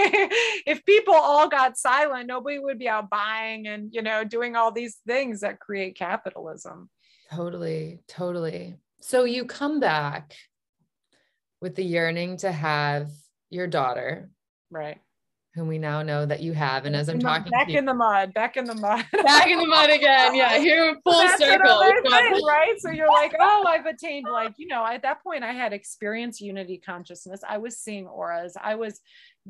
if 0.67 0.85
people 0.85 1.15
all 1.15 1.49
got 1.49 1.77
silent 1.77 2.27
nobody 2.27 2.59
would 2.59 2.79
be 2.79 2.89
out 2.89 3.11
buying 3.11 3.67
and 3.67 3.93
you 3.93 4.03
know 4.03 4.25
doing 4.25 4.57
all 4.57 4.73
these 4.73 4.99
things 5.07 5.41
that 5.41 5.61
create 5.61 5.97
capitalism. 5.97 6.91
Totally 7.31 8.01
totally. 8.09 8.77
So 9.01 9.25
you 9.25 9.45
come 9.45 9.81
back 9.81 10.35
with 11.61 11.75
the 11.75 11.85
yearning 11.85 12.39
to 12.39 12.53
have 12.53 13.11
your 13.51 13.67
daughter. 13.67 14.31
Right 14.71 14.99
whom 15.59 15.69
we 15.69 15.77
now 15.77 16.03
know 16.03 16.25
that 16.25 16.41
you 16.41 16.53
have. 16.53 16.87
And 16.87 16.95
as 16.95 17.09
I'm 17.09 17.19
talking 17.19 17.51
back 17.51 17.69
in 17.69 17.85
the 17.85 17.93
mud, 17.93 18.33
back 18.33 18.57
in 18.57 18.65
the 18.65 18.75
mud, 18.75 19.05
back 19.25 19.49
in 19.49 19.59
the 19.59 19.67
mud 19.67 19.91
again. 19.91 20.35
Yeah, 20.35 20.59
here 20.59 20.97
full 21.05 21.21
That's 21.21 21.39
circle. 21.39 21.83
Thing, 21.83 22.03
right? 22.47 22.75
So 22.79 22.91
you're 22.91 23.09
like, 23.09 23.35
oh, 23.39 23.65
I've 23.67 23.87
attained 23.87 24.27
like, 24.31 24.55
you 24.57 24.69
know, 24.69 24.87
at 24.87 25.03
that 25.03 25.23
point 25.23 25.43
I 25.45 25.53
had 25.53 25.73
experienced 25.73 26.41
unity 26.41 26.79
consciousness. 26.79 27.41
I 27.47 27.59
was 27.59 27.79
seeing 27.79 28.07
auras. 28.07 28.57
I 28.61 28.77
was 28.77 29.01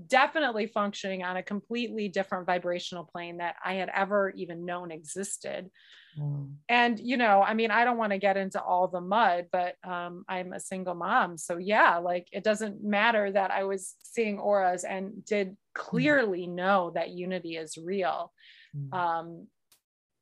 definitely 0.06 0.66
functioning 0.66 1.22
on 1.22 1.36
a 1.36 1.42
completely 1.42 2.08
different 2.08 2.46
vibrational 2.46 3.04
plane 3.04 3.38
that 3.38 3.56
I 3.64 3.74
had 3.74 3.90
ever 3.94 4.30
even 4.30 4.64
known 4.64 4.90
existed. 4.90 5.70
Mm. 6.18 6.54
And, 6.68 7.00
you 7.00 7.16
know, 7.16 7.42
I 7.42 7.54
mean, 7.54 7.70
I 7.70 7.84
don't 7.84 7.98
want 7.98 8.12
to 8.12 8.18
get 8.18 8.36
into 8.36 8.62
all 8.62 8.88
the 8.88 9.00
mud, 9.00 9.46
but 9.52 9.76
um, 9.84 10.24
I'm 10.28 10.52
a 10.52 10.60
single 10.60 10.94
mom. 10.94 11.38
So, 11.38 11.58
yeah, 11.58 11.96
like 11.98 12.28
it 12.32 12.44
doesn't 12.44 12.82
matter 12.82 13.30
that 13.30 13.50
I 13.50 13.64
was 13.64 13.94
seeing 14.02 14.38
auras 14.38 14.84
and 14.84 15.24
did 15.24 15.56
clearly 15.74 16.46
mm. 16.46 16.54
know 16.54 16.92
that 16.94 17.10
unity 17.10 17.56
is 17.56 17.76
real. 17.76 18.32
Mm. 18.76 18.94
Um, 18.94 19.46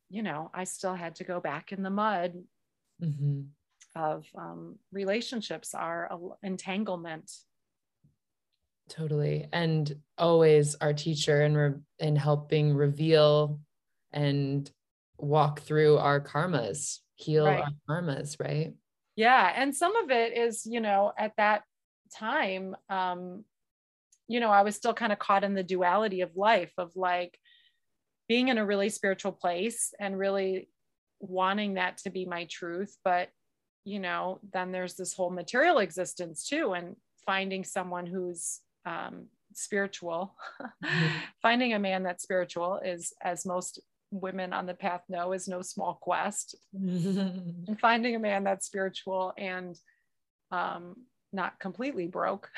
you 0.08 0.22
know, 0.22 0.50
I 0.54 0.64
still 0.64 0.94
had 0.94 1.16
to 1.16 1.24
go 1.24 1.40
back 1.40 1.72
in 1.72 1.82
the 1.82 1.90
mud 1.90 2.34
mm-hmm. 3.02 3.40
of 3.96 4.26
um, 4.36 4.78
relationships 4.92 5.74
are 5.74 6.10
entanglement. 6.42 7.32
Totally. 8.88 9.48
And 9.52 9.96
always 10.16 10.76
our 10.76 10.92
teacher 10.92 11.42
in, 11.42 11.56
re- 11.56 11.80
in 11.98 12.14
helping 12.14 12.72
reveal 12.72 13.58
and 14.12 14.70
walk 15.18 15.60
through 15.60 15.98
our 15.98 16.20
karmas, 16.20 16.98
heal 17.14 17.46
right. 17.46 17.62
our 17.62 18.02
karmas, 18.02 18.38
right? 18.40 18.74
Yeah. 19.16 19.52
And 19.54 19.74
some 19.74 19.96
of 19.96 20.10
it 20.10 20.36
is, 20.36 20.66
you 20.66 20.80
know, 20.80 21.12
at 21.18 21.32
that 21.38 21.62
time, 22.14 22.76
um, 22.90 23.44
you 24.28 24.40
know, 24.40 24.50
I 24.50 24.62
was 24.62 24.76
still 24.76 24.94
kind 24.94 25.12
of 25.12 25.18
caught 25.18 25.44
in 25.44 25.54
the 25.54 25.62
duality 25.62 26.20
of 26.20 26.36
life 26.36 26.72
of 26.78 26.92
like 26.96 27.38
being 28.28 28.48
in 28.48 28.58
a 28.58 28.66
really 28.66 28.88
spiritual 28.88 29.32
place 29.32 29.94
and 30.00 30.18
really 30.18 30.68
wanting 31.20 31.74
that 31.74 31.98
to 31.98 32.10
be 32.10 32.26
my 32.26 32.46
truth. 32.50 32.96
But, 33.04 33.28
you 33.84 34.00
know, 34.00 34.40
then 34.52 34.72
there's 34.72 34.96
this 34.96 35.14
whole 35.14 35.30
material 35.30 35.78
existence 35.78 36.46
too, 36.46 36.72
and 36.72 36.96
finding 37.24 37.64
someone 37.64 38.06
who's 38.06 38.60
um, 38.84 39.26
spiritual, 39.54 40.34
mm-hmm. 40.84 41.06
finding 41.40 41.72
a 41.72 41.78
man 41.78 42.02
that's 42.02 42.22
spiritual 42.22 42.80
is, 42.84 43.12
as 43.22 43.46
most 43.46 43.80
women 44.10 44.52
on 44.52 44.66
the 44.66 44.74
path 44.74 45.02
know 45.08 45.32
is 45.32 45.48
no 45.48 45.62
small 45.62 45.98
quest. 46.00 46.54
And 46.74 47.78
finding 47.80 48.14
a 48.14 48.18
man 48.18 48.44
that's 48.44 48.66
spiritual 48.66 49.32
and 49.36 49.76
um, 50.50 50.96
not 51.32 51.58
completely 51.58 52.06
broke. 52.06 52.48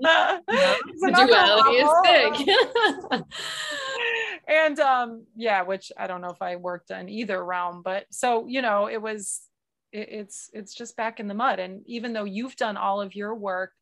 Yeah. 0.00 0.38
duality 1.16 1.76
is 1.76 1.90
big 2.02 2.48
and 4.48 4.80
um 4.80 5.26
yeah 5.36 5.60
which 5.62 5.92
i 5.98 6.06
don't 6.06 6.22
know 6.22 6.30
if 6.30 6.40
i 6.40 6.56
worked 6.56 6.90
in 6.90 7.10
either 7.10 7.44
realm 7.44 7.82
but 7.84 8.06
so 8.10 8.46
you 8.46 8.62
know 8.62 8.86
it 8.86 9.00
was 9.00 9.42
it, 9.94 10.08
it's 10.10 10.50
it's 10.52 10.74
just 10.74 10.96
back 10.96 11.20
in 11.20 11.28
the 11.28 11.34
mud. 11.34 11.58
And 11.58 11.82
even 11.86 12.12
though 12.12 12.24
you've 12.24 12.56
done 12.56 12.76
all 12.76 13.00
of 13.00 13.14
your 13.14 13.34
work 13.34 13.72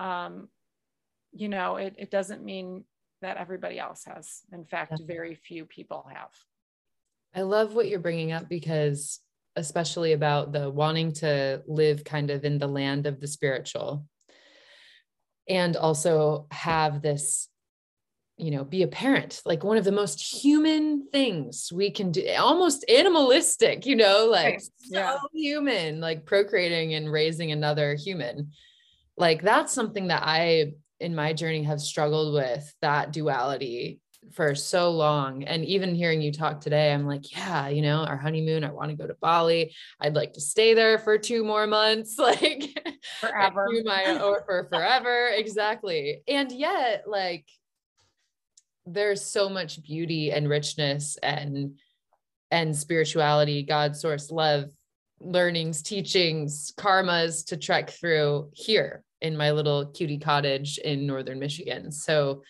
um 0.00 0.48
you 1.32 1.48
know 1.48 1.76
it, 1.76 1.94
it 1.98 2.10
doesn't 2.10 2.44
mean 2.44 2.84
that 3.22 3.38
everybody 3.38 3.78
else 3.78 4.04
has. 4.04 4.42
In 4.52 4.64
fact, 4.64 4.92
yeah. 4.98 5.06
very 5.06 5.34
few 5.34 5.64
people 5.64 6.06
have. 6.12 6.30
I 7.34 7.42
love 7.42 7.74
what 7.74 7.88
you're 7.88 7.98
bringing 7.98 8.32
up 8.32 8.48
because, 8.48 9.20
especially 9.56 10.12
about 10.12 10.52
the 10.52 10.70
wanting 10.70 11.12
to 11.12 11.62
live 11.66 12.04
kind 12.04 12.30
of 12.30 12.44
in 12.44 12.58
the 12.58 12.68
land 12.68 13.06
of 13.06 13.20
the 13.20 13.26
spiritual 13.26 14.06
and 15.48 15.76
also 15.76 16.46
have 16.50 17.02
this 17.02 17.48
you 18.38 18.50
know 18.50 18.64
be 18.64 18.82
a 18.82 18.88
parent 18.88 19.40
like 19.44 19.62
one 19.62 19.76
of 19.76 19.84
the 19.84 19.92
most 19.92 20.20
human 20.20 21.06
things 21.12 21.70
we 21.72 21.90
can 21.90 22.10
do 22.10 22.26
almost 22.38 22.84
animalistic 22.88 23.84
you 23.84 23.94
know 23.94 24.28
like 24.30 24.54
right. 24.54 24.62
yeah. 24.88 25.12
so 25.12 25.18
human 25.34 26.00
like 26.00 26.24
procreating 26.24 26.94
and 26.94 27.12
raising 27.12 27.52
another 27.52 27.94
human 27.94 28.50
like 29.16 29.42
that's 29.42 29.72
something 29.72 30.08
that 30.08 30.22
i 30.24 30.72
in 31.02 31.14
my 31.14 31.32
journey 31.32 31.64
have 31.64 31.80
struggled 31.80 32.32
with 32.32 32.72
that 32.80 33.12
duality 33.12 34.00
for 34.30 34.54
so 34.54 34.90
long. 34.90 35.42
And 35.42 35.64
even 35.64 35.94
hearing 35.94 36.22
you 36.22 36.32
talk 36.32 36.60
today, 36.60 36.92
I'm 36.92 37.06
like, 37.06 37.32
yeah, 37.32 37.68
you 37.68 37.82
know, 37.82 38.04
our 38.04 38.16
honeymoon, 38.16 38.64
I 38.64 38.70
want 38.70 38.90
to 38.90 38.96
go 38.96 39.06
to 39.06 39.16
Bali. 39.20 39.74
I'd 40.00 40.14
like 40.14 40.34
to 40.34 40.40
stay 40.40 40.74
there 40.74 40.98
for 40.98 41.18
two 41.18 41.44
more 41.44 41.66
months, 41.66 42.18
like 42.18 42.78
forever. 43.20 43.66
my, 43.84 44.20
or 44.24 44.44
for 44.46 44.68
forever. 44.70 45.28
exactly. 45.34 46.22
And 46.28 46.52
yet, 46.52 47.04
like, 47.06 47.46
there's 48.86 49.24
so 49.24 49.48
much 49.48 49.82
beauty 49.82 50.30
and 50.32 50.48
richness 50.48 51.16
and 51.22 51.78
and 52.50 52.76
spirituality, 52.76 53.62
God 53.62 53.96
source 53.96 54.30
love, 54.30 54.66
learnings, 55.20 55.80
teachings, 55.80 56.72
karmas 56.76 57.46
to 57.46 57.56
trek 57.56 57.88
through 57.90 58.50
here 58.52 59.02
in 59.22 59.36
my 59.36 59.52
little 59.52 59.86
cutie 59.86 60.18
cottage 60.18 60.78
in 60.78 61.06
northern 61.06 61.38
Michigan. 61.38 61.90
So 61.90 62.42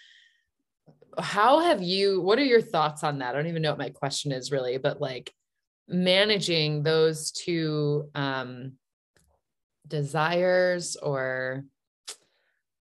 how 1.19 1.61
have 1.61 1.83
you 1.83 2.21
what 2.23 2.39
are 2.39 2.45
your 2.45 2.63
thoughts 2.63 3.05
on 3.05 3.19
that? 3.19 3.35
I 3.35 3.39
don't 3.39 3.47
even 3.47 3.63
know 3.63 3.71
what 3.71 3.79
my 3.79 3.91
question 3.91 4.33
is 4.33 4.51
really, 4.51 4.79
but 4.79 5.01
like 5.01 5.33
managing 5.87 6.83
those 6.83 7.31
two 7.31 8.09
um 8.15 8.73
desires 9.87 10.97
or 10.97 11.65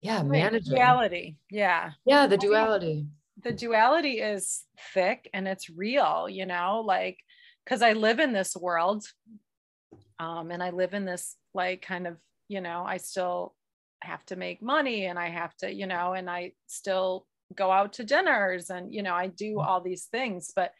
yeah, 0.01 0.17
right. 0.17 0.30
managing 0.30 0.76
duality. 0.76 1.38
Yeah. 1.49 1.91
Yeah, 2.05 2.28
the 2.28 2.38
duality. 2.38 3.07
The 3.41 3.53
duality 3.53 4.19
is 4.19 4.63
thick 4.93 5.30
and 5.34 5.47
it's 5.47 5.69
real, 5.69 6.28
you 6.30 6.45
know, 6.45 6.84
like 6.86 7.17
because 7.65 7.82
I 7.82 7.93
live 7.93 8.19
in 8.19 8.34
this 8.34 8.55
world 8.55 9.05
um, 10.19 10.51
and 10.51 10.61
I 10.61 10.69
live 10.69 10.93
in 10.93 11.05
this 11.05 11.36
like 11.53 11.82
kind 11.82 12.05
of, 12.05 12.17
you 12.47 12.61
know, 12.61 12.84
I 12.86 12.97
still 12.97 13.55
have 14.04 14.26
to 14.28 14.36
make 14.36 14.62
money 14.62 15.06
and 15.06 15.18
I 15.18 15.30
have 15.30 15.56
to, 15.58 15.74
you 15.74 15.88
know, 15.88 16.14
and 16.14 16.30
I 16.30 16.54
still 16.68 17.26
go 17.56 17.72
out 17.72 17.93
to 17.93 18.04
dinners 18.04 18.70
and, 18.70 18.93
you 18.93 19.04
know, 19.04 19.14
I 19.14 19.28
do 19.28 19.56
mm. 19.56 19.66
all 19.66 19.82
these 19.82 20.06
things. 20.06 20.51
But 20.56 20.72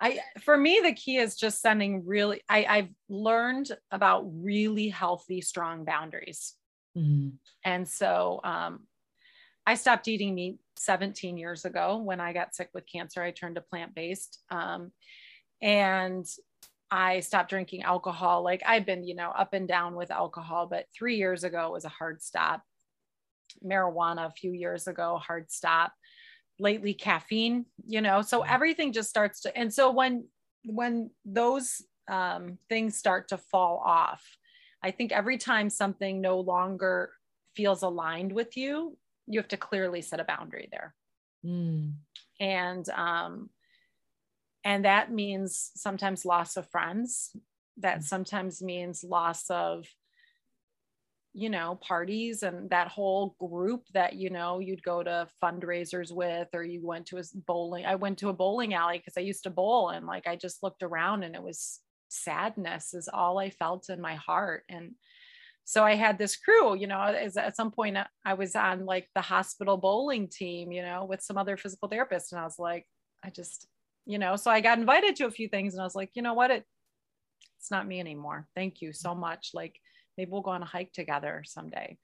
I, 0.00 0.20
for 0.40 0.56
me, 0.56 0.80
the 0.82 0.92
key 0.92 1.16
is 1.16 1.36
just 1.36 1.60
sending 1.60 2.06
really, 2.06 2.42
I, 2.48 2.64
I've 2.68 2.90
learned 3.08 3.76
about 3.90 4.24
really 4.32 4.88
healthy, 4.88 5.40
strong 5.40 5.84
boundaries. 5.84 6.54
Mm-hmm. 6.96 7.30
And 7.64 7.88
so 7.88 8.40
um, 8.44 8.80
I 9.66 9.74
stopped 9.74 10.08
eating 10.08 10.34
meat 10.34 10.58
17 10.76 11.36
years 11.36 11.64
ago 11.64 11.98
when 11.98 12.20
I 12.20 12.32
got 12.32 12.54
sick 12.54 12.70
with 12.72 12.84
cancer. 12.90 13.22
I 13.22 13.32
turned 13.32 13.56
to 13.56 13.60
plant 13.60 13.94
based. 13.94 14.40
Um, 14.50 14.92
and 15.60 16.24
I 16.90 17.20
stopped 17.20 17.50
drinking 17.50 17.82
alcohol. 17.82 18.42
Like 18.42 18.62
I've 18.66 18.86
been, 18.86 19.04
you 19.04 19.14
know, 19.14 19.30
up 19.30 19.52
and 19.52 19.68
down 19.68 19.94
with 19.94 20.10
alcohol, 20.10 20.66
but 20.66 20.86
three 20.94 21.16
years 21.16 21.44
ago 21.44 21.70
was 21.70 21.84
a 21.84 21.90
hard 21.90 22.22
stop. 22.22 22.62
Marijuana 23.64 24.26
a 24.26 24.32
few 24.32 24.52
years 24.52 24.86
ago, 24.86 25.16
hard 25.18 25.50
stop. 25.50 25.92
Lately, 26.58 26.92
caffeine, 26.92 27.66
you 27.86 28.00
know, 28.00 28.20
so 28.20 28.42
everything 28.42 28.92
just 28.92 29.08
starts 29.08 29.42
to, 29.42 29.56
and 29.56 29.72
so 29.72 29.92
when 29.92 30.26
when 30.64 31.10
those 31.24 31.82
um, 32.08 32.58
things 32.68 32.96
start 32.96 33.28
to 33.28 33.38
fall 33.38 33.80
off, 33.84 34.24
I 34.82 34.90
think 34.90 35.12
every 35.12 35.38
time 35.38 35.70
something 35.70 36.20
no 36.20 36.40
longer 36.40 37.12
feels 37.54 37.82
aligned 37.82 38.32
with 38.32 38.56
you, 38.56 38.96
you 39.26 39.38
have 39.38 39.48
to 39.48 39.56
clearly 39.56 40.02
set 40.02 40.20
a 40.20 40.24
boundary 40.24 40.68
there. 40.72 40.94
Mm. 41.44 41.94
And 42.40 42.88
um, 42.90 43.50
and 44.68 44.84
that 44.84 45.10
means 45.10 45.70
sometimes 45.74 46.26
loss 46.26 46.58
of 46.58 46.70
friends 46.70 47.34
that 47.78 48.00
mm. 48.00 48.04
sometimes 48.04 48.62
means 48.62 49.02
loss 49.02 49.44
of 49.48 49.86
you 51.32 51.48
know 51.48 51.78
parties 51.80 52.42
and 52.42 52.68
that 52.68 52.88
whole 52.88 53.34
group 53.40 53.84
that 53.94 54.14
you 54.14 54.28
know 54.28 54.58
you'd 54.58 54.82
go 54.82 55.02
to 55.02 55.26
fundraisers 55.42 56.12
with 56.12 56.48
or 56.52 56.62
you 56.62 56.86
went 56.86 57.06
to 57.06 57.16
a 57.16 57.22
bowling 57.46 57.86
i 57.86 57.94
went 57.94 58.18
to 58.18 58.28
a 58.28 58.32
bowling 58.32 58.74
alley 58.74 58.98
because 58.98 59.16
i 59.16 59.20
used 59.20 59.44
to 59.44 59.50
bowl 59.50 59.88
and 59.88 60.06
like 60.06 60.26
i 60.26 60.36
just 60.36 60.62
looked 60.62 60.82
around 60.82 61.22
and 61.22 61.34
it 61.34 61.42
was 61.42 61.80
sadness 62.08 62.92
is 62.92 63.08
all 63.10 63.38
i 63.38 63.48
felt 63.48 63.88
in 63.88 64.00
my 64.00 64.16
heart 64.16 64.64
and 64.68 64.92
so 65.64 65.82
i 65.82 65.94
had 65.94 66.18
this 66.18 66.36
crew 66.36 66.76
you 66.76 66.86
know 66.86 67.00
at 67.00 67.56
some 67.56 67.70
point 67.70 67.96
i 68.24 68.34
was 68.34 68.54
on 68.54 68.84
like 68.84 69.08
the 69.14 69.22
hospital 69.22 69.78
bowling 69.78 70.28
team 70.28 70.72
you 70.72 70.82
know 70.82 71.06
with 71.06 71.22
some 71.22 71.38
other 71.38 71.56
physical 71.56 71.88
therapists 71.88 72.32
and 72.32 72.40
i 72.40 72.44
was 72.44 72.58
like 72.58 72.86
i 73.24 73.30
just 73.30 73.66
you 74.08 74.18
know 74.18 74.34
so 74.34 74.50
i 74.50 74.60
got 74.60 74.78
invited 74.78 75.14
to 75.14 75.26
a 75.26 75.30
few 75.30 75.48
things 75.48 75.74
and 75.74 75.80
i 75.80 75.84
was 75.84 75.94
like 75.94 76.10
you 76.14 76.22
know 76.22 76.34
what 76.34 76.50
it 76.50 76.64
it's 77.58 77.70
not 77.70 77.86
me 77.86 78.00
anymore. 78.00 78.46
Thank 78.54 78.80
you 78.80 78.92
so 78.92 79.14
much. 79.14 79.50
Like 79.52 79.80
maybe 80.16 80.30
we'll 80.30 80.42
go 80.42 80.52
on 80.52 80.62
a 80.62 80.66
hike 80.66 80.92
together 80.92 81.42
someday. 81.44 81.98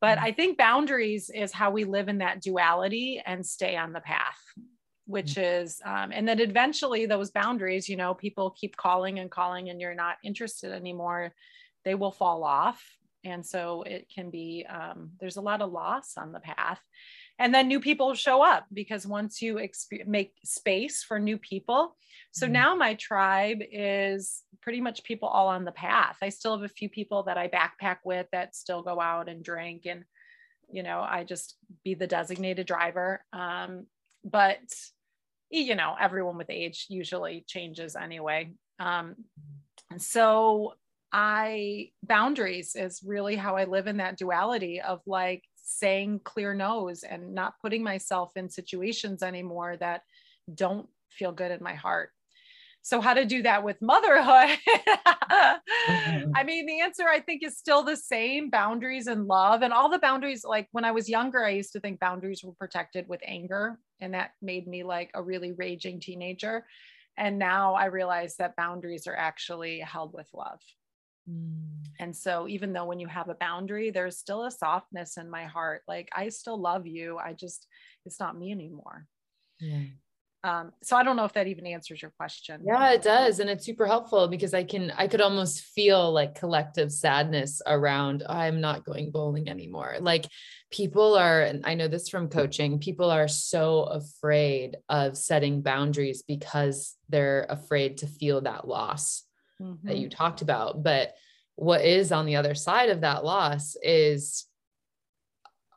But 0.00 0.18
mm. 0.18 0.22
I 0.22 0.32
think 0.32 0.58
boundaries 0.58 1.30
is 1.30 1.52
how 1.52 1.70
we 1.70 1.84
live 1.84 2.08
in 2.08 2.18
that 2.18 2.40
duality 2.40 3.22
and 3.24 3.44
stay 3.44 3.76
on 3.76 3.92
the 3.92 4.00
path, 4.00 4.38
which 5.06 5.34
mm. 5.34 5.62
is, 5.62 5.80
um, 5.84 6.10
and 6.12 6.28
then 6.28 6.40
eventually 6.40 7.06
those 7.06 7.30
boundaries, 7.30 7.88
you 7.88 7.96
know, 7.96 8.14
people 8.14 8.50
keep 8.50 8.76
calling 8.76 9.18
and 9.18 9.30
calling 9.30 9.68
and 9.68 9.80
you're 9.80 9.94
not 9.94 10.16
interested 10.22 10.72
anymore, 10.72 11.32
they 11.84 11.94
will 11.94 12.12
fall 12.12 12.44
off. 12.44 12.82
And 13.24 13.44
so 13.44 13.82
it 13.82 14.06
can 14.14 14.30
be, 14.30 14.64
um, 14.68 15.10
there's 15.20 15.36
a 15.36 15.42
lot 15.42 15.60
of 15.60 15.72
loss 15.72 16.14
on 16.16 16.32
the 16.32 16.40
path 16.40 16.80
and 17.40 17.54
then 17.54 17.68
new 17.68 17.80
people 17.80 18.14
show 18.14 18.42
up 18.42 18.66
because 18.70 19.06
once 19.06 19.40
you 19.40 19.54
exp- 19.54 20.06
make 20.06 20.34
space 20.44 21.02
for 21.02 21.18
new 21.18 21.38
people. 21.38 21.96
So 22.32 22.44
mm-hmm. 22.44 22.52
now 22.52 22.74
my 22.76 22.94
tribe 22.94 23.60
is 23.72 24.42
pretty 24.60 24.82
much 24.82 25.02
people 25.04 25.26
all 25.26 25.48
on 25.48 25.64
the 25.64 25.72
path. 25.72 26.18
I 26.20 26.28
still 26.28 26.54
have 26.54 26.70
a 26.70 26.72
few 26.72 26.90
people 26.90 27.22
that 27.24 27.38
i 27.38 27.48
backpack 27.48 27.96
with 28.04 28.26
that 28.32 28.54
still 28.54 28.82
go 28.82 29.00
out 29.00 29.30
and 29.30 29.42
drink 29.42 29.86
and 29.86 30.04
you 30.70 30.82
know 30.84 31.00
i 31.00 31.24
just 31.24 31.56
be 31.82 31.94
the 31.94 32.06
designated 32.06 32.66
driver. 32.66 33.24
Um, 33.32 33.86
but 34.22 34.60
you 35.50 35.74
know 35.74 35.96
everyone 35.98 36.36
with 36.36 36.50
age 36.50 36.86
usually 36.90 37.42
changes 37.48 37.96
anyway. 37.96 38.52
Um, 38.78 39.16
so 39.96 40.74
i 41.12 41.88
boundaries 42.04 42.76
is 42.76 43.02
really 43.04 43.34
how 43.34 43.56
i 43.56 43.64
live 43.64 43.88
in 43.88 43.96
that 43.96 44.16
duality 44.16 44.80
of 44.80 45.00
like 45.06 45.42
saying 45.70 46.20
clear 46.24 46.54
no's 46.54 47.02
and 47.02 47.34
not 47.34 47.54
putting 47.62 47.82
myself 47.82 48.32
in 48.36 48.48
situations 48.48 49.22
anymore 49.22 49.76
that 49.78 50.02
don't 50.54 50.88
feel 51.10 51.32
good 51.32 51.50
in 51.50 51.62
my 51.62 51.74
heart. 51.74 52.10
So, 52.82 53.00
how 53.00 53.12
to 53.12 53.26
do 53.26 53.42
that 53.42 53.62
with 53.62 53.82
motherhood? 53.82 54.58
I 55.28 56.42
mean, 56.44 56.64
the 56.66 56.80
answer 56.80 57.06
I 57.06 57.20
think 57.20 57.42
is 57.42 57.58
still 57.58 57.82
the 57.82 57.96
same 57.96 58.48
boundaries 58.48 59.06
and 59.06 59.26
love. 59.26 59.62
And 59.62 59.72
all 59.72 59.90
the 59.90 59.98
boundaries, 59.98 60.44
like 60.44 60.66
when 60.72 60.84
I 60.84 60.90
was 60.90 61.08
younger, 61.08 61.44
I 61.44 61.50
used 61.50 61.72
to 61.74 61.80
think 61.80 62.00
boundaries 62.00 62.42
were 62.42 62.54
protected 62.54 63.06
with 63.06 63.20
anger. 63.24 63.78
And 64.00 64.14
that 64.14 64.30
made 64.40 64.66
me 64.66 64.82
like 64.82 65.10
a 65.14 65.22
really 65.22 65.52
raging 65.52 66.00
teenager. 66.00 66.64
And 67.18 67.38
now 67.38 67.74
I 67.74 67.86
realize 67.86 68.36
that 68.36 68.56
boundaries 68.56 69.06
are 69.06 69.16
actually 69.16 69.80
held 69.80 70.14
with 70.14 70.28
love. 70.32 70.60
Mm. 71.28 71.84
And 71.98 72.16
so, 72.16 72.48
even 72.48 72.72
though 72.72 72.86
when 72.86 73.00
you 73.00 73.08
have 73.08 73.28
a 73.28 73.34
boundary, 73.34 73.90
there's 73.90 74.18
still 74.18 74.44
a 74.44 74.50
softness 74.50 75.16
in 75.16 75.30
my 75.30 75.44
heart. 75.44 75.82
Like, 75.86 76.08
I 76.14 76.28
still 76.30 76.58
love 76.58 76.86
you. 76.86 77.18
I 77.18 77.32
just, 77.34 77.66
it's 78.06 78.20
not 78.20 78.38
me 78.38 78.52
anymore. 78.52 79.06
Yeah. 79.60 79.82
Um, 80.42 80.72
so 80.82 80.96
I 80.96 81.02
don't 81.02 81.16
know 81.16 81.26
if 81.26 81.34
that 81.34 81.48
even 81.48 81.66
answers 81.66 82.00
your 82.00 82.12
question. 82.12 82.62
Yeah, 82.64 82.92
it 82.92 83.02
does. 83.02 83.40
And 83.40 83.50
it's 83.50 83.66
super 83.66 83.86
helpful 83.86 84.26
because 84.26 84.54
I 84.54 84.64
can, 84.64 84.90
I 84.96 85.06
could 85.06 85.20
almost 85.20 85.60
feel 85.60 86.10
like 86.12 86.34
collective 86.34 86.90
sadness 86.90 87.60
around, 87.66 88.22
oh, 88.26 88.32
I'm 88.32 88.60
not 88.60 88.84
going 88.84 89.10
bowling 89.10 89.50
anymore. 89.50 89.96
Like 90.00 90.26
people 90.70 91.14
are, 91.14 91.42
and 91.42 91.66
I 91.66 91.74
know 91.74 91.88
this 91.88 92.08
from 92.08 92.30
coaching, 92.30 92.78
people 92.78 93.10
are 93.10 93.28
so 93.28 93.82
afraid 93.82 94.78
of 94.88 95.18
setting 95.18 95.60
boundaries 95.60 96.22
because 96.26 96.96
they're 97.10 97.46
afraid 97.50 97.98
to 97.98 98.06
feel 98.06 98.40
that 98.42 98.66
loss 98.66 99.24
mm-hmm. 99.60 99.86
that 99.86 99.98
you 99.98 100.08
mm-hmm. 100.08 100.16
talked 100.16 100.42
about. 100.42 100.82
But 100.82 101.14
what 101.56 101.84
is 101.84 102.12
on 102.12 102.26
the 102.26 102.36
other 102.36 102.54
side 102.54 102.88
of 102.88 103.02
that 103.02 103.24
loss 103.24 103.76
is 103.82 104.46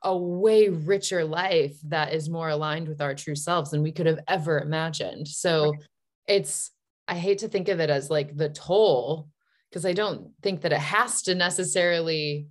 a 0.03 0.17
way 0.17 0.69
richer 0.69 1.23
life 1.23 1.75
that 1.85 2.13
is 2.13 2.29
more 2.29 2.49
aligned 2.49 2.87
with 2.87 3.01
our 3.01 3.15
true 3.15 3.35
selves 3.35 3.71
than 3.71 3.81
we 3.81 3.91
could 3.91 4.05
have 4.05 4.19
ever 4.27 4.59
imagined. 4.59 5.27
So 5.27 5.71
right. 5.71 5.79
it's, 6.27 6.71
I 7.07 7.15
hate 7.15 7.39
to 7.39 7.47
think 7.47 7.69
of 7.69 7.79
it 7.79 7.89
as 7.89 8.09
like 8.09 8.35
the 8.35 8.49
toll, 8.49 9.29
because 9.69 9.85
I 9.85 9.93
don't 9.93 10.31
think 10.41 10.61
that 10.61 10.73
it 10.73 10.79
has 10.79 11.21
to 11.23 11.35
necessarily 11.35 12.47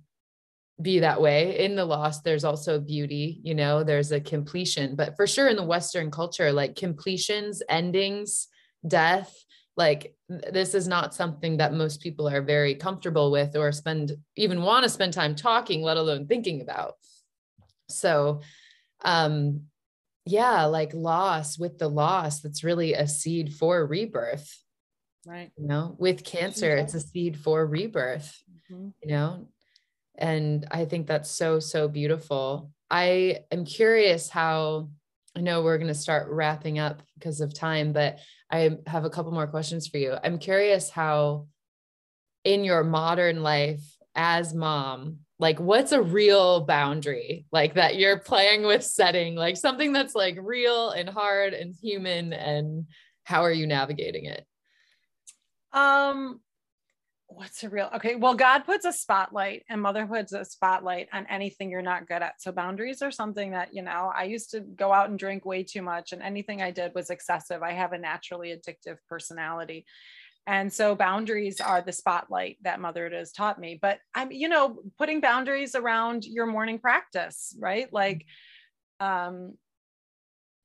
be 0.81 0.99
that 0.99 1.21
way. 1.21 1.59
In 1.59 1.75
the 1.75 1.85
loss, 1.85 2.21
there's 2.21 2.43
also 2.43 2.79
beauty, 2.79 3.39
you 3.43 3.55
know, 3.55 3.83
there's 3.83 4.11
a 4.11 4.19
completion. 4.19 4.95
But 4.95 5.15
for 5.15 5.27
sure 5.27 5.47
in 5.47 5.55
the 5.55 5.63
Western 5.63 6.11
culture, 6.11 6.51
like 6.51 6.75
completions, 6.75 7.61
endings, 7.69 8.47
death, 8.85 9.31
like 9.75 10.15
this 10.29 10.75
is 10.75 10.87
not 10.87 11.13
something 11.13 11.57
that 11.57 11.73
most 11.73 12.01
people 12.01 12.27
are 12.27 12.41
very 12.41 12.75
comfortable 12.75 13.31
with 13.31 13.55
or 13.55 13.71
spend 13.71 14.11
even 14.35 14.61
want 14.61 14.83
to 14.83 14.89
spend 14.89 15.13
time 15.13 15.35
talking 15.35 15.81
let 15.81 15.97
alone 15.97 16.27
thinking 16.27 16.61
about. 16.61 16.95
So 17.89 18.41
um 19.03 19.63
yeah 20.25 20.65
like 20.65 20.93
loss 20.93 21.59
with 21.59 21.77
the 21.77 21.89
loss 21.89 22.39
that's 22.39 22.63
really 22.63 22.93
a 22.93 23.07
seed 23.07 23.53
for 23.53 23.85
rebirth. 23.85 24.59
Right. 25.25 25.51
You 25.57 25.67
know 25.67 25.95
with 25.97 26.23
cancer 26.23 26.75
it's 26.75 26.93
a 26.93 26.99
seed 26.99 27.37
for 27.37 27.65
rebirth 27.65 28.41
mm-hmm. 28.71 28.89
you 29.01 29.09
know? 29.09 29.47
And 30.15 30.67
i 30.69 30.85
think 30.85 31.07
that's 31.07 31.31
so 31.31 31.59
so 31.59 31.87
beautiful. 31.87 32.71
I 32.91 33.39
am 33.51 33.65
curious 33.65 34.29
how 34.29 34.89
I 35.35 35.41
know 35.41 35.63
we're 35.63 35.77
going 35.77 35.87
to 35.87 35.95
start 35.95 36.29
wrapping 36.29 36.79
up 36.79 37.01
because 37.15 37.41
of 37.41 37.53
time, 37.53 37.91
but 37.91 38.19
I 38.51 38.77
have 38.85 39.05
a 39.05 39.09
couple 39.09 39.31
more 39.31 39.47
questions 39.47 39.87
for 39.87 39.97
you. 39.97 40.15
I'm 40.23 40.37
curious 40.37 40.89
how, 40.89 41.47
in 42.43 42.63
your 42.63 42.83
modern 42.83 43.41
life 43.41 43.81
as 44.15 44.53
mom, 44.53 45.19
like 45.39 45.59
what's 45.59 45.91
a 45.91 46.01
real 46.01 46.61
boundary 46.61 47.45
like 47.51 47.73
that 47.73 47.95
you're 47.95 48.19
playing 48.19 48.63
with 48.63 48.83
setting, 48.83 49.35
like 49.35 49.57
something 49.57 49.91
that's 49.91 50.13
like 50.13 50.37
real 50.39 50.91
and 50.91 51.09
hard 51.09 51.53
and 51.53 51.73
human, 51.73 52.31
and 52.31 52.85
how 53.23 53.41
are 53.41 53.51
you 53.51 53.65
navigating 53.65 54.25
it? 54.25 54.45
Um, 55.71 56.39
what's 57.35 57.63
a 57.63 57.69
real 57.69 57.89
okay 57.95 58.15
well 58.15 58.33
god 58.33 58.59
puts 58.59 58.85
a 58.85 58.93
spotlight 58.93 59.63
and 59.69 59.81
motherhood's 59.81 60.33
a 60.33 60.45
spotlight 60.45 61.07
on 61.13 61.25
anything 61.29 61.69
you're 61.69 61.81
not 61.81 62.07
good 62.07 62.21
at. 62.21 62.41
So 62.41 62.51
boundaries 62.51 63.01
are 63.01 63.11
something 63.11 63.51
that 63.51 63.73
you 63.73 63.81
know 63.81 64.11
i 64.15 64.23
used 64.23 64.51
to 64.51 64.59
go 64.61 64.93
out 64.93 65.09
and 65.09 65.17
drink 65.17 65.45
way 65.45 65.63
too 65.63 65.81
much 65.81 66.11
and 66.11 66.21
anything 66.21 66.61
i 66.61 66.71
did 66.71 66.91
was 66.93 67.09
excessive. 67.09 67.63
I 67.63 67.73
have 67.73 67.93
a 67.93 67.97
naturally 67.97 68.55
addictive 68.55 68.97
personality. 69.09 69.85
And 70.45 70.71
so 70.71 70.93
boundaries 70.93 71.61
are 71.61 71.81
the 71.81 71.93
spotlight 71.93 72.57
that 72.63 72.81
motherhood 72.81 73.13
has 73.13 73.31
taught 73.31 73.59
me. 73.59 73.79
But 73.81 73.99
i'm 74.13 74.31
you 74.31 74.49
know 74.49 74.79
putting 74.97 75.21
boundaries 75.21 75.75
around 75.75 76.25
your 76.25 76.45
morning 76.45 76.79
practice 76.79 77.55
right? 77.59 77.91
Like 77.91 78.25
um 78.99 79.53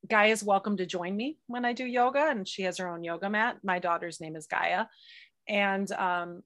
Gaia 0.08 0.30
is 0.30 0.44
welcome 0.44 0.76
to 0.76 0.86
join 0.86 1.16
me 1.16 1.38
when 1.48 1.64
I 1.64 1.72
do 1.72 1.84
yoga, 1.84 2.28
and 2.30 2.46
she 2.48 2.62
has 2.62 2.78
her 2.78 2.88
own 2.88 3.04
yoga 3.04 3.28
mat. 3.28 3.58
My 3.62 3.78
daughter's 3.78 4.20
name 4.20 4.36
is 4.36 4.46
Gaia, 4.46 4.86
and 5.48 5.90
um, 5.92 6.42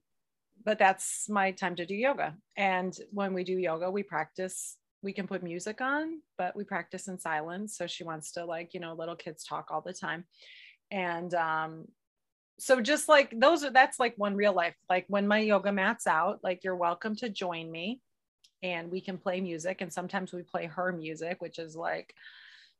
but 0.65 0.79
that's 0.79 1.29
my 1.29 1.51
time 1.51 1.75
to 1.75 1.85
do 1.85 1.95
yoga. 1.95 2.35
And 2.55 2.97
when 3.11 3.33
we 3.33 3.43
do 3.43 3.57
yoga, 3.57 3.89
we 3.91 4.03
practice, 4.03 4.77
we 5.01 5.13
can 5.13 5.27
put 5.27 5.43
music 5.43 5.81
on, 5.81 6.21
but 6.37 6.55
we 6.55 6.63
practice 6.63 7.07
in 7.07 7.19
silence. 7.19 7.77
So 7.77 7.87
she 7.87 8.03
wants 8.03 8.31
to 8.33 8.45
like, 8.45 8.73
you 8.73 8.79
know, 8.79 8.93
little 8.93 9.15
kids 9.15 9.43
talk 9.43 9.67
all 9.69 9.81
the 9.81 9.93
time. 9.93 10.25
And 10.91 11.33
um, 11.33 11.85
so 12.59 12.79
just 12.81 13.09
like 13.09 13.33
those 13.37 13.63
are 13.63 13.71
that's 13.71 13.99
like 13.99 14.13
one 14.17 14.35
real 14.35 14.53
life. 14.53 14.75
Like 14.89 15.05
when 15.07 15.27
my 15.27 15.39
yoga 15.39 15.71
mat's 15.71 16.07
out, 16.07 16.39
like 16.43 16.63
you're 16.63 16.75
welcome 16.75 17.15
to 17.17 17.29
join 17.29 17.71
me 17.71 17.99
and 18.61 18.89
we 18.89 19.01
can 19.01 19.17
play 19.17 19.41
music. 19.41 19.81
And 19.81 19.91
sometimes 19.91 20.31
we 20.31 20.43
play 20.43 20.67
her 20.67 20.91
music, 20.93 21.41
which 21.41 21.59
is 21.59 21.75
like, 21.75 22.13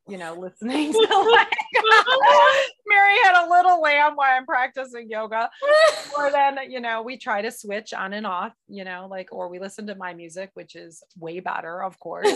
you 0.07 0.17
know, 0.17 0.33
listening 0.33 0.91
to 0.91 0.99
like 1.31 1.53
Mary 2.87 3.15
had 3.23 3.45
a 3.45 3.49
little 3.49 3.81
lamb 3.81 4.15
while 4.15 4.35
I'm 4.35 4.45
practicing 4.45 5.09
yoga. 5.09 5.49
or 6.17 6.31
then, 6.31 6.57
you 6.69 6.79
know, 6.79 7.01
we 7.01 7.17
try 7.17 7.41
to 7.41 7.51
switch 7.51 7.93
on 7.93 8.13
and 8.13 8.25
off, 8.25 8.53
you 8.67 8.83
know, 8.83 9.07
like, 9.09 9.29
or 9.31 9.47
we 9.47 9.59
listen 9.59 9.87
to 9.87 9.95
my 9.95 10.13
music, 10.13 10.51
which 10.53 10.75
is 10.75 11.03
way 11.17 11.39
better, 11.39 11.83
of 11.83 11.99
course, 11.99 12.29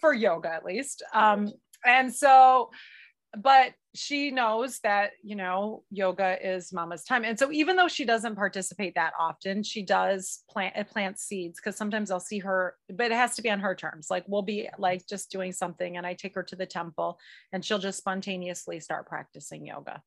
for 0.00 0.12
yoga 0.12 0.52
at 0.52 0.64
least. 0.64 1.02
Um, 1.14 1.52
and 1.84 2.12
so, 2.14 2.70
but 3.36 3.72
she 3.94 4.30
knows 4.30 4.78
that 4.80 5.12
you 5.22 5.36
know 5.36 5.84
yoga 5.90 6.38
is 6.42 6.72
mama's 6.72 7.04
time. 7.04 7.24
And 7.24 7.38
so 7.38 7.50
even 7.52 7.76
though 7.76 7.88
she 7.88 8.04
doesn't 8.04 8.36
participate 8.36 8.94
that 8.94 9.12
often 9.18 9.62
she 9.62 9.82
does 9.82 10.44
plant 10.50 10.76
uh, 10.76 10.84
plant 10.84 11.18
seeds 11.18 11.58
because 11.58 11.76
sometimes 11.76 12.10
i'll 12.10 12.20
see 12.20 12.38
her 12.38 12.76
but 12.88 13.10
it 13.10 13.16
has 13.16 13.34
to 13.36 13.42
be 13.42 13.50
on 13.50 13.60
her 13.60 13.74
terms. 13.74 14.08
Like 14.10 14.24
we'll 14.26 14.42
be 14.42 14.68
like 14.78 15.06
just 15.06 15.30
doing 15.30 15.52
something 15.52 15.96
and 15.96 16.06
i 16.06 16.14
take 16.14 16.34
her 16.34 16.42
to 16.44 16.56
the 16.56 16.66
temple 16.66 17.18
and 17.52 17.64
she'll 17.64 17.78
just 17.78 17.98
spontaneously 17.98 18.80
start 18.80 19.06
practicing 19.06 19.66
yoga. 19.66 20.02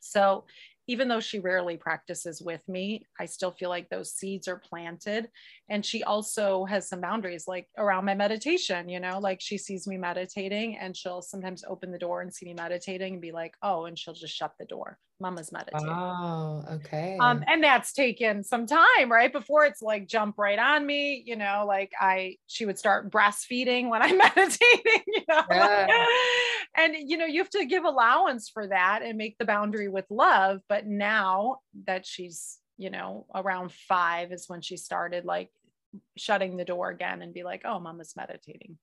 So 0.00 0.44
even 0.88 1.08
though 1.08 1.20
she 1.20 1.38
rarely 1.38 1.76
practices 1.76 2.42
with 2.42 2.66
me, 2.68 3.06
I 3.18 3.26
still 3.26 3.52
feel 3.52 3.68
like 3.68 3.88
those 3.88 4.12
seeds 4.12 4.48
are 4.48 4.56
planted. 4.56 5.28
And 5.68 5.84
she 5.84 6.02
also 6.02 6.64
has 6.64 6.88
some 6.88 7.00
boundaries 7.00 7.46
like 7.46 7.68
around 7.78 8.04
my 8.04 8.14
meditation, 8.14 8.88
you 8.88 9.00
know, 9.00 9.18
like 9.20 9.40
she 9.40 9.58
sees 9.58 9.86
me 9.86 9.96
meditating 9.96 10.76
and 10.78 10.96
she'll 10.96 11.22
sometimes 11.22 11.64
open 11.68 11.92
the 11.92 11.98
door 11.98 12.22
and 12.22 12.34
see 12.34 12.46
me 12.46 12.54
meditating 12.54 13.14
and 13.14 13.22
be 13.22 13.32
like, 13.32 13.54
oh, 13.62 13.84
and 13.84 13.98
she'll 13.98 14.14
just 14.14 14.34
shut 14.34 14.52
the 14.58 14.66
door. 14.66 14.98
Mama's 15.22 15.52
meditating. 15.52 15.88
Oh, 15.88 16.64
okay. 16.72 17.16
Um, 17.18 17.42
and 17.46 17.64
that's 17.64 17.94
taken 17.94 18.44
some 18.44 18.66
time, 18.66 19.10
right? 19.10 19.32
Before 19.32 19.64
it's 19.64 19.80
like 19.80 20.06
jump 20.06 20.36
right 20.36 20.58
on 20.58 20.84
me, 20.84 21.22
you 21.24 21.36
know, 21.36 21.64
like 21.66 21.92
I 21.98 22.36
she 22.46 22.66
would 22.66 22.78
start 22.78 23.10
breastfeeding 23.10 23.88
when 23.88 24.02
I'm 24.02 24.18
meditating, 24.36 25.02
you 25.06 25.22
know. 25.28 25.42
Yeah. 25.50 26.06
and 26.76 26.94
you 26.98 27.16
know 27.16 27.26
you 27.26 27.40
have 27.40 27.50
to 27.50 27.64
give 27.64 27.84
allowance 27.84 28.48
for 28.48 28.66
that 28.66 29.02
and 29.02 29.18
make 29.18 29.36
the 29.38 29.44
boundary 29.44 29.88
with 29.88 30.06
love 30.10 30.60
but 30.68 30.86
now 30.86 31.56
that 31.86 32.06
she's 32.06 32.58
you 32.78 32.90
know 32.90 33.26
around 33.34 33.72
five 33.72 34.32
is 34.32 34.48
when 34.48 34.60
she 34.60 34.76
started 34.76 35.24
like 35.24 35.50
shutting 36.16 36.56
the 36.56 36.64
door 36.64 36.88
again 36.88 37.22
and 37.22 37.34
be 37.34 37.42
like 37.42 37.62
oh 37.64 37.78
mama's 37.78 38.14
meditating 38.16 38.78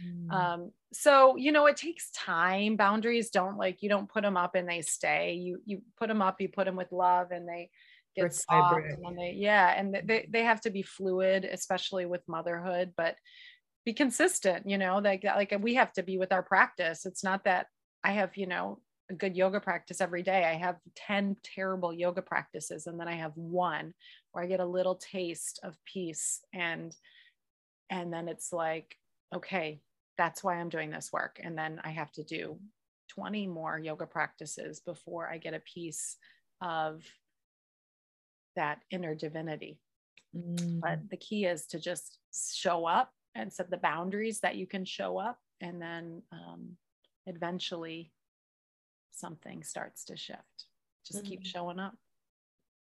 mm. 0.00 0.32
um 0.32 0.70
so 0.92 1.36
you 1.36 1.52
know 1.52 1.66
it 1.66 1.76
takes 1.76 2.10
time. 2.10 2.76
Boundaries 2.76 3.30
don't 3.30 3.56
like 3.56 3.82
you 3.82 3.88
don't 3.88 4.08
put 4.08 4.22
them 4.22 4.36
up 4.36 4.54
and 4.54 4.68
they 4.68 4.82
stay. 4.82 5.34
You 5.34 5.60
you 5.64 5.82
put 5.98 6.08
them 6.08 6.22
up 6.22 6.40
you 6.40 6.48
put 6.48 6.66
them 6.66 6.76
with 6.76 6.92
love 6.92 7.30
and 7.30 7.48
they 7.48 7.70
get 8.14 8.34
soft 8.34 8.84
and 9.04 9.18
they 9.18 9.34
yeah 9.36 9.74
and 9.78 9.94
they, 10.04 10.26
they 10.28 10.42
have 10.42 10.60
to 10.60 10.70
be 10.70 10.82
fluid 10.82 11.44
especially 11.50 12.04
with 12.04 12.20
motherhood 12.28 12.92
but 12.94 13.16
be 13.86 13.92
consistent 13.92 14.68
you 14.68 14.78
know 14.78 14.98
like 14.98 15.24
like 15.24 15.56
we 15.60 15.74
have 15.74 15.92
to 15.92 16.02
be 16.02 16.18
with 16.18 16.32
our 16.32 16.42
practice. 16.42 17.06
It's 17.06 17.24
not 17.24 17.44
that 17.44 17.66
i 18.04 18.12
have 18.12 18.36
you 18.36 18.46
know 18.46 18.80
a 19.10 19.14
good 19.14 19.36
yoga 19.36 19.60
practice 19.60 20.00
every 20.00 20.22
day. 20.22 20.44
I 20.44 20.54
have 20.54 20.76
10 20.94 21.36
terrible 21.42 21.92
yoga 21.92 22.22
practices 22.22 22.86
and 22.86 23.00
then 23.00 23.08
i 23.08 23.14
have 23.14 23.32
one 23.34 23.94
where 24.30 24.44
i 24.44 24.46
get 24.46 24.60
a 24.60 24.66
little 24.66 24.94
taste 24.94 25.58
of 25.62 25.76
peace 25.84 26.40
and 26.54 26.94
and 27.90 28.12
then 28.12 28.28
it's 28.28 28.52
like 28.52 28.96
okay 29.34 29.80
that's 30.18 30.44
why 30.44 30.56
i'm 30.56 30.68
doing 30.68 30.90
this 30.90 31.10
work. 31.12 31.40
And 31.42 31.56
then 31.56 31.80
i 31.84 31.90
have 31.90 32.12
to 32.12 32.22
do 32.22 32.58
20 33.14 33.46
more 33.46 33.78
yoga 33.78 34.06
practices 34.06 34.80
before 34.80 35.28
i 35.28 35.38
get 35.38 35.54
a 35.54 35.60
piece 35.60 36.16
of 36.60 37.02
that 38.56 38.78
inner 38.90 39.14
divinity. 39.14 39.78
Mm. 40.34 40.80
but 40.80 40.98
the 41.10 41.18
key 41.18 41.44
is 41.44 41.66
to 41.66 41.78
just 41.78 42.18
show 42.32 42.86
up 42.86 43.10
and 43.34 43.52
set 43.52 43.70
the 43.70 43.76
boundaries 43.76 44.40
that 44.40 44.56
you 44.56 44.66
can 44.66 44.84
show 44.84 45.18
up. 45.18 45.38
And 45.60 45.80
then 45.80 46.22
um, 46.32 46.76
eventually 47.26 48.12
something 49.10 49.62
starts 49.62 50.04
to 50.06 50.16
shift. 50.16 50.66
Just 51.06 51.20
mm-hmm. 51.20 51.30
keep 51.30 51.46
showing 51.46 51.78
up 51.78 51.94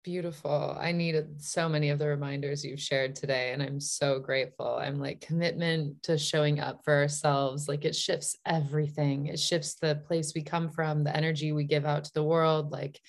beautiful. 0.03 0.77
I 0.79 0.91
needed 0.91 1.41
so 1.41 1.67
many 1.67 1.89
of 1.89 1.99
the 1.99 2.07
reminders 2.07 2.63
you've 2.63 2.79
shared 2.79 3.15
today 3.15 3.51
and 3.51 3.61
i'm 3.61 3.79
so 3.79 4.19
grateful. 4.19 4.77
I'm 4.79 4.99
like 4.99 5.21
commitment 5.21 6.01
to 6.03 6.17
showing 6.17 6.59
up 6.59 6.81
for 6.83 6.93
ourselves 6.93 7.67
like 7.67 7.85
it 7.85 7.95
shifts 7.95 8.35
everything. 8.45 9.27
It 9.27 9.39
shifts 9.39 9.75
the 9.75 10.01
place 10.07 10.33
we 10.33 10.43
come 10.43 10.69
from 10.69 11.03
the 11.03 11.15
energy 11.15 11.51
we 11.51 11.65
give 11.65 11.85
out 11.85 12.05
to 12.05 12.13
the 12.13 12.23
world 12.23 12.71
like 12.71 12.99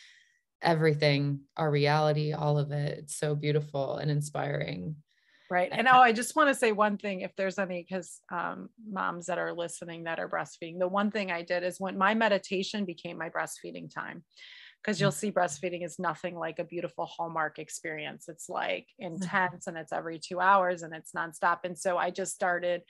everything 0.61 1.41
our 1.57 1.71
reality 1.71 2.33
all 2.33 2.59
of 2.59 2.73
it. 2.73 2.99
It's 2.99 3.17
so 3.17 3.35
beautiful 3.35 3.99
and 3.99 4.11
inspiring. 4.11 4.97
Right. 5.51 5.71
And 5.73 5.89
oh, 5.93 6.01
I 6.01 6.13
just 6.13 6.37
want 6.37 6.49
to 6.49 6.55
say 6.55 6.73
one 6.73 6.99
thing 6.99 7.21
if 7.21 7.35
there's 7.37 7.59
any, 7.59 7.87
because 7.89 8.21
um, 8.31 8.69
moms 8.91 9.27
that 9.27 9.39
are 9.39 9.53
listening 9.53 10.05
that 10.05 10.19
are 10.19 10.29
breastfeeding, 10.29 10.79
the 10.79 10.89
one 10.89 11.11
thing 11.11 11.31
I 11.31 11.43
did 11.43 11.63
is 11.63 11.81
when 11.81 11.97
my 11.97 12.15
meditation 12.15 12.85
became 12.85 13.19
my 13.19 13.31
breastfeeding 13.31 13.93
time, 13.93 14.25
because 14.89 15.03
you'll 15.03 15.13
see 15.13 15.31
breastfeeding 15.31 15.85
is 15.85 15.99
nothing 15.99 16.35
like 16.35 16.59
a 16.59 16.65
beautiful 16.65 17.05
Hallmark 17.05 17.59
experience. 17.59 18.27
It's 18.27 18.49
like 18.49 18.87
mm-hmm. 18.99 19.17
intense 19.17 19.67
and 19.67 19.77
it's 19.77 19.93
every 19.93 20.19
two 20.19 20.41
hours 20.41 20.83
and 20.83 20.95
it's 20.95 21.13
nonstop. 21.13 21.59
And 21.65 21.79
so 21.79 21.99
I 21.99 22.11
just 22.11 22.33
started 22.33 22.81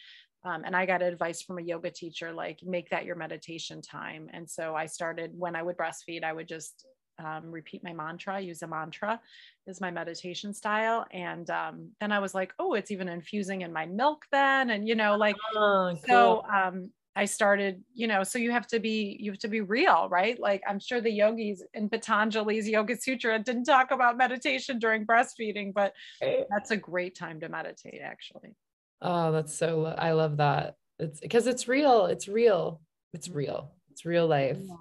um, 0.44 0.62
and 0.64 0.76
I 0.76 0.86
got 0.86 1.03
advice 1.03 1.42
from 1.42 1.59
a 1.59 1.62
yoga 1.62 1.90
teacher, 1.90 2.32
like 2.32 2.61
make 2.62 2.90
that 2.90 3.05
your 3.05 3.16
meditation 3.16 3.82
time. 3.82 4.28
And 4.32 4.49
so 4.49 4.76
I 4.76 4.86
started 4.86 5.32
when 5.34 5.57
I 5.57 5.62
would 5.64 5.76
breastfeed, 5.76 6.22
I 6.22 6.32
would 6.32 6.46
just 6.46 6.86
um, 7.18 7.51
repeat 7.51 7.82
my 7.82 7.92
mantra, 7.92 8.38
use 8.38 8.62
a 8.62 8.68
mantra 8.68 9.20
is 9.66 9.80
my 9.80 9.90
meditation 9.90 10.55
style. 10.55 11.05
And 11.11 11.51
um, 11.51 11.90
then 12.01 12.12
I 12.12 12.20
was 12.20 12.32
like, 12.32 12.53
oh, 12.61 12.74
it's 12.74 12.92
even 12.92 13.09
infusing 13.09 13.62
in 13.62 13.72
my 13.72 13.86
milk 13.86 14.24
then. 14.30 14.70
And, 14.70 14.86
you 14.86 14.94
know, 14.94 15.16
like, 15.16 15.34
oh, 15.57 15.96
cool. 16.09 16.44
so 16.44 16.44
um, 16.49 16.92
I 17.18 17.24
started, 17.24 17.82
you 17.94 18.06
know, 18.06 18.22
so 18.22 18.38
you 18.38 18.52
have 18.52 18.68
to 18.68 18.78
be, 18.78 19.16
you 19.18 19.32
have 19.32 19.40
to 19.40 19.48
be 19.48 19.60
real, 19.60 20.08
right? 20.08 20.38
Like 20.38 20.62
I'm 20.68 20.78
sure 20.78 21.00
the 21.00 21.10
yogis 21.10 21.64
in 21.74 21.88
Patanjali's 21.88 22.68
Yoga 22.68 22.96
Sutra 22.96 23.40
didn't 23.40 23.64
talk 23.64 23.90
about 23.90 24.16
meditation 24.16 24.78
during 24.78 25.04
breastfeeding, 25.04 25.74
but 25.74 25.94
eh. 26.22 26.44
that's 26.48 26.70
a 26.70 26.76
great 26.76 27.16
time 27.16 27.40
to 27.40 27.48
meditate 27.48 28.00
actually. 28.04 28.54
Oh, 29.02 29.32
that's 29.32 29.52
so, 29.52 29.86
I 29.86 30.12
love 30.12 30.36
that. 30.36 30.76
It's 31.00 31.18
because 31.18 31.48
it's 31.48 31.66
real. 31.66 32.06
It's 32.06 32.28
real. 32.28 32.80
It's 33.12 33.28
real. 33.28 33.72
It's 33.90 34.06
real 34.06 34.28
life. 34.28 34.58
Yeah. 34.60 34.76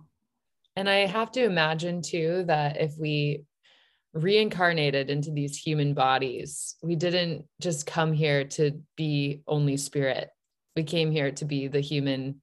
And 0.75 0.87
I 0.87 1.07
have 1.07 1.31
to 1.31 1.43
imagine 1.43 2.03
too 2.03 2.43
that 2.45 2.79
if 2.79 2.99
we 2.99 3.45
reincarnated 4.13 5.09
into 5.09 5.31
these 5.31 5.57
human 5.57 5.95
bodies, 5.95 6.75
we 6.83 6.95
didn't 6.95 7.45
just 7.59 7.87
come 7.87 8.13
here 8.13 8.43
to 8.43 8.79
be 8.95 9.41
only 9.47 9.75
spirit. 9.77 10.29
We 10.77 10.83
came 10.83 11.09
here 11.09 11.31
to 11.31 11.45
be 11.45 11.67
the 11.67 11.79
human 11.79 12.39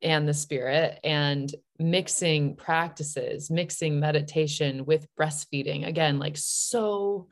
and 0.00 0.28
the 0.28 0.32
spirit 0.32 1.00
and 1.02 1.52
mixing 1.76 2.54
practices, 2.54 3.50
mixing 3.50 3.98
meditation 3.98 4.84
with 4.84 5.08
breastfeeding. 5.18 5.84
Again, 5.84 6.20
like 6.20 6.36
so 6.36 7.26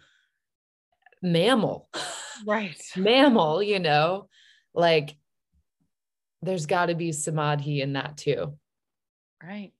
mammal. 1.22 1.88
Right. 2.44 2.76
mammal, 2.96 3.62
you 3.62 3.78
know, 3.78 4.28
like 4.74 5.14
there's 6.42 6.66
got 6.66 6.86
to 6.86 6.96
be 6.96 7.12
samadhi 7.12 7.80
in 7.80 7.92
that 7.92 8.16
too. 8.16 8.58
Right. 9.40 9.74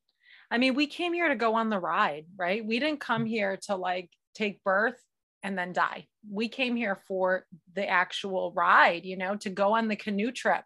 I 0.49 0.59
mean, 0.59 0.74
we 0.74 0.86
came 0.86 1.12
here 1.12 1.28
to 1.28 1.34
go 1.34 1.57
on 1.57 1.70
the 1.70 1.80
ride, 1.80 2.26
right? 2.36 2.64
We 2.64 2.78
didn't 2.78 3.01
come 3.01 3.24
mm. 3.24 3.28
here 3.30 3.59
to 3.62 3.74
like 3.74 4.11
take 4.32 4.62
birth 4.62 5.03
and 5.42 5.59
then 5.59 5.72
die. 5.72 6.07
We 6.31 6.49
came 6.49 6.77
here 6.77 6.99
for 7.09 7.47
the 7.74 7.87
actual 7.89 8.53
ride, 8.53 9.05
you 9.05 9.16
know, 9.16 9.37
to 9.37 9.51
go 9.51 9.74
on 9.74 9.89
the 9.89 9.97
canoe 9.97 10.33
trip. 10.33 10.64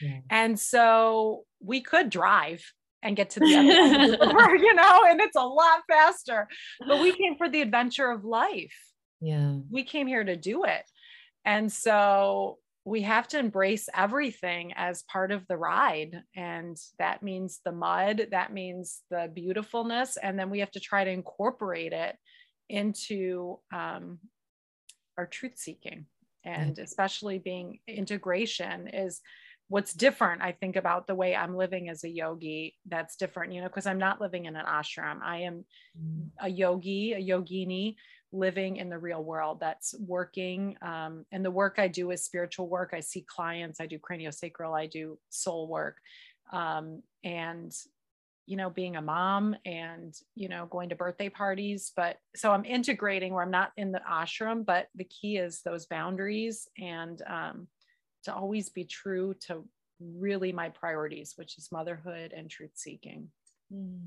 Yeah. 0.00 0.20
And 0.30 0.58
so 0.58 1.44
we 1.60 1.80
could 1.80 2.10
drive 2.10 2.62
and 3.02 3.16
get 3.16 3.30
to 3.30 3.40
the 3.40 3.54
end 3.54 3.68
you 4.60 4.74
know, 4.74 5.02
and 5.08 5.20
it's 5.20 5.36
a 5.36 5.46
lot 5.46 5.82
faster. 5.88 6.48
But 6.86 7.00
we 7.00 7.12
came 7.12 7.36
for 7.36 7.48
the 7.48 7.62
adventure 7.62 8.10
of 8.10 8.24
life. 8.24 8.76
Yeah. 9.20 9.58
We 9.70 9.84
came 9.84 10.06
here 10.06 10.24
to 10.24 10.36
do 10.36 10.64
it. 10.64 10.82
And 11.44 11.72
so 11.72 12.58
we 12.84 13.02
have 13.02 13.26
to 13.28 13.38
embrace 13.38 13.88
everything 13.94 14.72
as 14.76 15.02
part 15.04 15.32
of 15.32 15.46
the 15.48 15.56
ride. 15.56 16.22
And 16.36 16.76
that 16.98 17.22
means 17.22 17.60
the 17.64 17.72
mud, 17.72 18.28
that 18.30 18.52
means 18.52 19.02
the 19.10 19.30
beautifulness. 19.32 20.16
And 20.16 20.38
then 20.38 20.50
we 20.50 20.60
have 20.60 20.70
to 20.72 20.80
try 20.80 21.04
to 21.04 21.10
incorporate 21.10 21.92
it 21.92 22.16
into 22.68 23.58
um, 23.72 24.18
our 25.16 25.26
truth 25.26 25.56
seeking. 25.56 26.06
And 26.44 26.78
especially 26.78 27.38
being 27.40 27.80
integration 27.88 28.86
is 28.86 29.20
what's 29.68 29.92
different, 29.92 30.42
I 30.42 30.52
think, 30.52 30.76
about 30.76 31.08
the 31.08 31.14
way 31.16 31.34
I'm 31.34 31.56
living 31.56 31.88
as 31.88 32.04
a 32.04 32.08
yogi. 32.08 32.76
That's 32.86 33.16
different, 33.16 33.52
you 33.52 33.60
know, 33.60 33.66
because 33.66 33.86
I'm 33.86 33.98
not 33.98 34.20
living 34.20 34.44
in 34.44 34.54
an 34.54 34.64
ashram. 34.64 35.18
I 35.24 35.38
am 35.38 35.64
mm. 36.00 36.28
a 36.38 36.48
yogi, 36.48 37.14
a 37.14 37.20
yogini 37.20 37.96
living 38.32 38.76
in 38.76 38.88
the 38.88 38.98
real 38.98 39.22
world 39.22 39.58
that's 39.60 39.94
working 39.98 40.76
um, 40.82 41.24
and 41.32 41.44
the 41.44 41.50
work 41.50 41.76
i 41.78 41.88
do 41.88 42.10
is 42.10 42.24
spiritual 42.24 42.68
work 42.68 42.90
i 42.92 43.00
see 43.00 43.24
clients 43.26 43.80
i 43.80 43.86
do 43.86 43.98
craniosacral 43.98 44.76
i 44.76 44.86
do 44.86 45.18
soul 45.30 45.68
work 45.68 45.98
um, 46.52 47.02
and 47.24 47.72
you 48.46 48.56
know 48.56 48.70
being 48.70 48.96
a 48.96 49.02
mom 49.02 49.54
and 49.64 50.14
you 50.34 50.48
know 50.48 50.66
going 50.66 50.88
to 50.88 50.96
birthday 50.96 51.28
parties 51.28 51.92
but 51.96 52.16
so 52.34 52.52
i'm 52.52 52.64
integrating 52.64 53.32
where 53.32 53.42
i'm 53.42 53.50
not 53.50 53.72
in 53.76 53.92
the 53.92 54.00
ashram 54.10 54.64
but 54.64 54.86
the 54.94 55.04
key 55.04 55.36
is 55.36 55.62
those 55.62 55.86
boundaries 55.86 56.68
and 56.78 57.22
um, 57.26 57.66
to 58.24 58.34
always 58.34 58.68
be 58.70 58.84
true 58.84 59.34
to 59.40 59.64
really 60.00 60.52
my 60.52 60.68
priorities 60.68 61.34
which 61.36 61.58
is 61.58 61.72
motherhood 61.72 62.32
and 62.36 62.50
truth 62.50 62.72
seeking. 62.74 63.28
Mm. 63.72 64.00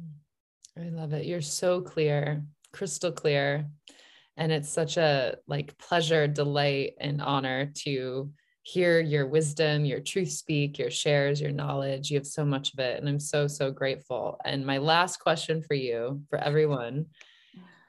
i 0.77 0.89
love 0.89 1.13
it. 1.13 1.25
You're 1.25 1.41
so 1.41 1.81
clear 1.81 2.43
crystal 2.71 3.11
clear. 3.11 3.67
And 4.37 4.51
it's 4.51 4.69
such 4.69 4.97
a 4.97 5.37
like 5.47 5.77
pleasure 5.77 6.27
delight 6.27 6.93
and 6.99 7.21
honor 7.21 7.71
to 7.83 8.31
hear 8.64 8.99
your 8.99 9.26
wisdom 9.26 9.86
your 9.86 9.99
truth 9.99 10.30
speak 10.30 10.78
your 10.78 10.91
shares 10.91 11.39
your 11.39 11.51
knowledge. 11.51 12.12
You 12.12 12.18
have 12.18 12.28
so 12.28 12.45
much 12.45 12.74
of 12.74 12.80
it 12.80 12.99
and 12.99 13.07
i'm 13.07 13.20
so 13.20 13.47
so 13.47 13.72
grateful. 13.72 14.39
And 14.45 14.66
my 14.66 14.78
last 14.78 15.18
question 15.18 15.62
for 15.62 15.74
you 15.74 16.22
for 16.30 16.38
everyone 16.38 17.07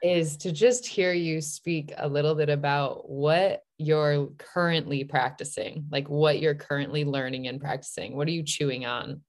is 0.01 0.37
to 0.37 0.51
just 0.51 0.87
hear 0.87 1.13
you 1.13 1.41
speak 1.41 1.93
a 1.97 2.07
little 2.07 2.33
bit 2.33 2.49
about 2.49 3.07
what 3.07 3.61
you're 3.77 4.27
currently 4.37 5.03
practicing 5.03 5.85
like 5.91 6.07
what 6.09 6.39
you're 6.39 6.55
currently 6.55 7.03
learning 7.03 7.47
and 7.47 7.59
practicing. 7.59 8.15
What 8.15 8.27
are 8.27 8.31
you 8.31 8.43
chewing 8.43 8.85
on? 8.85 9.21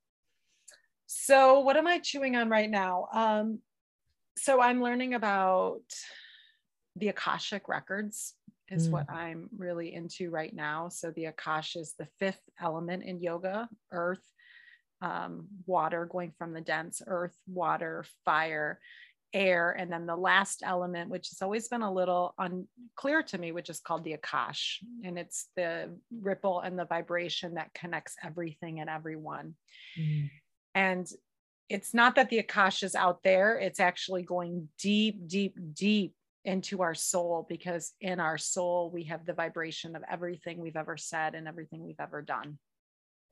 So 1.07 1.61
what 1.61 1.77
am 1.77 1.87
i 1.87 1.99
chewing 1.99 2.37
on 2.37 2.49
right 2.49 2.71
now? 2.71 3.09
Um 3.13 3.59
so 4.39 4.63
i'm 4.63 4.83
learning 4.83 5.13
about 5.15 5.83
the 6.97 7.09
Akashic 7.09 7.69
records 7.69 8.35
is 8.73 8.89
mm. 8.89 8.93
what 8.93 9.11
I'm 9.11 9.49
really 9.57 9.95
into 9.95 10.31
right 10.31 10.55
now. 10.55 10.89
So 10.89 11.11
the 11.11 11.27
Akash 11.27 11.77
is 11.77 11.95
the 11.99 12.09
fifth 12.19 12.43
element 12.61 13.05
in 13.05 13.21
yoga, 13.21 13.69
earth, 13.93 14.27
um, 15.01 15.47
water, 15.67 16.07
going 16.11 16.33
from 16.39 16.53
the 16.53 16.61
dense 16.61 17.03
earth, 17.07 17.37
water, 17.47 18.05
fire, 18.25 18.81
air, 19.35 19.71
and 19.71 19.91
then 19.91 20.07
the 20.07 20.17
last 20.17 20.63
element, 20.65 21.11
which 21.11 21.29
has 21.31 21.43
always 21.43 21.69
been 21.69 21.83
a 21.83 21.93
little 21.93 22.35
unclear 22.39 23.23
to 23.23 23.39
me, 23.39 23.53
which 23.53 23.71
is 23.71 23.81
called 23.81 24.05
the 24.05 24.17
Akash. 24.17 24.77
And 25.05 25.19
it's 25.19 25.49
the 25.57 25.91
ripple 26.21 26.61
and 26.61 26.79
the 26.79 26.85
vibration 26.85 27.55
that 27.55 27.75
connects 27.75 28.17
everything 28.25 28.81
and 28.81 28.91
everyone. 28.91 29.55
Mm. 29.99 30.31
And 30.75 31.07
it's 31.69 31.95
not 31.95 32.17
that 32.17 32.29
the 32.29 32.43
Akash 32.43 32.83
is 32.83 32.95
out 32.95 33.23
there, 33.23 33.59
it's 33.59 33.81
actually 33.81 34.23
going 34.23 34.69
deep, 34.79 35.27
deep, 35.27 35.57
deep 35.73 36.15
into 36.45 36.83
our 36.83 36.95
soul 36.95 37.47
because 37.49 37.93
in 38.01 38.21
our 38.21 38.39
soul 38.39 38.91
we 38.93 39.05
have 39.05 39.25
the 39.25 39.33
vibration 39.33 39.95
of 39.95 40.03
everything 40.11 40.59
we've 40.59 40.77
ever 40.77 40.97
said 40.97 41.35
and 41.35 41.47
everything 41.47 41.85
we've 41.85 42.01
ever 42.01 42.23
done. 42.23 42.59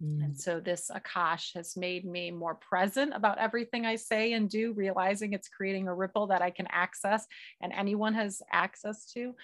Mm. 0.03 0.25
And 0.25 0.41
so 0.41 0.61
this 0.61 0.91
Akash 0.95 1.55
has 1.55 1.77
made 1.77 2.05
me 2.05 2.31
more 2.31 2.55
present 2.55 3.13
about 3.15 3.39
everything 3.39 3.85
I 3.85 3.97
say 3.97 4.33
and 4.33 4.49
do, 4.49 4.73
realizing 4.73 5.33
it's 5.33 5.49
creating 5.49 5.89
a 5.89 5.95
ripple 5.95 6.29
that 6.29 6.43
I 6.43 6.51
can 6.51 6.67
access 6.71 7.27
and 7.61 7.73
anyone 7.73 8.15
has 8.15 8.43
access 8.53 9.07
to. 9.13 9.35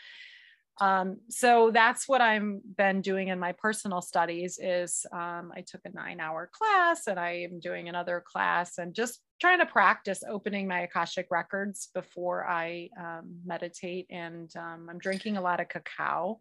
Um, 0.79 1.19
so 1.29 1.71
that's 1.73 2.07
what 2.07 2.21
I've 2.21 2.61
been 2.77 3.01
doing 3.01 3.29
in 3.29 3.39
my 3.39 3.53
personal 3.53 4.03
studies 4.03 4.59
is 4.61 5.07
um, 5.13 5.53
I 5.57 5.63
took 5.67 5.81
a 5.85 5.91
nine 5.91 6.21
hour 6.21 6.51
class 6.53 7.07
and 7.07 7.19
I 7.19 7.47
am 7.51 7.61
doing 7.61 7.89
another 7.89 8.23
class 8.27 8.77
and 8.79 8.95
just 8.95 9.21
trying 9.41 9.59
to 9.61 9.67
practice 9.67 10.23
opening 10.29 10.69
my 10.69 10.81
Akashic 10.81 11.29
records 11.31 11.89
before 11.95 12.47
I 12.47 12.91
um, 13.01 13.37
meditate. 13.45 14.07
And 14.11 14.51
um, 14.57 14.89
I'm 14.91 14.99
drinking 14.99 15.39
a 15.39 15.43
lot 15.43 15.61
of 15.61 15.69
cacao 15.69 16.39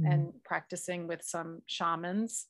mm. 0.00 0.12
and 0.12 0.32
practicing 0.44 1.06
with 1.06 1.22
some 1.22 1.62
shamans 1.66 2.46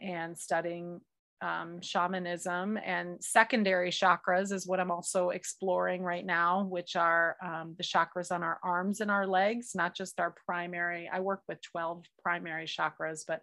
and 0.00 0.36
studying 0.36 1.00
um, 1.42 1.80
shamanism 1.80 2.78
and 2.78 3.22
secondary 3.22 3.90
chakras 3.90 4.52
is 4.52 4.66
what 4.66 4.78
I'm 4.78 4.92
also 4.92 5.30
exploring 5.30 6.02
right 6.02 6.24
now, 6.24 6.64
which 6.64 6.94
are 6.94 7.36
um, 7.44 7.74
the 7.76 7.82
chakras 7.82 8.30
on 8.30 8.44
our 8.44 8.60
arms 8.62 9.00
and 9.00 9.10
our 9.10 9.26
legs, 9.26 9.72
not 9.74 9.94
just 9.94 10.20
our 10.20 10.34
primary. 10.46 11.10
I 11.12 11.20
work 11.20 11.42
with 11.48 11.60
12 11.62 12.04
primary 12.22 12.66
chakras, 12.66 13.24
but 13.26 13.42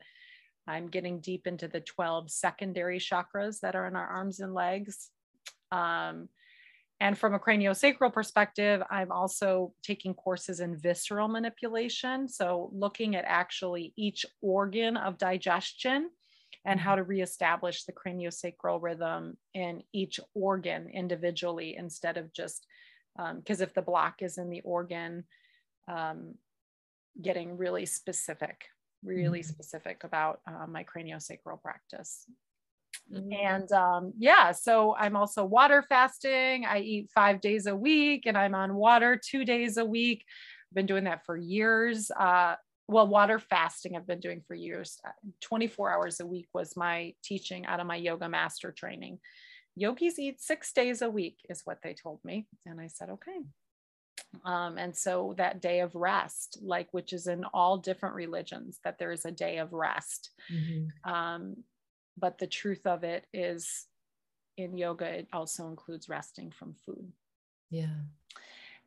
I'm 0.66 0.88
getting 0.88 1.20
deep 1.20 1.45
into 1.45 1.68
the 1.68 1.82
12 1.82 2.32
secondary 2.32 3.00
chakras 3.00 3.60
that 3.62 3.76
are 3.76 3.86
in 3.86 3.97
our 3.97 4.08
arms 4.08 4.39
and 4.39 4.54
legs. 4.54 5.10
Um, 5.72 6.30
and 7.02 7.18
from 7.18 7.34
a 7.34 7.39
craniosacral 7.39 8.14
perspective, 8.14 8.82
I'm 8.89 9.12
also 9.12 9.74
taking 9.84 10.14
courses 10.14 10.60
in 10.60 10.78
visceral 10.78 11.28
manipulation. 11.28 12.28
So, 12.28 12.70
looking 12.74 13.16
at 13.16 13.24
actually 13.26 13.93
each 13.95 14.26
organ 14.41 14.97
of 14.97 15.18
digestion 15.18 16.10
and 16.70 16.80
how 16.80 16.94
to 16.94 17.02
reestablish 17.02 17.86
the 17.86 17.92
craniosacral 17.92 18.80
rhythm 18.80 19.36
in 19.56 19.82
each 19.92 20.20
organ 20.36 20.88
individually 20.88 21.76
instead 21.76 22.16
of 22.16 22.32
just 22.32 22.68
because 23.18 23.62
um, 23.62 23.64
if 23.64 23.74
the 23.74 23.82
block 23.82 24.22
is 24.22 24.38
in 24.38 24.52
the 24.52 24.62
organ, 24.62 25.24
um, 25.88 26.36
getting 27.20 27.58
really 27.58 27.88
specific, 27.88 28.68
really 29.04 29.40
mm-hmm. 29.40 29.50
specific 29.50 30.04
about 30.04 30.42
uh, 30.48 30.68
my 30.68 30.84
craniosacral 30.84 31.60
practice. 31.60 32.28
Mm-hmm. 33.12 33.34
And 33.34 33.72
um, 33.72 34.14
yeah, 34.20 34.52
so 34.52 34.96
I'm 34.96 35.16
also 35.16 35.44
water 35.44 35.84
fasting. 35.90 36.66
I 36.66 36.82
eat 36.82 37.10
five 37.16 37.42
days 37.42 37.66
a 37.66 37.76
week 37.76 38.28
and 38.28 38.38
I'm 38.38 38.54
on 38.54 38.76
water 38.76 39.20
two 39.20 39.44
days 39.44 39.78
a 39.78 39.86
week. 39.86 40.24
I've 40.70 40.76
been 40.76 40.86
doing 40.86 41.06
that 41.06 41.26
for 41.26 41.36
years. 41.36 42.12
Uh, 42.12 42.58
well, 42.90 43.08
water 43.08 43.38
fasting 43.38 43.96
I've 43.96 44.08
been 44.08 44.20
doing 44.20 44.42
for 44.48 44.56
years. 44.56 45.00
Uh, 45.06 45.12
24 45.42 45.92
hours 45.92 46.20
a 46.20 46.26
week 46.26 46.48
was 46.56 46.76
my 46.76 47.14
teaching 47.24 47.68
out 47.68 47.80
of 47.80 47.86
my 47.86 47.96
yoga 47.96 48.28
master 48.28 48.72
training. 48.72 49.20
Yogis 49.76 50.18
eat 50.18 50.42
six 50.42 50.74
days 50.74 51.04
a 51.04 51.10
week, 51.10 51.38
is 51.50 51.62
what 51.66 51.78
they 51.84 51.94
told 51.94 52.20
me. 52.26 52.48
And 52.66 52.82
I 52.82 52.88
said, 52.88 53.10
okay. 53.12 53.38
Um, 54.44 54.80
and 54.80 54.98
so 54.98 55.36
that 55.38 55.62
day 55.62 55.82
of 55.82 55.94
rest, 55.94 56.58
like 56.64 56.88
which 56.92 57.14
is 57.14 57.28
in 57.28 57.44
all 57.54 57.78
different 57.78 58.16
religions, 58.16 58.80
that 58.84 58.98
there 58.98 59.12
is 59.12 59.24
a 59.24 59.32
day 59.32 59.60
of 59.60 59.72
rest. 59.72 60.32
Mm-hmm. 60.52 61.12
Um, 61.12 61.58
but 62.18 62.40
the 62.40 62.48
truth 62.48 62.88
of 62.88 63.04
it 63.04 63.26
is 63.32 63.86
in 64.58 64.76
yoga, 64.76 65.06
it 65.06 65.28
also 65.32 65.68
includes 65.68 66.10
resting 66.10 66.52
from 66.52 66.74
food. 66.86 67.12
Yeah. 67.70 68.02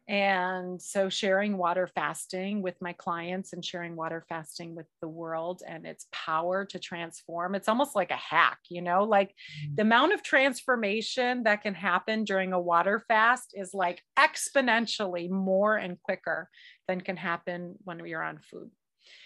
And 0.09 0.83
so 0.83 1.09
sharing 1.09 1.57
water 1.57 1.87
fasting 1.87 2.61
with 2.61 2.75
my 2.81 2.93
clients 2.93 3.53
and 3.53 3.65
sharing 3.65 3.95
water 3.95 4.25
fasting 4.29 4.75
with 4.75 4.87
the 5.01 5.09
world 5.09 5.63
and 5.67 5.87
its 5.87 6.07
power 6.11 6.65
to 6.67 6.79
transform. 6.79 7.55
It's 7.55 7.69
almost 7.69 7.95
like 7.95 8.11
a 8.11 8.17
hack, 8.17 8.59
you 8.69 8.83
know, 8.83 9.05
like 9.05 9.29
mm-hmm. 9.29 9.77
the 9.77 9.83
amount 9.83 10.13
of 10.13 10.23
transformation 10.23 11.45
that 11.45 11.63
can 11.63 11.75
happen 11.75 12.25
during 12.25 12.53
a 12.53 12.61
water 12.61 13.05
fast 13.07 13.55
is 13.55 13.73
like 13.75 14.03
exponentially 14.19 15.31
more 15.31 15.77
and 15.77 16.01
quicker 16.03 16.49
than 16.89 17.01
can 17.01 17.17
happen 17.17 17.77
when 17.85 18.01
are 18.13 18.23
on 18.23 18.39
food. 18.39 18.71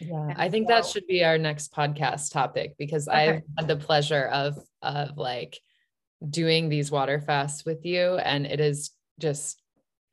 Yeah, 0.01 0.35
I 0.37 0.49
think 0.49 0.68
so, 0.68 0.74
that 0.74 0.87
should 0.87 1.07
be 1.07 1.24
our 1.24 1.39
next 1.39 1.72
podcast 1.72 2.33
topic 2.33 2.74
because 2.79 3.09
okay. 3.09 3.29
I've 3.29 3.43
had 3.57 3.68
the 3.68 3.77
pleasure 3.77 4.27
of 4.27 4.59
of 4.83 5.16
like 5.16 5.59
doing 6.29 6.68
these 6.68 6.91
water 6.91 7.20
fasts 7.20 7.64
with 7.64 7.85
you 7.85 8.16
and 8.16 8.47
it 8.47 8.61
is 8.61 8.91
just 9.18 9.61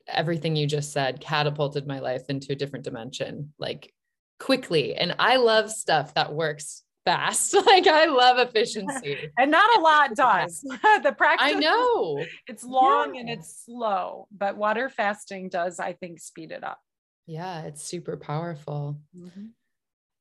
everything 0.08 0.56
you 0.56 0.66
just 0.66 0.92
said 0.92 1.20
catapulted 1.20 1.86
my 1.86 1.98
life 2.00 2.24
into 2.28 2.52
a 2.52 2.56
different 2.56 2.84
dimension 2.84 3.52
like 3.58 3.92
quickly. 4.38 4.94
And 4.94 5.14
i 5.18 5.36
love 5.36 5.70
stuff 5.70 6.14
that 6.14 6.34
works 6.34 6.82
fast. 7.04 7.54
Like 7.66 7.86
i 7.86 8.06
love 8.06 8.38
efficiency. 8.38 9.30
And 9.38 9.50
not 9.50 9.78
a 9.78 9.80
lot 9.80 10.14
does. 10.16 10.60
The 11.02 11.14
practice 11.16 11.48
i 11.48 11.58
know. 11.58 12.24
it's 12.46 12.64
long 12.64 13.14
yeah. 13.14 13.20
and 13.22 13.30
it's 13.30 13.64
slow 13.64 14.28
but 14.36 14.56
water 14.56 14.88
fasting 14.88 15.48
does 15.48 15.78
i 15.80 15.92
think 15.92 16.20
speed 16.20 16.50
it 16.50 16.64
up. 16.64 16.80
Yeah 17.26 17.62
it's 17.62 17.82
super 17.82 18.16
powerful. 18.16 18.98
Mm-hmm. 19.16 19.46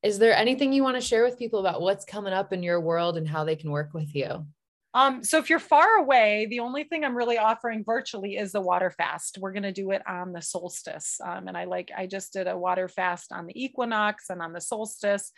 is 0.03 0.19
there 0.19 0.35
anything 0.35 0.73
you 0.73 0.83
want 0.83 0.95
to 0.95 1.01
share 1.01 1.23
with 1.23 1.39
people 1.39 1.59
about 1.59 1.81
what's 1.81 2.05
coming 2.05 2.33
up 2.33 2.53
in 2.53 2.63
your 2.63 2.79
world 2.79 3.17
and 3.17 3.27
how 3.27 3.43
they 3.43 3.55
can 3.55 3.71
work 3.71 3.93
with 3.93 4.15
you 4.15 4.45
um, 4.93 5.23
so 5.23 5.39
if 5.39 5.49
you're 5.49 5.59
far 5.59 5.97
away, 5.97 6.47
the 6.49 6.59
only 6.59 6.83
thing 6.83 7.03
I'm 7.03 7.17
really 7.17 7.37
offering 7.37 7.83
virtually 7.83 8.37
is 8.37 8.51
the 8.51 8.61
water 8.61 8.91
fast. 8.91 9.39
We're 9.39 9.51
going 9.51 9.63
to 9.63 9.71
do 9.71 9.91
it 9.91 10.03
on 10.07 10.33
the 10.33 10.41
solstice. 10.41 11.19
Um, 11.23 11.47
and 11.47 11.57
I 11.57 11.63
like, 11.63 11.91
I 11.97 12.05
just 12.05 12.33
did 12.33 12.47
a 12.47 12.57
water 12.57 12.87
fast 12.87 13.31
on 13.31 13.47
the 13.47 13.63
equinox 13.63 14.29
and 14.29 14.41
on 14.41 14.53
the 14.53 14.61
solstice 14.61 15.31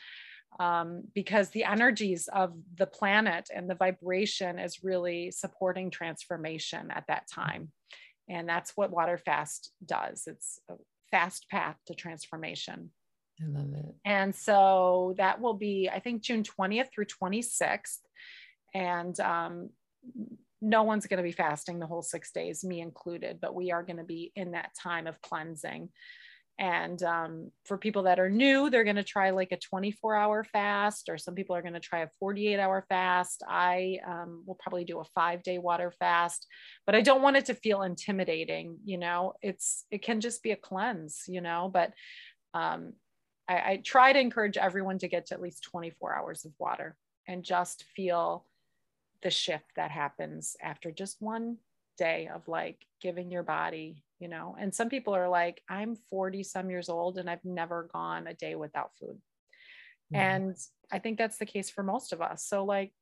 um, 0.60 1.03
because 1.14 1.49
the 1.49 1.64
energies 1.64 2.28
of 2.34 2.53
the 2.78 2.88
planet 2.88 3.49
and 3.53 3.70
the 3.70 3.76
vibration 3.76 4.60
is 4.60 4.84
really 4.84 5.32
supporting 5.32 5.89
transformation 5.89 6.91
at 6.91 7.06
that 7.08 7.28
time. 7.34 7.72
And 8.28 8.49
that's 8.49 8.74
what 8.76 8.91
water 8.91 9.18
fast 9.18 9.72
does. 9.86 10.24
It's 10.28 10.60
a 10.70 10.74
fast 11.12 11.47
path 11.49 11.78
to 11.88 11.93
transformation. 11.93 12.89
I 13.41 13.47
love 13.47 13.74
it. 13.74 13.95
And 14.06 14.34
so 14.34 15.14
that 15.18 15.39
will 15.39 15.53
be, 15.53 15.89
I 15.91 15.99
think, 15.99 16.24
June 16.24 16.43
20th 16.43 16.88
through 16.93 17.06
26th 17.06 17.99
and 18.76 19.17
um, 19.21 19.69
no 20.61 20.84
one's 20.84 21.07
going 21.07 21.17
to 21.17 21.23
be 21.23 21.32
fasting 21.32 21.80
the 21.80 21.88
whole 21.88 22.01
six 22.01 22.32
days, 22.32 22.63
me 22.63 22.82
included, 22.82 23.39
but 23.41 23.55
we 23.55 23.71
are 23.71 23.84
going 23.84 23.97
to 23.97 24.03
be 24.03 24.34
in 24.36 24.51
that 24.51 24.71
time 24.82 25.07
of 25.07 25.21
cleansing. 25.21 25.89
And 26.59 27.01
um, 27.03 27.51
for 27.65 27.78
people 27.78 28.03
that 28.03 28.19
are 28.19 28.30
new, 28.30 28.69
they're 28.69 28.84
going 28.84 28.95
to 28.97 29.03
try 29.03 29.30
like 29.30 29.53
a 29.53 29.57
24 29.57 30.15
hour 30.15 30.43
fast, 30.43 31.07
or 31.09 31.17
some 31.17 31.36
people 31.36 31.55
are 31.55 31.61
going 31.61 31.73
to 31.73 31.80
try 31.80 32.01
a 32.01 32.09
48 32.19 32.59
hour 32.59 32.86
fast. 32.89 33.43
I 33.47 33.99
um, 34.05 34.43
will 34.45 34.55
probably 34.55 34.84
do 34.84 34.99
a 34.99 35.05
five 35.15 35.41
day 35.41 35.57
water 35.57 35.93
fast, 35.97 36.45
but 36.86 36.95
I 36.95 37.01
don't 37.01 37.21
want 37.21 37.38
it 37.38 37.45
to 37.45 37.55
feel 37.55 37.82
intimidating. 37.82 38.78
You 38.84 38.97
know, 38.97 39.34
it's, 39.41 39.86
it 39.89 40.01
can 40.01 40.19
just 40.19 40.43
be 40.43 40.51
a 40.51 40.57
cleanse, 40.57 41.23
you 41.28 41.41
know, 41.41 41.69
but 41.73 41.93
um, 42.53 42.93
I, 43.47 43.53
I 43.53 43.82
try 43.84 44.11
to 44.11 44.19
encourage 44.19 44.57
everyone 44.57 44.99
to 44.99 45.07
get 45.07 45.28
to 45.28 45.34
at 45.34 45.41
least 45.41 45.63
24 45.63 46.15
hours 46.15 46.45
of 46.45 46.51
water 46.59 46.97
and 47.28 47.43
just 47.43 47.86
feel 47.95 48.45
the 49.26 49.32
shift 49.32 49.65
that 49.76 49.89
happens 49.89 50.55
after 50.61 50.91
just 50.91 51.17
one 51.19 51.57
day 51.97 52.30
of 52.32 52.47
like 52.47 52.86
giving 53.01 53.32
your 53.32 53.41
body, 53.41 54.03
you 54.19 54.28
know. 54.28 54.55
And 54.59 54.71
some 54.73 54.88
people 54.88 55.15
are 55.15 55.28
like, 55.28 55.63
I'm 55.67 55.95
40 56.11 56.43
some 56.43 56.69
years 56.69 56.89
old 56.89 57.17
and 57.17 57.28
I've 57.28 57.43
never 57.43 57.89
gone 57.91 58.28
a 58.28 58.36
day 58.36 58.53
without 58.53 58.91
food. 58.99 59.17
Mm-hmm. 60.13 60.15
And 60.15 60.55
I 60.91 60.99
think 60.99 61.17
that's 61.17 61.39
the 61.39 61.47
case 61.47 61.71
for 61.71 61.82
most 61.82 62.13
of 62.13 62.21
us. 62.21 62.45
So, 62.45 62.65
like, 62.65 62.93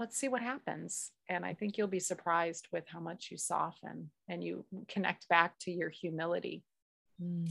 let's 0.00 0.18
see 0.18 0.26
what 0.26 0.42
happens. 0.42 1.12
And 1.28 1.44
I 1.44 1.54
think 1.54 1.78
you'll 1.78 1.86
be 1.86 2.00
surprised 2.00 2.66
with 2.72 2.82
how 2.88 2.98
much 2.98 3.28
you 3.30 3.38
soften 3.38 4.10
and 4.28 4.42
you 4.42 4.64
connect 4.88 5.28
back 5.28 5.56
to 5.60 5.70
your 5.70 5.90
humility. 5.90 6.64
Mm. 7.22 7.48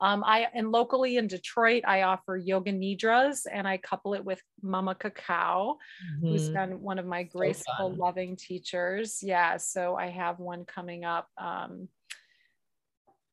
Um, 0.00 0.22
I 0.24 0.46
and 0.54 0.70
locally 0.70 1.16
in 1.16 1.26
Detroit, 1.26 1.82
I 1.86 2.02
offer 2.02 2.36
yoga 2.36 2.72
nidras 2.72 3.46
and 3.50 3.66
I 3.66 3.78
couple 3.78 4.14
it 4.14 4.24
with 4.24 4.40
Mama 4.62 4.94
Cacao, 4.94 5.76
mm-hmm. 6.04 6.26
who's 6.26 6.50
been 6.50 6.80
one 6.80 6.98
of 6.98 7.06
my 7.06 7.24
graceful, 7.24 7.74
so 7.78 7.86
loving 7.88 8.36
teachers. 8.36 9.20
Yeah, 9.22 9.56
so 9.56 9.96
I 9.96 10.08
have 10.10 10.38
one 10.38 10.64
coming 10.64 11.04
up 11.04 11.26
um, 11.36 11.88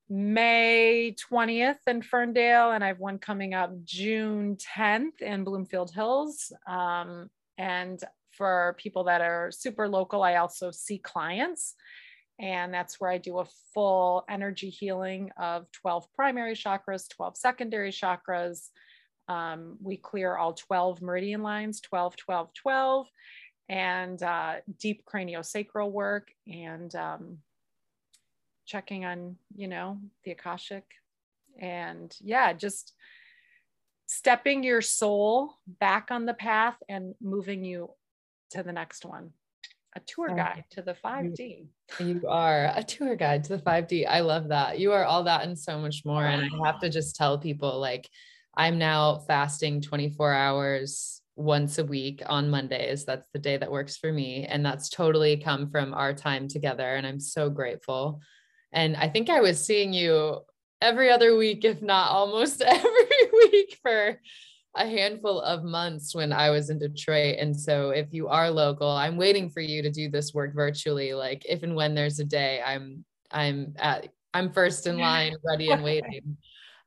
May 0.09 1.15
20th 1.31 1.77
in 1.87 2.01
Ferndale, 2.01 2.71
and 2.71 2.83
I 2.83 2.87
have 2.87 2.99
one 2.99 3.19
coming 3.19 3.53
up 3.53 3.71
June 3.83 4.57
10th 4.77 5.21
in 5.21 5.43
Bloomfield 5.43 5.91
Hills. 5.91 6.51
Um, 6.67 7.29
and 7.57 7.99
for 8.31 8.75
people 8.79 9.05
that 9.05 9.21
are 9.21 9.51
super 9.51 9.87
local, 9.87 10.21
I 10.21 10.35
also 10.35 10.71
see 10.71 10.97
clients 10.97 11.75
and 12.39 12.73
that's 12.73 12.99
where 12.99 13.09
I 13.09 13.17
do 13.17 13.39
a 13.39 13.45
full 13.73 14.25
energy 14.29 14.69
healing 14.69 15.31
of 15.37 15.71
12 15.71 16.07
primary 16.13 16.53
chakras, 16.53 17.07
12 17.09 17.37
secondary 17.37 17.91
chakras. 17.91 18.69
Um, 19.27 19.77
we 19.81 19.97
clear 19.97 20.35
all 20.35 20.53
12 20.53 21.01
meridian 21.01 21.41
lines, 21.41 21.81
12, 21.81 22.15
12, 22.17 22.53
12. 22.53 23.07
and 23.69 24.21
uh, 24.21 24.55
deep 24.79 25.03
craniosacral 25.11 25.91
work 25.91 26.29
and 26.45 26.93
um, 26.95 27.37
checking 28.65 29.05
on, 29.05 29.37
you 29.55 29.67
know, 29.67 29.99
the 30.23 30.31
Akashic. 30.31 30.85
And 31.59 32.15
yeah, 32.21 32.53
just 32.53 32.93
stepping 34.07 34.63
your 34.63 34.81
soul 34.81 35.55
back 35.67 36.09
on 36.11 36.25
the 36.25 36.33
path 36.33 36.75
and 36.89 37.15
moving 37.21 37.63
you 37.63 37.91
to 38.51 38.61
the 38.61 38.73
next 38.73 39.05
one. 39.05 39.31
A 39.95 39.99
tour 40.01 40.27
guide 40.35 40.65
to 40.71 40.81
the 40.81 40.93
5D. 40.93 41.67
You 41.99 42.21
are 42.27 42.71
a 42.75 42.83
tour 42.83 43.15
guide 43.15 43.45
to 43.45 43.55
the 43.55 43.63
5D. 43.63 44.05
I 44.07 44.19
love 44.19 44.49
that. 44.49 44.77
You 44.77 44.91
are 44.91 45.05
all 45.05 45.23
that 45.23 45.43
and 45.43 45.57
so 45.57 45.79
much 45.79 46.03
more. 46.03 46.25
And 46.25 46.43
I 46.43 46.67
have 46.67 46.81
to 46.81 46.89
just 46.89 47.15
tell 47.15 47.37
people 47.37 47.79
like, 47.79 48.09
I'm 48.57 48.77
now 48.77 49.19
fasting 49.19 49.81
24 49.81 50.33
hours 50.33 51.21
once 51.37 51.77
a 51.77 51.85
week 51.85 52.21
on 52.25 52.49
Mondays. 52.49 53.05
That's 53.05 53.27
the 53.33 53.39
day 53.39 53.55
that 53.55 53.71
works 53.71 53.95
for 53.95 54.11
me. 54.11 54.45
And 54.45 54.65
that's 54.65 54.89
totally 54.89 55.37
come 55.37 55.69
from 55.69 55.93
our 55.93 56.13
time 56.13 56.47
together. 56.47 56.95
And 56.95 57.07
I'm 57.07 57.19
so 57.19 57.49
grateful. 57.49 58.21
And 58.73 58.97
I 58.97 59.07
think 59.07 59.29
I 59.29 59.41
was 59.41 59.65
seeing 59.65 59.93
you 59.93 60.39
every 60.81 61.09
other 61.09 61.35
week, 61.37 61.63
if 61.63 61.81
not 61.81 62.11
almost 62.11 62.61
every 62.65 63.29
week 63.31 63.79
for 63.81 64.19
a 64.75 64.85
handful 64.85 65.41
of 65.41 65.63
months 65.63 66.13
when 66.13 66.33
I 66.33 66.49
was 66.49 66.69
in 66.69 66.79
Detroit. 66.79 67.37
And 67.39 67.57
so 67.57 67.91
if 67.91 68.07
you 68.11 68.27
are 68.27 68.49
local, 68.49 68.89
I'm 68.89 69.17
waiting 69.17 69.49
for 69.49 69.61
you 69.61 69.81
to 69.81 69.89
do 69.89 70.09
this 70.09 70.33
work 70.33 70.53
virtually. 70.53 71.13
Like 71.13 71.45
if 71.47 71.63
and 71.63 71.75
when 71.75 71.95
there's 71.95 72.19
a 72.19 72.25
day, 72.25 72.61
I'm 72.65 73.05
I'm 73.31 73.73
at 73.77 74.09
I'm 74.33 74.51
first 74.51 74.85
in 74.85 74.97
line, 74.97 75.35
ready 75.45 75.71
and 75.71 75.83
waiting. 75.91 76.37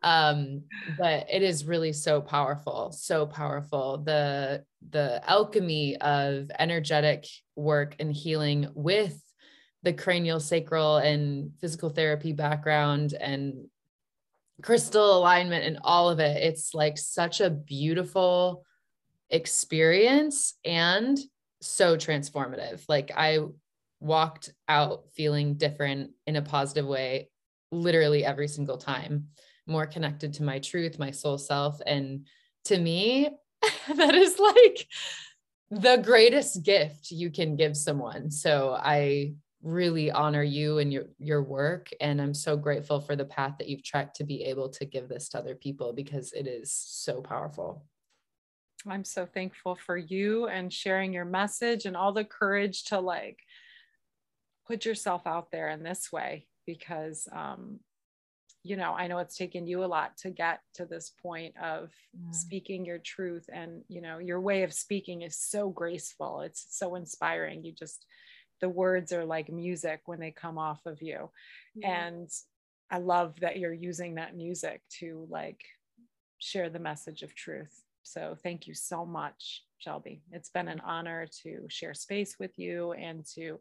Um, 0.02 0.62
but 0.98 1.26
it 1.32 1.42
is 1.42 1.64
really 1.64 1.92
so 1.92 2.20
powerful, 2.20 2.92
so 2.92 3.26
powerful. 3.26 3.98
The 3.98 4.64
the 4.90 5.22
alchemy 5.28 5.96
of 5.96 6.50
energetic 6.58 7.26
work 7.56 7.96
and 7.98 8.12
healing 8.12 8.68
with 8.74 9.20
the 9.82 9.92
cranial 9.92 10.40
sacral 10.40 10.98
and 10.98 11.52
physical 11.60 11.88
therapy 11.88 12.32
background 12.32 13.14
and 13.14 13.68
crystal 14.62 15.16
alignment 15.16 15.64
and 15.64 15.78
all 15.82 16.10
of 16.10 16.20
it. 16.20 16.42
It's 16.42 16.74
like 16.74 16.98
such 16.98 17.40
a 17.40 17.50
beautiful 17.50 18.64
experience 19.30 20.54
and 20.64 21.18
so 21.60 21.96
transformative. 21.96 22.82
Like 22.88 23.10
I 23.16 23.40
walked 24.00 24.52
out 24.68 25.10
feeling 25.14 25.54
different 25.54 26.10
in 26.26 26.36
a 26.36 26.42
positive 26.42 26.86
way 26.86 27.30
literally 27.70 28.24
every 28.24 28.48
single 28.48 28.78
time, 28.78 29.28
more 29.66 29.86
connected 29.86 30.32
to 30.34 30.42
my 30.42 30.58
truth, 30.58 30.98
my 30.98 31.10
soul 31.10 31.38
self. 31.38 31.80
And 31.86 32.26
to 32.64 32.78
me, 32.78 33.30
that 33.94 34.14
is 34.14 34.38
like 34.38 34.86
the 35.70 35.96
greatest 36.02 36.62
gift 36.62 37.10
you 37.10 37.30
can 37.30 37.56
give 37.56 37.76
someone. 37.76 38.30
So 38.30 38.74
I 38.78 39.34
really 39.62 40.10
honor 40.10 40.42
you 40.42 40.78
and 40.78 40.92
your 40.92 41.06
your 41.18 41.42
work 41.42 41.88
and 42.00 42.20
i'm 42.20 42.34
so 42.34 42.56
grateful 42.56 43.00
for 43.00 43.16
the 43.16 43.24
path 43.24 43.54
that 43.58 43.68
you've 43.68 43.82
tracked 43.82 44.14
to 44.16 44.24
be 44.24 44.44
able 44.44 44.68
to 44.68 44.84
give 44.84 45.08
this 45.08 45.28
to 45.28 45.38
other 45.38 45.54
people 45.54 45.92
because 45.92 46.32
it 46.32 46.46
is 46.46 46.72
so 46.72 47.20
powerful. 47.20 47.84
I'm 48.86 49.04
so 49.04 49.26
thankful 49.26 49.74
for 49.74 49.96
you 49.96 50.46
and 50.46 50.72
sharing 50.72 51.12
your 51.12 51.24
message 51.24 51.84
and 51.84 51.96
all 51.96 52.12
the 52.12 52.24
courage 52.24 52.84
to 52.84 53.00
like 53.00 53.40
put 54.68 54.84
yourself 54.84 55.26
out 55.26 55.50
there 55.50 55.68
in 55.70 55.82
this 55.82 56.12
way 56.12 56.46
because 56.64 57.26
um 57.34 57.80
you 58.62 58.76
know 58.76 58.92
i 58.92 59.06
know 59.06 59.18
it's 59.18 59.36
taken 59.36 59.66
you 59.66 59.82
a 59.82 59.86
lot 59.86 60.16
to 60.18 60.30
get 60.30 60.60
to 60.74 60.84
this 60.84 61.12
point 61.20 61.54
of 61.62 61.90
yeah. 62.12 62.30
speaking 62.30 62.84
your 62.84 62.98
truth 62.98 63.48
and 63.52 63.82
you 63.88 64.00
know 64.00 64.18
your 64.18 64.40
way 64.40 64.62
of 64.62 64.72
speaking 64.72 65.22
is 65.22 65.36
so 65.36 65.70
graceful. 65.70 66.42
It's 66.42 66.66
so 66.70 66.94
inspiring. 66.94 67.64
You 67.64 67.72
just 67.72 68.06
the 68.60 68.68
words 68.68 69.12
are 69.12 69.24
like 69.24 69.50
music 69.50 70.02
when 70.06 70.20
they 70.20 70.30
come 70.30 70.58
off 70.58 70.84
of 70.86 71.02
you. 71.02 71.30
Yeah. 71.74 72.06
and 72.06 72.28
i 72.90 72.98
love 72.98 73.38
that 73.40 73.58
you're 73.58 73.72
using 73.72 74.14
that 74.14 74.34
music 74.34 74.80
to 74.98 75.26
like 75.28 75.62
share 76.38 76.70
the 76.70 76.78
message 76.78 77.22
of 77.22 77.34
truth. 77.34 77.82
So 78.02 78.36
thank 78.42 78.66
you 78.66 78.74
so 78.74 79.04
much 79.04 79.64
shelby. 79.78 80.22
It's 80.32 80.50
been 80.50 80.68
an 80.68 80.80
honor 80.80 81.26
to 81.42 81.66
share 81.68 81.94
space 81.94 82.36
with 82.38 82.58
you 82.58 82.92
and 82.92 83.24
to 83.34 83.60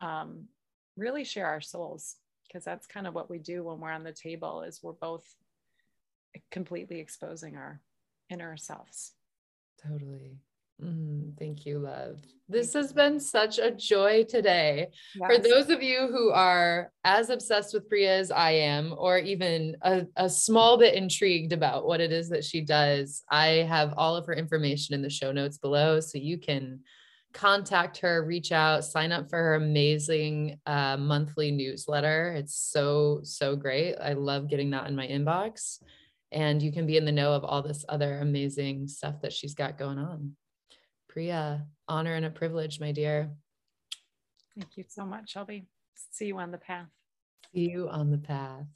um, 0.00 0.46
really 0.96 1.24
share 1.24 1.46
our 1.46 1.60
souls 1.60 2.16
because 2.46 2.64
that's 2.64 2.86
kind 2.86 3.06
of 3.06 3.14
what 3.14 3.30
we 3.30 3.38
do 3.38 3.62
when 3.62 3.78
we're 3.78 3.92
on 3.92 4.04
the 4.04 4.12
table 4.12 4.62
is 4.62 4.80
we're 4.82 4.92
both 4.92 5.24
completely 6.50 6.98
exposing 6.98 7.56
our 7.56 7.80
inner 8.30 8.56
selves. 8.56 9.12
Totally 9.86 10.38
Mm, 10.82 11.36
thank 11.38 11.66
you, 11.66 11.78
love. 11.80 12.20
This 12.48 12.72
has 12.74 12.92
been 12.92 13.18
such 13.18 13.58
a 13.58 13.72
joy 13.72 14.24
today. 14.24 14.88
Yes. 15.14 15.28
For 15.28 15.42
those 15.42 15.70
of 15.70 15.82
you 15.82 16.06
who 16.06 16.30
are 16.30 16.92
as 17.04 17.30
obsessed 17.30 17.74
with 17.74 17.88
Priya 17.88 18.18
as 18.18 18.30
I 18.30 18.52
am, 18.52 18.94
or 18.96 19.18
even 19.18 19.76
a, 19.82 20.06
a 20.16 20.30
small 20.30 20.78
bit 20.78 20.94
intrigued 20.94 21.52
about 21.52 21.84
what 21.84 22.00
it 22.00 22.12
is 22.12 22.28
that 22.28 22.44
she 22.44 22.60
does, 22.60 23.22
I 23.30 23.66
have 23.68 23.94
all 23.96 24.14
of 24.16 24.26
her 24.26 24.34
information 24.34 24.94
in 24.94 25.02
the 25.02 25.10
show 25.10 25.32
notes 25.32 25.58
below. 25.58 25.98
So 26.00 26.16
you 26.16 26.38
can 26.38 26.80
contact 27.34 27.98
her, 27.98 28.24
reach 28.24 28.52
out, 28.52 28.84
sign 28.84 29.12
up 29.12 29.28
for 29.28 29.36
her 29.36 29.56
amazing 29.56 30.58
uh, 30.64 30.96
monthly 30.96 31.50
newsletter. 31.50 32.34
It's 32.34 32.54
so, 32.54 33.20
so 33.24 33.56
great. 33.56 33.96
I 33.96 34.12
love 34.12 34.48
getting 34.48 34.70
that 34.70 34.86
in 34.86 34.96
my 34.96 35.06
inbox. 35.06 35.82
And 36.30 36.62
you 36.62 36.72
can 36.72 36.86
be 36.86 36.96
in 36.96 37.04
the 37.04 37.12
know 37.12 37.32
of 37.32 37.44
all 37.44 37.62
this 37.62 37.84
other 37.88 38.20
amazing 38.20 38.86
stuff 38.86 39.20
that 39.22 39.32
she's 39.32 39.54
got 39.54 39.76
going 39.76 39.98
on. 39.98 40.36
Priya, 41.18 41.66
honor 41.88 42.14
and 42.14 42.26
a 42.26 42.30
privilege, 42.30 42.78
my 42.78 42.92
dear. 42.92 43.28
Thank 44.56 44.76
you 44.76 44.84
so 44.86 45.04
much, 45.04 45.30
Shelby. 45.30 45.66
See 46.12 46.26
you 46.26 46.38
on 46.38 46.52
the 46.52 46.58
path. 46.58 46.86
See 47.52 47.68
you 47.68 47.88
on 47.88 48.12
the 48.12 48.18
path. 48.18 48.66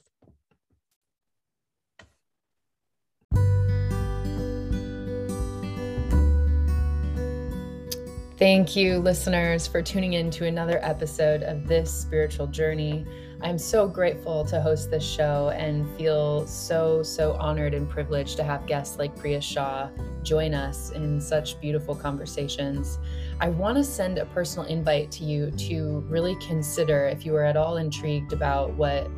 Thank 8.37 8.75
you, 8.75 8.97
listeners, 8.99 9.65
for 9.65 9.81
tuning 9.81 10.11
in 10.11 10.29
to 10.31 10.45
another 10.45 10.83
episode 10.83 11.43
of 11.43 11.65
this 11.65 11.93
spiritual 11.93 12.47
journey. 12.47 13.05
I'm 13.43 13.57
so 13.57 13.89
grateful 13.89 14.45
to 14.45 14.61
host 14.61 14.89
this 14.89 15.03
show 15.03 15.49
and 15.49 15.85
feel 15.97 16.47
so, 16.47 17.03
so 17.03 17.33
honored 17.33 17.73
and 17.73 17.89
privileged 17.89 18.37
to 18.37 18.43
have 18.43 18.65
guests 18.65 18.97
like 18.97 19.13
Priya 19.17 19.41
Shah 19.41 19.89
join 20.23 20.53
us 20.53 20.91
in 20.91 21.19
such 21.19 21.59
beautiful 21.59 21.93
conversations. 21.93 22.99
I 23.41 23.49
want 23.49 23.75
to 23.75 23.83
send 23.83 24.17
a 24.17 24.25
personal 24.27 24.65
invite 24.67 25.11
to 25.11 25.25
you 25.25 25.51
to 25.51 26.05
really 26.07 26.37
consider 26.37 27.05
if 27.07 27.25
you 27.25 27.35
are 27.35 27.43
at 27.43 27.57
all 27.57 27.75
intrigued 27.75 28.31
about 28.31 28.71
what 28.75 29.09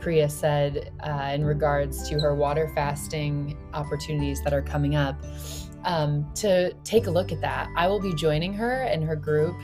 Priya 0.00 0.28
said 0.28 0.90
uh, 1.06 1.30
in 1.32 1.44
regards 1.44 2.08
to 2.08 2.18
her 2.18 2.34
water 2.34 2.72
fasting 2.74 3.56
opportunities 3.74 4.42
that 4.42 4.52
are 4.52 4.62
coming 4.62 4.96
up, 4.96 5.22
um, 5.84 6.28
to 6.34 6.72
take 6.82 7.06
a 7.06 7.10
look 7.12 7.30
at 7.30 7.40
that. 7.42 7.68
I 7.76 7.86
will 7.86 8.00
be 8.00 8.12
joining 8.12 8.52
her 8.54 8.82
and 8.82 9.04
her 9.04 9.14
group 9.14 9.54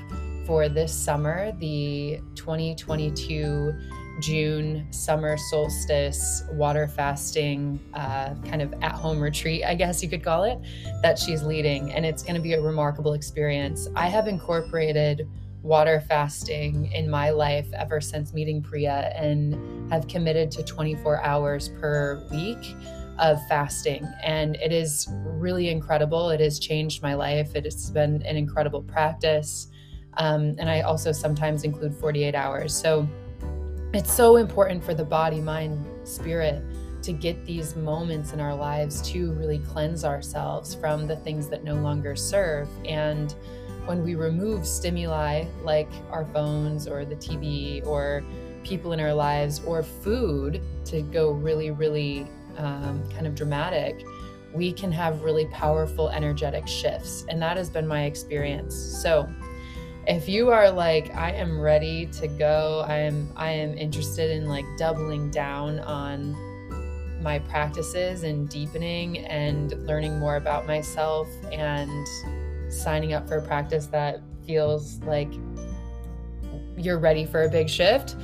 for 0.46 0.68
this 0.68 0.92
summer, 0.92 1.52
the 1.58 2.20
2022 2.36 3.72
June 4.20 4.86
summer 4.90 5.36
solstice 5.36 6.44
water 6.52 6.86
fasting 6.86 7.80
uh, 7.94 8.34
kind 8.48 8.62
of 8.62 8.72
at 8.82 8.92
home 8.92 9.20
retreat, 9.20 9.64
I 9.64 9.74
guess 9.74 10.02
you 10.02 10.08
could 10.08 10.22
call 10.22 10.44
it, 10.44 10.58
that 11.02 11.18
she's 11.18 11.42
leading. 11.42 11.92
And 11.92 12.06
it's 12.06 12.22
going 12.22 12.36
to 12.36 12.40
be 12.40 12.54
a 12.54 12.60
remarkable 12.60 13.14
experience. 13.14 13.88
I 13.96 14.08
have 14.08 14.28
incorporated 14.28 15.28
water 15.62 16.00
fasting 16.00 16.92
in 16.92 17.08
my 17.08 17.30
life 17.30 17.66
ever 17.72 18.00
since 18.00 18.34
meeting 18.34 18.62
Priya 18.62 19.12
and 19.16 19.90
have 19.90 20.06
committed 20.06 20.50
to 20.52 20.62
24 20.62 21.22
hours 21.22 21.70
per 21.80 22.22
week 22.30 22.76
of 23.18 23.38
fasting. 23.48 24.06
And 24.22 24.56
it 24.56 24.72
is 24.72 25.08
really 25.24 25.70
incredible. 25.70 26.30
It 26.30 26.40
has 26.40 26.58
changed 26.58 27.02
my 27.02 27.14
life. 27.14 27.54
It 27.54 27.64
has 27.64 27.90
been 27.90 28.22
an 28.22 28.36
incredible 28.36 28.82
practice. 28.82 29.68
Um, 30.18 30.54
and 30.58 30.68
I 30.68 30.82
also 30.82 31.12
sometimes 31.12 31.64
include 31.64 31.94
48 31.94 32.34
hours. 32.34 32.74
So 32.74 33.08
it's 33.96 34.12
so 34.12 34.36
important 34.36 34.82
for 34.82 34.94
the 34.94 35.04
body, 35.04 35.40
mind, 35.40 35.84
spirit 36.04 36.62
to 37.02 37.12
get 37.12 37.44
these 37.44 37.76
moments 37.76 38.32
in 38.32 38.40
our 38.40 38.54
lives 38.54 39.02
to 39.02 39.32
really 39.32 39.58
cleanse 39.58 40.04
ourselves 40.04 40.74
from 40.74 41.06
the 41.06 41.16
things 41.16 41.48
that 41.48 41.62
no 41.62 41.74
longer 41.74 42.16
serve. 42.16 42.68
And 42.86 43.34
when 43.84 44.02
we 44.02 44.14
remove 44.14 44.66
stimuli 44.66 45.44
like 45.62 45.90
our 46.10 46.24
phones 46.32 46.88
or 46.88 47.04
the 47.04 47.16
TV 47.16 47.86
or 47.86 48.24
people 48.64 48.94
in 48.94 49.00
our 49.00 49.12
lives 49.12 49.60
or 49.66 49.82
food 49.82 50.62
to 50.86 51.02
go 51.02 51.32
really, 51.32 51.70
really 51.70 52.26
um, 52.56 53.06
kind 53.10 53.26
of 53.26 53.34
dramatic, 53.34 54.02
we 54.54 54.72
can 54.72 54.90
have 54.90 55.22
really 55.22 55.46
powerful 55.46 56.08
energetic 56.08 56.66
shifts. 56.66 57.26
And 57.28 57.42
that 57.42 57.58
has 57.58 57.68
been 57.68 57.86
my 57.86 58.04
experience. 58.04 58.74
So, 58.74 59.28
if 60.06 60.28
you 60.28 60.50
are 60.50 60.70
like 60.70 61.14
i 61.14 61.30
am 61.30 61.58
ready 61.58 62.06
to 62.06 62.28
go 62.28 62.84
i 62.86 62.96
am 62.96 63.30
i 63.36 63.50
am 63.50 63.76
interested 63.78 64.30
in 64.30 64.46
like 64.46 64.64
doubling 64.76 65.30
down 65.30 65.78
on 65.80 66.36
my 67.22 67.38
practices 67.38 68.22
and 68.22 68.48
deepening 68.50 69.18
and 69.26 69.72
learning 69.86 70.18
more 70.18 70.36
about 70.36 70.66
myself 70.66 71.26
and 71.52 72.06
signing 72.70 73.14
up 73.14 73.26
for 73.26 73.38
a 73.38 73.42
practice 73.42 73.86
that 73.86 74.20
feels 74.46 74.98
like 75.00 75.32
you're 76.76 76.98
ready 76.98 77.24
for 77.24 77.44
a 77.44 77.48
big 77.48 77.68
shift, 77.68 78.16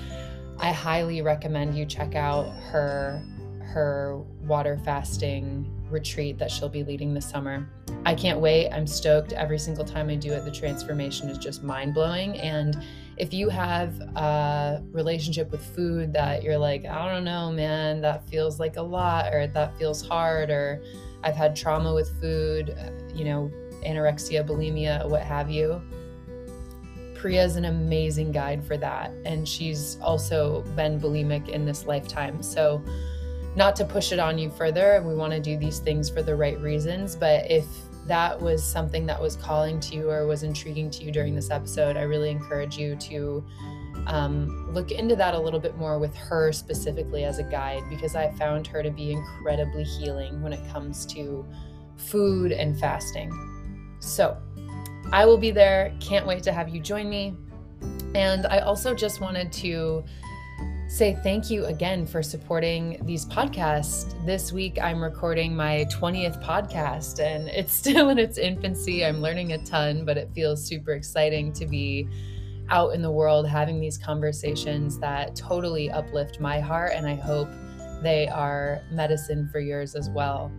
I 0.59 0.73
highly 0.73 1.23
recommend 1.23 1.77
you 1.77 1.87
check 1.87 2.15
out 2.15 2.49
her 2.71 3.23
her 3.71 4.19
water 4.43 4.79
fasting 4.85 5.71
retreat 5.91 6.39
that 6.39 6.51
she'll 6.51 6.69
be 6.69 6.83
leading 6.85 7.15
this 7.15 7.29
summer. 7.29 7.69
I 8.05 8.15
can't 8.15 8.41
wait. 8.41 8.71
I'm 8.71 8.87
stoked 8.87 9.33
every 9.33 9.59
single 9.59 9.85
time 9.85 10.09
I 10.09 10.17
do 10.17 10.33
it. 10.33 10.45
The 10.45 10.51
transformation 10.51 11.29
is 11.29 11.39
just 11.39 11.63
mind 11.63 11.95
blowing. 11.95 12.39
And 12.39 12.83
if 13.17 13.33
you 13.33 13.49
have 13.49 14.01
a 14.17 14.83
relationship 14.91 15.51
with 15.51 15.63
food 15.75 16.13
that 16.15 16.43
you're 16.43 16.59
like, 16.59 16.85
I 16.85 17.13
don't 17.13 17.25
know, 17.25 17.53
man, 17.53 18.01
that 18.01 18.29
feels 18.29 18.59
like 18.59 18.77
a 18.77 18.83
lot, 18.83 19.33
or 19.35 19.47
that 19.47 19.77
feels 19.79 20.07
hard, 20.07 20.51
or 20.51 20.83
I've 21.23 21.37
had 21.37 21.55
trauma 21.55 21.95
with 21.95 22.19
food, 22.21 22.71
uh, 22.71 22.91
you 23.15 23.25
know, 23.25 23.51
anorexia, 23.85 24.47
bulimia, 24.47 25.09
what 25.09 25.23
have 25.23 25.51
you. 25.51 25.81
Priya 27.15 27.45
is 27.45 27.57
an 27.57 27.67
amazing 27.67 28.33
guide 28.33 28.65
for 28.65 28.79
that. 28.79 29.13
And 29.27 29.47
she's 29.47 29.99
also 30.01 30.63
been 30.75 30.99
bulimic 30.99 31.51
in 31.51 31.67
this 31.67 31.85
lifetime. 31.85 32.43
So, 32.43 32.83
not 33.57 33.75
to 33.77 33.85
push 33.85 34.13
it 34.13 34.19
on 34.19 34.39
you 34.39 34.51
further, 34.51 34.93
and 34.93 35.07
we 35.07 35.15
want 35.15 35.33
to 35.33 35.41
do 35.41 35.57
these 35.57 35.79
things 35.79 36.09
for 36.09 36.23
the 36.23 36.35
right 36.35 36.59
reasons. 36.61 37.17
But 37.17 37.51
if 37.51 37.67
that 38.07 38.41
was 38.41 38.65
something 38.65 39.07
that 39.07 39.21
was 39.21 39.37
calling 39.37 39.81
to 39.81 39.95
you 39.95 40.11
or 40.11 40.27
was 40.27 40.43
intriguing 40.43 40.91
to 40.91 41.05
you 41.05 41.13
during 41.13 41.35
this 41.35 41.51
episode, 41.51 41.97
I 41.97 42.03
really 42.03 42.31
encourage 42.31 42.79
you 42.79 42.97
to 42.97 43.45
um, 44.07 44.73
look 44.73 44.91
into 44.91 45.15
that 45.17 45.35
a 45.35 45.39
little 45.39 45.61
bit 45.61 45.77
more 45.77 45.99
with 45.99 46.15
her 46.17 46.53
specifically 46.53 47.25
as 47.25 47.39
a 47.39 47.43
guide 47.43 47.83
because 47.89 48.17
I 48.17 48.31
found 48.33 48.67
her 48.69 48.83
to 48.83 48.91
be 48.91 49.13
incredibly 49.13 49.85
healing 49.85 50.43
when 50.43 50.53
it 50.53 50.61
comes 50.73 51.05
to 51.07 51.47
food 51.97 52.53
and 52.53 52.79
fasting. 52.79 53.97
So 54.01 54.37
I 55.13 55.27
will 55.27 55.39
be 55.39 55.51
there. 55.51 55.95
Can't 56.01 56.27
wait 56.27 56.43
to 56.45 56.53
have 56.53 56.69
you 56.69 56.81
join 56.81 57.09
me. 57.09 57.35
And 58.15 58.47
I 58.47 58.59
also 58.59 58.95
just 58.95 59.21
wanted 59.21 59.53
to 59.53 60.05
say 60.91 61.17
thank 61.23 61.49
you 61.51 61.67
again 61.67 62.05
for 62.05 62.21
supporting 62.21 63.01
these 63.07 63.25
podcasts. 63.25 64.13
This 64.27 64.53
week, 64.53 64.77
I'm 64.83 65.01
recording 65.01 65.55
my 65.55 65.87
20th 65.89 66.43
podcast, 66.43 67.21
and 67.21 67.49
it's 67.55 67.73
still 67.73 68.09
in 68.09 68.19
its 68.19 68.39
infancy. 68.39 69.07
I'm 69.07 69.21
learning 69.21 69.53
a 69.53 69.65
ton, 69.65 70.05
but 70.05 70.19
it 70.19 70.29
feels 70.35 70.63
super 70.63 70.93
exciting 70.95 71.53
to 71.55 71.65
be 71.65 72.09
out 72.71 72.93
in 72.93 73.03
the 73.03 73.11
world 73.11 73.47
having 73.47 73.79
these 73.81 73.97
conversations 73.97 74.99
that 74.99 75.37
totally 75.37 75.93
uplift 75.93 76.41
my 76.41 76.59
heart, 76.59 76.93
and 76.93 77.07
I 77.07 77.15
hope 77.15 77.49
they 78.03 78.27
are 78.27 78.83
medicine 78.91 79.49
for 79.53 79.61
yours 79.61 79.95
as 79.95 80.11
well. 80.11 80.51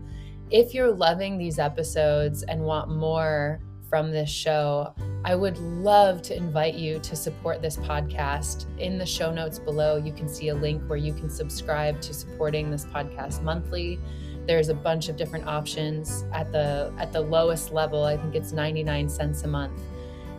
If 0.50 0.74
you're 0.74 0.94
loving 0.94 1.38
these 1.38 1.60
episodes 1.60 2.44
and 2.44 2.62
want 2.62 2.90
more, 2.90 3.60
from 3.92 4.10
this 4.10 4.30
show, 4.30 4.96
I 5.26 5.36
would 5.36 5.58
love 5.60 6.22
to 6.24 6.36
invite 6.36 6.76
you 6.76 6.98
to 7.00 7.14
support 7.14 7.62
this 7.62 7.76
podcast. 7.76 8.66
In 8.80 8.98
the 8.98 9.06
show 9.06 9.32
notes 9.34 9.60
below, 9.60 9.98
you 9.98 10.14
can 10.14 10.30
see 10.30 10.48
a 10.48 10.56
link 10.56 10.82
where 10.88 10.98
you 10.98 11.14
can 11.14 11.30
subscribe 11.30 12.00
to 12.02 12.14
supporting 12.14 12.72
this 12.72 12.86
podcast 12.86 13.44
monthly. 13.44 14.00
There's 14.48 14.70
a 14.70 14.74
bunch 14.74 15.10
of 15.10 15.18
different 15.18 15.46
options 15.46 16.24
at 16.34 16.54
the 16.54 16.94
at 16.98 17.12
the 17.12 17.20
lowest 17.20 17.74
level. 17.74 18.06
I 18.06 18.16
think 18.16 18.34
it's 18.34 18.54
99 18.54 19.10
cents 19.10 19.44
a 19.44 19.48
month. 19.48 19.80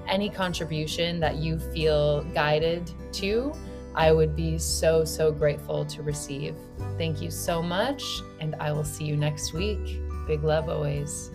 Any 0.08 0.30
contribution 0.30 1.20
that 1.20 1.36
you 1.36 1.58
feel 1.58 2.22
guided 2.34 2.90
to, 3.12 3.52
I 3.94 4.12
would 4.12 4.34
be 4.34 4.56
so 4.56 5.04
so 5.04 5.30
grateful 5.30 5.84
to 5.84 6.02
receive. 6.02 6.56
Thank 6.96 7.20
you 7.20 7.30
so 7.30 7.62
much 7.62 8.02
and 8.40 8.56
I 8.56 8.72
will 8.72 8.84
see 8.84 9.04
you 9.04 9.16
next 9.16 9.52
week. 9.52 10.00
Big 10.26 10.42
love 10.42 10.70
always. 10.70 11.30